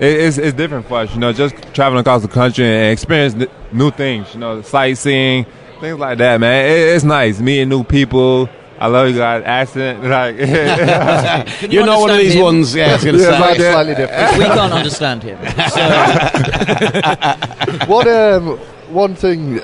[0.00, 1.12] it's it's different for us.
[1.14, 4.32] You know, just traveling across the country and experience n- new things.
[4.34, 5.46] You know, sightseeing,
[5.80, 6.66] things like that, man.
[6.66, 8.48] It, it's nice meeting new people.
[8.82, 9.42] I love you guys.
[9.46, 10.36] Accent, like
[11.58, 12.42] Can you You're not one of these him?
[12.42, 12.74] ones.
[12.74, 13.40] Yeah, it's going to Yeah, say.
[13.40, 13.56] like.
[13.58, 14.38] Slightly different.
[14.38, 15.38] We can't understand him.
[15.70, 15.80] So,
[17.86, 18.58] What um,
[18.92, 19.60] one thing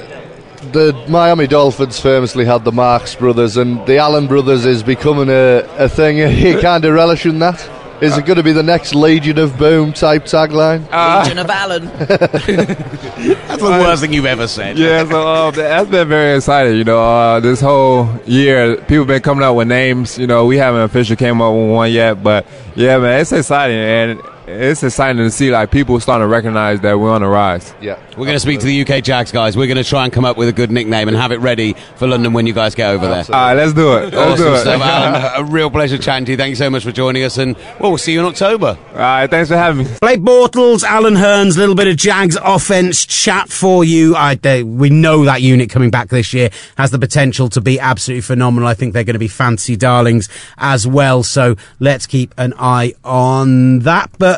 [0.73, 5.65] the Miami Dolphins famously had the Marx brothers, and the Allen brothers is becoming a,
[5.79, 6.21] a thing.
[6.21, 7.59] Are you kind of relishing that?
[8.01, 10.81] Is it going to be the next Legion of Boom type tagline?
[11.23, 11.87] Legion of Allen.
[11.99, 14.79] That's the worst thing you've ever said.
[14.79, 15.05] yeah.
[15.09, 16.77] So uh, that's been very exciting.
[16.77, 20.17] You know, uh, this whole year, people been coming up with names.
[20.19, 22.47] You know, we haven't officially came up with one yet, but
[22.77, 23.77] yeah, man, it's exciting.
[23.79, 27.75] And it's exciting to see like people starting to recognize that we're on the rise.
[27.81, 27.99] Yeah.
[28.11, 29.57] We're going to speak to the UK Jags guys.
[29.57, 31.75] We're going to try and come up with a good nickname and have it ready
[31.97, 33.25] for London when you guys get over there.
[33.27, 34.15] All right, let's do it.
[34.15, 34.59] Let's Awesome do it.
[34.59, 35.33] stuff, Allen.
[35.49, 36.37] A real pleasure chatting to you.
[36.39, 38.77] Thank you so much for joining us, and well, we'll see you in October.
[38.93, 39.93] All right, thanks for having me.
[40.01, 44.17] Blake Bortles, Allen Hurns, a little bit of Jags offense chat for you.
[44.17, 47.79] I, they, we know that unit coming back this year has the potential to be
[47.79, 48.69] absolutely phenomenal.
[48.69, 51.23] I think they're going to be fancy darlings as well.
[51.23, 54.11] So let's keep an eye on that.
[54.19, 54.38] But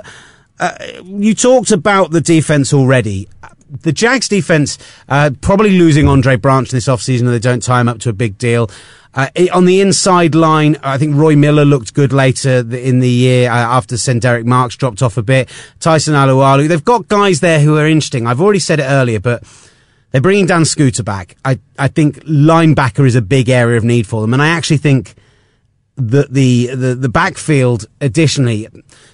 [0.58, 3.28] uh, you talked about the defense already.
[3.82, 4.78] The Jags defense
[5.08, 8.12] uh, probably losing Andre Branch this offseason if they don't tie him up to a
[8.12, 8.70] big deal.
[9.12, 13.50] Uh, on the inside line, I think Roy Miller looked good later in the year
[13.50, 15.48] uh, after Sen'Derrick Marks dropped off a bit.
[15.80, 16.68] Tyson Alualu.
[16.68, 18.26] They've got guys there who are interesting.
[18.26, 19.42] I've already said it earlier, but
[20.10, 21.36] they're bringing Dan Skuta back.
[21.44, 24.32] I, I think linebacker is a big area of need for them.
[24.32, 25.14] And I actually think
[25.96, 28.68] that the, the, the backfield additionally,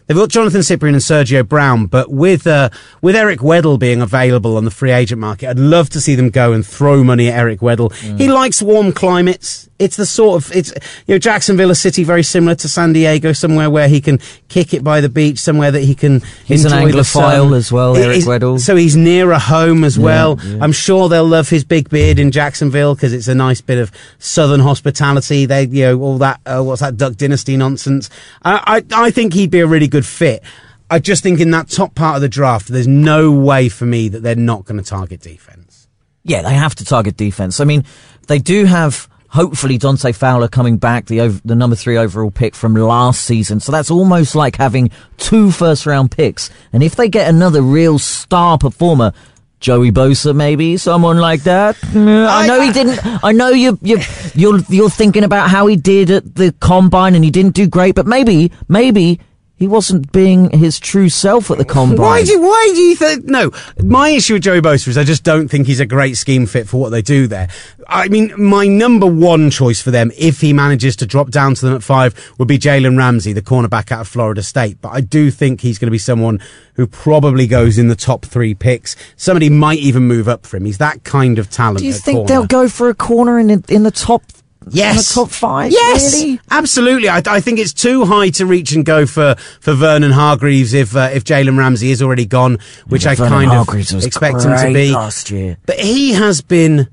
[0.07, 2.71] they've got Johnathan Cyprien and Sergio Brown, but with, uh,
[3.03, 6.31] with Eric Weddle being available on the free agent market, I'd love to see them
[6.31, 7.93] go and throw money at Eric Weddle.
[8.19, 9.69] He likes warm climates.
[9.79, 10.73] It's the sort of, it's,
[11.07, 14.73] you know, Jacksonville, a city very similar to San Diego, somewhere where he can kick
[14.73, 18.27] it by the beach, somewhere that he can He's an Anglophile as well, Eric he's-
[18.27, 18.59] Weddle.
[18.59, 20.39] So he's near a home as well.
[20.43, 20.59] yeah.
[20.63, 23.93] I'm sure they'll love his big beard in Jacksonville because it's a nice bit of
[24.19, 25.45] southern hospitality.
[25.45, 28.09] They, you know, all that, uh, what's that Duck Dynasty nonsense.
[28.43, 30.43] I, I, I think he'd be a really good fit.
[30.89, 34.09] I just think in that top part of the draft, there's no way for me
[34.09, 35.89] that they're not going to target defense.
[36.23, 37.61] Yeah, they have to target defense.
[37.61, 37.85] I mean,
[38.29, 42.55] they do have hopefully Dante Fowler coming back, the ov- the number three overall pick
[42.55, 43.61] from last season.
[43.61, 46.51] So that's almost like having two first round picks.
[46.73, 49.13] And if they get another real star performer.
[49.59, 51.77] Joey Bosa, maybe someone like that.
[51.77, 53.01] Mm, I, know he didn't.
[53.25, 53.99] I know you you
[54.35, 57.95] you're you're thinking about how he did at the combine and he didn't do great,
[57.95, 59.19] but maybe maybe
[59.57, 61.99] he wasn't being his true self at the combine.
[61.99, 63.25] Why do you, why do you think?
[63.25, 63.51] No,
[63.83, 66.69] my issue with Joey Bosa is I just don't think he's a great scheme fit
[66.69, 67.49] for what they do there.
[67.89, 71.65] I mean, my number one choice for them, if he manages to drop down to
[71.65, 74.83] them at five, would be Jalen Ramsey, the cornerback out of Florida State.
[74.83, 76.39] But I do think he's going to be someone
[76.75, 78.95] who probably goes in the top three picks.
[79.17, 80.67] Somebody might even move up for him.
[80.67, 81.79] He's that kind of talent.
[81.79, 82.29] Do you think corner.
[82.29, 84.23] they'll go for a corner in in the top?
[84.69, 84.91] Yes.
[84.91, 85.73] in the top five.
[85.73, 86.41] Yes, really?
[86.51, 87.09] absolutely.
[87.09, 90.97] I, I think it's too high to reach and go for, for Vernon Hargreaves if
[90.97, 94.57] uh, if Jalen Ramsey is already gone, which I Vernon kind Hargreaves of expect him
[94.57, 95.59] to be last year.
[95.67, 96.89] But he has been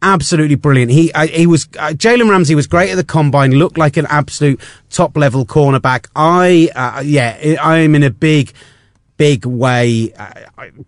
[0.00, 0.92] absolutely brilliant.
[0.92, 3.50] He I, he was uh, Jalen Ramsey was great at the combine.
[3.50, 6.06] Looked like an absolute top level cornerback.
[6.14, 8.52] I uh, yeah, I am in a big.
[9.18, 10.32] Big way, uh,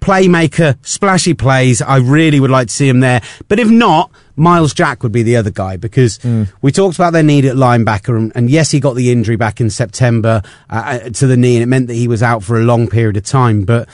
[0.01, 1.81] playmaker, splashy plays.
[1.81, 3.23] I really would like to see him there.
[3.47, 6.19] But if not, Myles Jack would be the other guy because
[6.61, 9.61] we talked about their need at linebacker, and, and yes, he got the injury back
[9.61, 12.59] in September uh, uh, to the knee, and it meant that he was out for
[12.59, 13.65] a long period of time.
[13.65, 13.89] But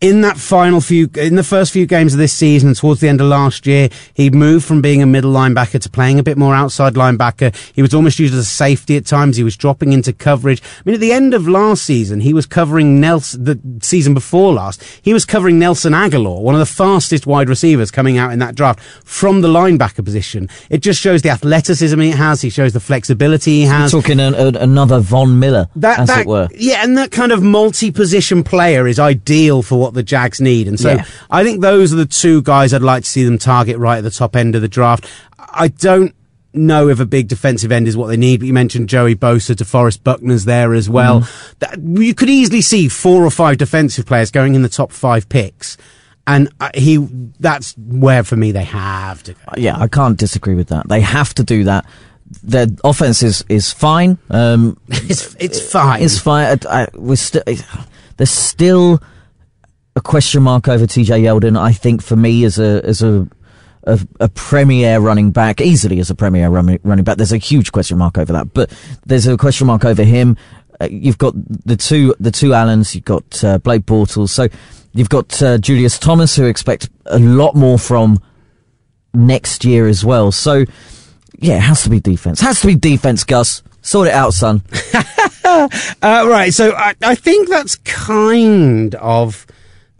[0.00, 3.20] in that final few, in the first few games of this season, towards the end
[3.20, 6.54] of last year, he moved from being a middle linebacker to playing a bit more
[6.54, 7.54] outside linebacker.
[7.74, 9.38] He was almost used as a safety at times.
[9.38, 10.62] He was dropping into coverage.
[10.62, 14.52] I mean, at the end of last season, he was covering Nelson, the season before
[14.52, 18.38] last, he was covering Nelson Agholor, one of the fastest wide receivers coming out in
[18.40, 20.48] that draft from the linebacker position.
[20.68, 22.42] It just shows the athleticism he has.
[22.42, 23.92] He shows the flexibility he has.
[23.92, 26.48] Talking an, an, another Von Miller, That, as that, it were.
[26.54, 30.68] Yeah, and that kind of multi-position player is ideal for what the Jags need.
[30.68, 31.04] And so Yeah.
[31.30, 34.04] I think those are the two guys I'd like to see them target right at
[34.04, 35.06] the top end of the draft.
[35.38, 36.14] I don't
[36.52, 39.56] know if a big defensive end is what they need, but you mentioned Joey Bosa,
[39.56, 41.20] to DeForest Buckner's there as well.
[41.20, 41.52] Mm-hmm.
[41.58, 45.28] That, you could easily see four or five defensive players going in the top five
[45.28, 45.76] picks.
[46.26, 46.96] And uh, he,
[47.38, 49.40] that's where for me they have to go.
[49.56, 50.88] Yeah, I can't disagree with that.
[50.88, 51.86] They have to do that.
[52.42, 54.18] Their offense is, is fine.
[54.30, 56.02] Um, It's, it's fine.
[56.02, 56.58] it's fine.
[56.68, 57.44] I, I, we're still,
[58.16, 59.00] there's still
[60.06, 61.58] question mark over TJ Yeldon.
[61.58, 63.28] I think for me as a, as a,
[63.84, 67.72] a, a premier running back, easily as a premier running, running back, there's a huge
[67.72, 68.54] question mark over that.
[68.54, 68.72] But
[69.04, 70.36] there's a question mark over him.
[70.80, 72.94] Uh, you've got the two, the two Allens.
[72.94, 74.30] You've got uh, Blake Bortles.
[74.30, 74.48] So
[74.92, 78.20] you've got uh, Julius Thomas, who expect a lot more from
[79.12, 80.30] next year as well.
[80.32, 80.64] So
[81.38, 82.40] yeah, it has to be defense.
[82.40, 83.62] Has to be defense, Gus.
[83.82, 84.62] Sort it out, son.
[85.48, 85.68] Uh,
[86.28, 89.46] right, so I, I think that's kind of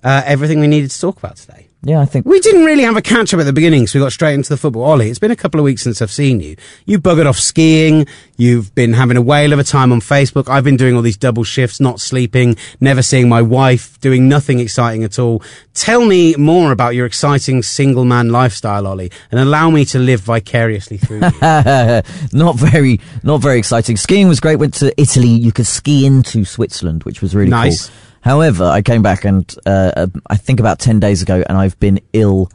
[0.05, 1.63] uh, everything we needed to talk about today.
[1.83, 4.05] Yeah, I think We didn't really have a catch up at the beginning, so we
[4.05, 4.83] got straight into the football.
[4.85, 6.57] Olly, it's been a couple of weeks since I've seen you.
[6.85, 8.07] You buggered off skiing.
[8.37, 10.49] You've been having a whale of a time on Facebook.
[10.49, 14.59] I've been doing all these double shifts, not sleeping, never seeing my wife, doing nothing
[14.59, 15.45] exciting at all.
[15.75, 20.21] Tell me more about your exciting single man lifestyle, Olly, and allow me to live
[20.23, 21.31] vicariously through you.
[22.33, 23.97] not very, not very exciting.
[23.97, 24.57] Skiing was great.
[24.57, 25.29] Went to Italy.
[25.29, 27.89] You could ski into Switzerland, which was really Nice.
[27.91, 27.97] cool.
[28.27, 31.79] However, I came back and uh, uh, I think about ten days ago, and I've
[31.79, 32.51] been ill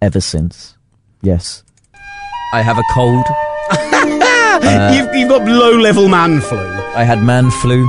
[0.00, 0.78] ever since.
[1.20, 1.62] Yes,
[2.54, 3.26] I have a cold.
[4.96, 6.58] you've, you've got low level man flu.
[6.96, 7.86] I had man flu.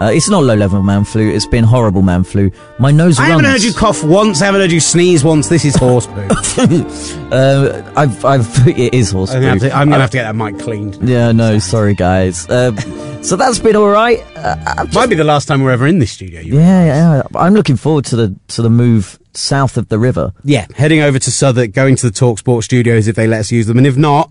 [0.00, 1.28] Uh, it's not low level man flu.
[1.28, 2.50] It's been horrible man flu.
[2.78, 3.30] My nose I runs.
[3.32, 4.40] haven't heard you cough once.
[4.40, 5.48] I haven't heard you sneeze once.
[5.48, 6.28] This is horse poo.
[7.28, 10.34] Uh, I've, I've, it is horse I'm gonna, to, I'm gonna have to get that
[10.34, 10.96] mic cleaned.
[11.06, 12.48] Yeah, no, sorry guys.
[12.48, 12.78] Um,
[13.22, 14.24] so that's been all right.
[14.34, 16.40] Uh, just- Might be the last time we're ever in this studio.
[16.40, 17.22] you yeah, yeah.
[17.34, 20.32] I'm looking forward to the to the move south of the river.
[20.42, 23.52] yeah, heading over to Southwark, going to the Talk Talksport studios if they let us
[23.52, 24.30] use them, and if not,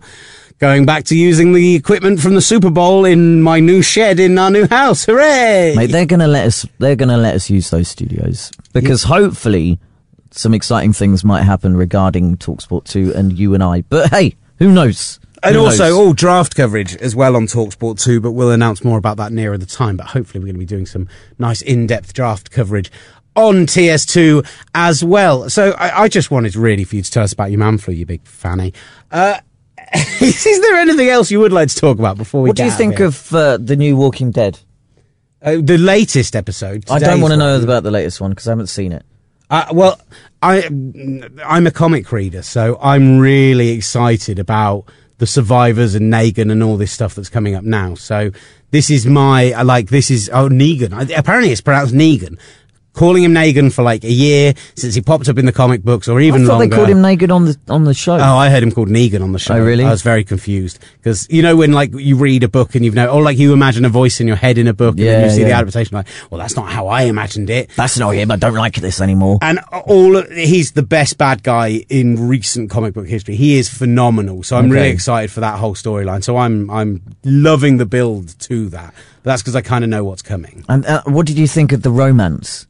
[0.60, 4.38] going back to using the equipment from the Super Bowl in my new shed in
[4.38, 5.06] our new house.
[5.06, 5.74] Hooray!
[5.76, 6.66] Mate, they're gonna let us.
[6.80, 9.80] They're gonna let us use those studios because hopefully
[10.32, 13.82] some exciting things might happen regarding Talksport two and you and I.
[13.82, 15.20] But hey, who knows?
[15.44, 15.94] and Who also, knows?
[15.94, 19.56] all draft coverage as well on Talksport 2, but we'll announce more about that nearer
[19.56, 19.96] the time.
[19.96, 21.08] But hopefully, we're going to be doing some
[21.38, 22.92] nice in depth draft coverage
[23.36, 24.44] on TS2
[24.74, 25.48] as well.
[25.48, 27.94] So, I, I just wanted really for you to tell us about your man flu,
[27.94, 28.74] you big fanny.
[29.12, 29.38] Uh,
[30.22, 32.72] is there anything else you would like to talk about before we what do you
[32.72, 33.08] think here?
[33.08, 34.60] of uh, the new Walking Dead?
[35.42, 36.90] Uh, the latest episode?
[36.90, 39.06] I don't want to know about the latest one because I haven't seen it.
[39.50, 40.02] Uh, well,
[40.42, 40.64] I
[41.46, 44.86] I'm a comic reader, so I'm really excited about
[45.20, 47.96] the survivors and Negan and all this stuff that's coming up now.
[47.96, 48.32] So
[48.72, 51.18] this is my like this is oh Negan.
[51.18, 52.38] Apparently it's pronounced Negan.
[52.98, 56.08] Calling him Negan for like a year since he popped up in the comic books,
[56.08, 56.68] or even I thought longer.
[56.70, 58.16] they called him naked on the on the show.
[58.16, 59.54] Oh, I heard him called Negan on the show.
[59.56, 59.84] Oh, really?
[59.86, 62.96] I was very confused because you know when like you read a book and you've
[62.96, 65.22] know, or like you imagine a voice in your head in a book, and then
[65.22, 65.60] Yeah, you see the yeah.
[65.60, 67.70] adaptation, like, well, that's not how I imagined it.
[67.76, 68.32] That's not him.
[68.32, 69.38] I don't like this anymore.
[69.44, 73.36] And all he's the best bad guy in recent comic book history.
[73.36, 74.42] He is phenomenal.
[74.42, 76.24] So I'm really excited for that whole storyline.
[76.24, 78.94] So I'm I'm loving the build to that.
[79.24, 80.66] But that's because I kind of know what's coming.
[80.68, 82.66] And uh, what did you think of the romance?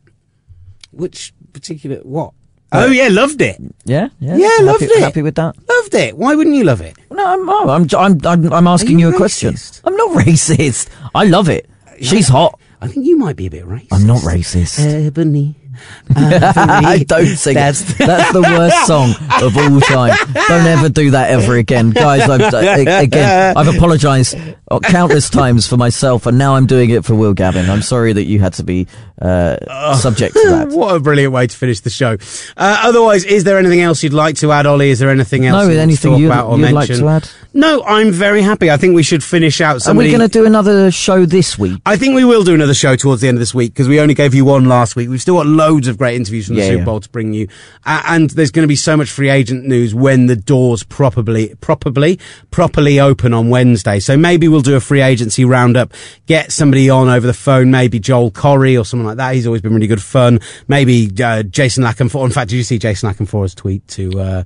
[0.98, 2.34] Which particular what?
[2.72, 3.58] Oh yeah, loved it.
[3.86, 5.00] Yeah, yeah, Yeah, happy, loved it.
[5.00, 5.56] Happy with that?
[5.70, 6.18] Loved it.
[6.18, 6.98] Why wouldn't you love it?
[7.12, 9.56] No, I'm, oh, I'm, I'm, I'm, I'm asking you you, a question.
[9.86, 10.90] I'm not racist.
[11.16, 11.70] I love it.
[11.88, 12.60] Uh, She's hot.
[12.82, 13.88] I think you might be a bit racist.
[13.94, 14.80] I'm not racist.
[15.08, 15.56] Ebony.
[16.16, 17.98] I don't sing That's- it.
[18.08, 20.16] That's the worst song of all time.
[20.48, 22.22] Don't ever do that ever again, guys.
[22.30, 24.36] I've a- again, I've apologised
[24.70, 27.70] uh, countless times for myself, and now I'm doing it for Will Gavin.
[27.70, 28.88] I'm sorry that you had to be
[29.22, 30.68] uh, subject to that.
[30.78, 32.18] What a brilliant way to finish the show.
[32.56, 34.90] Uh, otherwise, is there anything else you'd like to add, Olly?
[34.90, 37.30] Is there anything else No, you anything you'd- about or you'd like to add?
[37.58, 38.70] No, I'm very happy.
[38.70, 41.82] I think we should finish out Are we going to do another show this week?
[41.88, 44.00] I think we will do another show towards the end of this week because we
[44.00, 45.10] only gave you one last week.
[45.10, 46.86] We've still got loads of great interviews from the Yeah, Super yeah.
[46.86, 47.48] Bowl to bring you,
[47.84, 51.56] uh, and there's going to be so much free agent news when the doors properly,
[51.60, 52.20] properly,
[52.52, 54.00] properly open on Wednesday.
[54.00, 55.94] So maybe we'll do a free agency roundup,
[56.28, 59.34] get somebody on over the phone, maybe Joel Corry or someone like that.
[59.34, 60.42] He's always been really good fun.
[60.68, 62.26] Maybe uh, Jason La Canfora.
[62.26, 64.44] In fact, did you see Jason La Canfora's tweet to uh,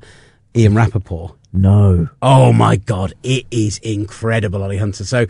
[0.56, 1.36] Ian Rapoport?
[1.54, 2.10] No.
[2.22, 5.04] Oh my god, it is incredible, Olly Hunter.
[5.04, 5.22] So,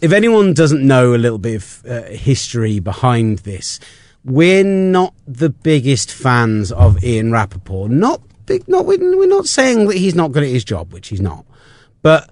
[0.00, 3.80] if anyone doesn't know a little bit of uh, history behind this,
[4.24, 7.90] we're not the biggest fans of Ian Rapoport.
[7.90, 11.20] Not big, not we're not saying that he's not good at his job, which he's
[11.20, 11.44] not,
[12.02, 12.30] but.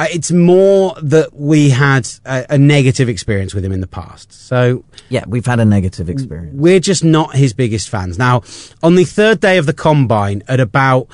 [0.00, 4.32] Uh, it's more that we had a, a negative experience with him in the past.
[4.32, 6.54] So Yeah, we've had a negative experience.
[6.54, 8.16] we're just not his biggest fans.
[8.16, 8.42] Now,
[8.80, 11.08] on the third day of the combine at about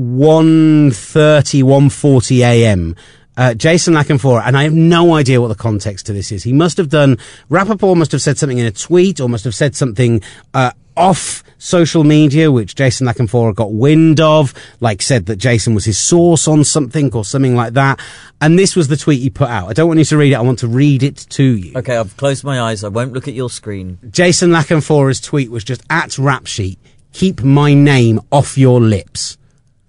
[0.00, 2.96] 1.30, 1.40 a.m.,
[3.36, 6.42] uh, Jason La Canfora, and I have no idea what the context to this is.
[6.42, 7.16] He must have done,
[7.48, 10.20] Rapoport must have said something in a tweet or must have said something
[10.52, 15.74] uh, off social media, which Jason La Canfora got wind of, like said that Jason
[15.74, 18.00] was his source on something or something like that.
[18.40, 19.68] And this was the tweet he put out.
[19.68, 21.72] I don't want you to read it, I want to read it to you.
[21.76, 22.84] Okay, I've closed my eyes.
[22.84, 23.98] I won't look at your screen.
[24.10, 26.78] Jason La Canfora's tweet was just at rap sheet.
[27.12, 29.38] Keep my name off your lips.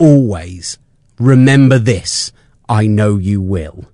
[0.01, 0.77] Always.
[1.19, 2.31] Remember this.
[2.67, 3.85] I know you will.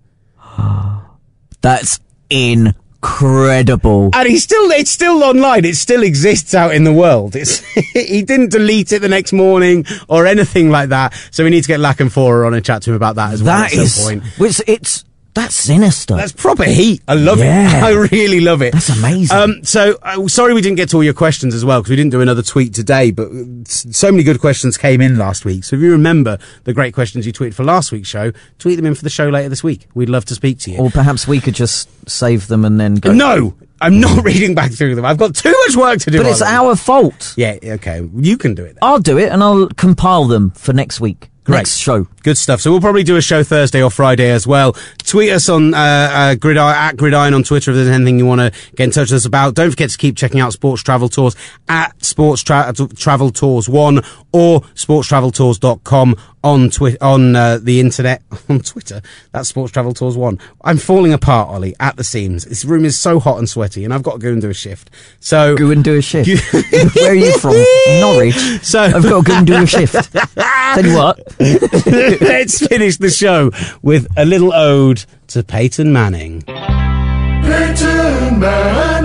[1.61, 4.11] That's incredible.
[4.13, 5.65] And he's still, it's still online.
[5.65, 7.35] It still exists out in the world.
[7.35, 7.59] It's,
[7.93, 11.13] he didn't delete it the next morning or anything like that.
[11.31, 13.43] So we need to get La Canfora on and chat to him about that as
[13.43, 14.23] well That at is, some point.
[14.39, 15.03] which it's
[15.37, 16.15] That's sinister.
[16.15, 17.01] That's proper heat.
[17.07, 17.77] I love Yeah.
[17.77, 17.83] it.
[17.89, 18.73] I really love it.
[18.73, 19.37] That's amazing.
[19.37, 21.95] Um, so, uh, sorry we didn't get to all your questions as well because we
[21.95, 23.11] didn't do another tweet today.
[23.11, 25.63] But uh, so many good questions came in last week.
[25.63, 28.85] So if you remember the great questions you tweeted for last week's show, tweet them
[28.85, 29.87] in for the show later this week.
[29.93, 30.77] We'd love to speak to you.
[30.79, 33.11] or perhaps we could just save them and then go.
[33.13, 35.05] no, I'm not reading back through them.
[35.05, 36.17] I've got too much work to do.
[36.17, 36.47] But it's them.
[36.47, 37.33] our fault.
[37.37, 37.57] Yeah.
[37.63, 38.09] Okay.
[38.15, 38.69] You can do it.
[38.73, 38.79] Then.
[38.81, 41.29] I'll do it and I'll compile them for next week.
[41.47, 41.59] Great.
[41.59, 42.05] Next show.
[42.23, 42.59] Good stuff.
[42.59, 44.75] So we'll probably do a show Thursday or Friday as well.
[44.97, 48.41] Tweet us on uh, uh, Gridiron, at Gridiron on Twitter if there's anything you want
[48.41, 49.55] to get in touch with us about.
[49.55, 51.37] Don't forget to keep checking out Sports Travel Tours
[51.69, 54.01] at Sports Tra- Travel Tours One
[54.37, 59.01] or sportstraveltours.com on twi- on uh, the internet on Twitter.
[59.31, 60.37] That's Sports Travel Tours One.
[60.63, 62.45] I'm falling apart, Olly, at the seams.
[62.45, 64.53] This room is so hot and sweaty, and I've got to go and do a
[64.53, 64.89] shift.
[65.19, 66.29] So Go and do a shift.
[66.95, 67.55] Where are you from?
[67.99, 68.35] Norwich.
[68.61, 69.93] So- I've got to go and do a shift.
[70.13, 71.19] Tell you what.
[71.39, 73.51] let's finish the show
[73.81, 76.43] with a little ode to Peyton Manning.
[76.43, 78.96] Peyton Manning.